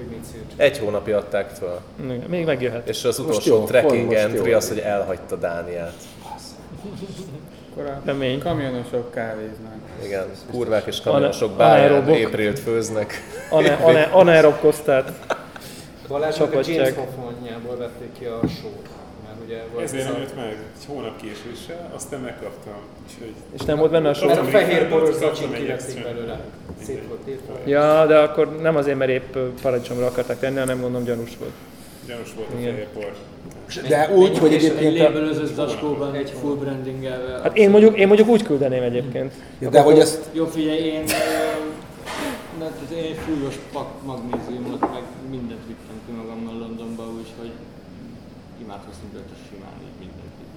hogy 0.00 0.16
mit 0.16 0.24
szűrt. 0.32 0.52
egy 0.56 0.78
hónapja 0.78 1.16
adták 1.18 1.48
föl. 1.50 1.80
Igen, 2.04 2.24
Még 2.28 2.44
megjöhet. 2.44 2.88
És 2.88 3.04
az 3.04 3.18
Most 3.18 3.28
utolsó 3.28 3.54
jó, 3.56 3.64
trekking 3.64 4.06
most 4.06 4.18
entry 4.18 4.50
jó. 4.50 4.56
az, 4.56 4.68
hogy 4.68 4.78
elhagyta 4.78 5.36
Dániát. 5.36 5.94
Akkor 7.70 7.86
a 8.06 8.38
kamionosok 8.42 9.10
kávéznak. 9.10 9.72
Igen, 10.04 10.24
kurvák 10.50 10.86
és 10.86 11.00
kamionosok 11.00 11.52
báján. 11.56 12.08
April-t 12.08 12.58
főznek. 12.58 13.14
Ane, 13.50 13.72
ane, 13.88 14.02
anaerob 14.02 14.58
kosztát. 14.60 15.12
Balázsnak 16.08 16.54
a. 16.54 16.60
James 16.64 16.94
Hofonjából 16.94 17.76
vették 17.76 18.12
ki 18.18 18.24
a 18.24 18.40
sót. 18.60 18.88
Ugye 19.50 19.62
volt 19.72 19.84
Ezért 19.84 20.04
ez 20.06 20.10
nem 20.12 20.20
jött 20.20 20.36
meg, 20.36 20.46
egy 20.78 20.84
hónap 20.86 21.20
késéssel, 21.20 21.90
aztán 21.94 22.20
megkaptam. 22.20 22.74
Úgyhogy 23.06 23.32
És 23.52 23.60
nem 23.60 23.78
volt 23.78 23.90
benne 23.90 24.08
a 24.08 24.26
Mert 24.26 24.38
a 24.40 24.44
fehér 24.44 24.82
egy- 24.82 24.88
boros 24.88 25.14
zacsin 25.14 25.52
egy 25.52 25.68
extra. 25.68 26.02
belőle. 26.02 26.40
Szét 26.82 27.02
volt 27.08 27.20
írva. 27.28 27.58
Ja, 27.64 28.06
de 28.06 28.18
akkor 28.18 28.60
nem 28.60 28.76
azért, 28.76 28.98
mert 28.98 29.10
épp 29.10 29.36
paradicsomra 29.62 30.06
akarták 30.06 30.38
tenni, 30.38 30.58
hanem 30.58 30.80
gondolom 30.80 31.06
gyanús 31.06 31.36
volt. 31.38 31.50
Gyanús 32.06 32.32
volt 32.36 32.48
a 32.48 32.52
fehér 32.52 32.88
por. 32.88 33.12
De 33.88 34.10
úgy, 34.14 34.38
hogy 34.38 34.54
Egy 34.54 34.64
egyébként... 34.64 35.00
A, 35.00 35.02
labelözött 35.02 35.54
zacskóban, 35.54 36.14
egy 36.14 36.32
full 36.40 36.54
brandingelvel. 36.54 37.40
Hát 37.42 37.56
én 37.56 37.70
mondjuk, 37.70 37.98
én 37.98 38.06
mondjuk 38.06 38.28
úgy 38.28 38.42
küldeném 38.42 38.82
egyébként. 38.82 39.34
de 39.58 39.80
hogy 39.80 39.98
ezt... 39.98 40.28
Jó, 40.32 40.46
figyelj, 40.46 40.78
én, 40.78 41.04
mert 42.58 42.90
én 42.92 43.04
egy 43.04 43.18
fullos 43.26 43.54
pak 43.72 43.88
magnéziumot, 44.04 44.80
meg 44.80 45.02
mindent 45.30 45.60
vittem 45.66 46.00
ki 46.06 46.12
magammal 46.12 46.58
Londonba, 46.58 47.02
úgyhogy 47.02 47.50
imádkoztam 48.62 49.08
rajta 49.12 49.34
simán 49.48 49.76
így 49.86 49.98
mindenkit. 49.98 50.50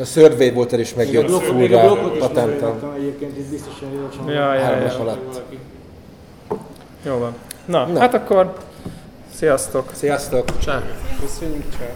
A 0.00 0.04
Survey 0.04 0.50
Water 0.50 0.80
is 0.80 0.94
megjött 0.94 1.26
Még 1.26 1.34
a 1.34 1.40
fullra 1.40 1.80
blokkot 1.80 2.14
is 2.14 2.18
patentam. 2.18 2.48
megvettem 2.68 2.92
egyébként, 2.96 3.38
itt 3.38 3.50
biztosan 3.50 3.88
jó. 3.92 4.30
Ja, 4.32 4.54
ja, 4.54 4.60
Három 4.60 4.80
ja. 4.80 4.98
alatt. 5.00 5.42
Jó 7.06 7.18
van. 7.18 7.34
Na, 7.64 7.98
hát 7.98 8.14
akkor 8.14 8.54
sziasztok. 9.34 9.90
Sziasztok! 9.94 10.58
Csá. 10.58 10.82
Köszönjük, 11.20 11.64
csak. 11.78 11.90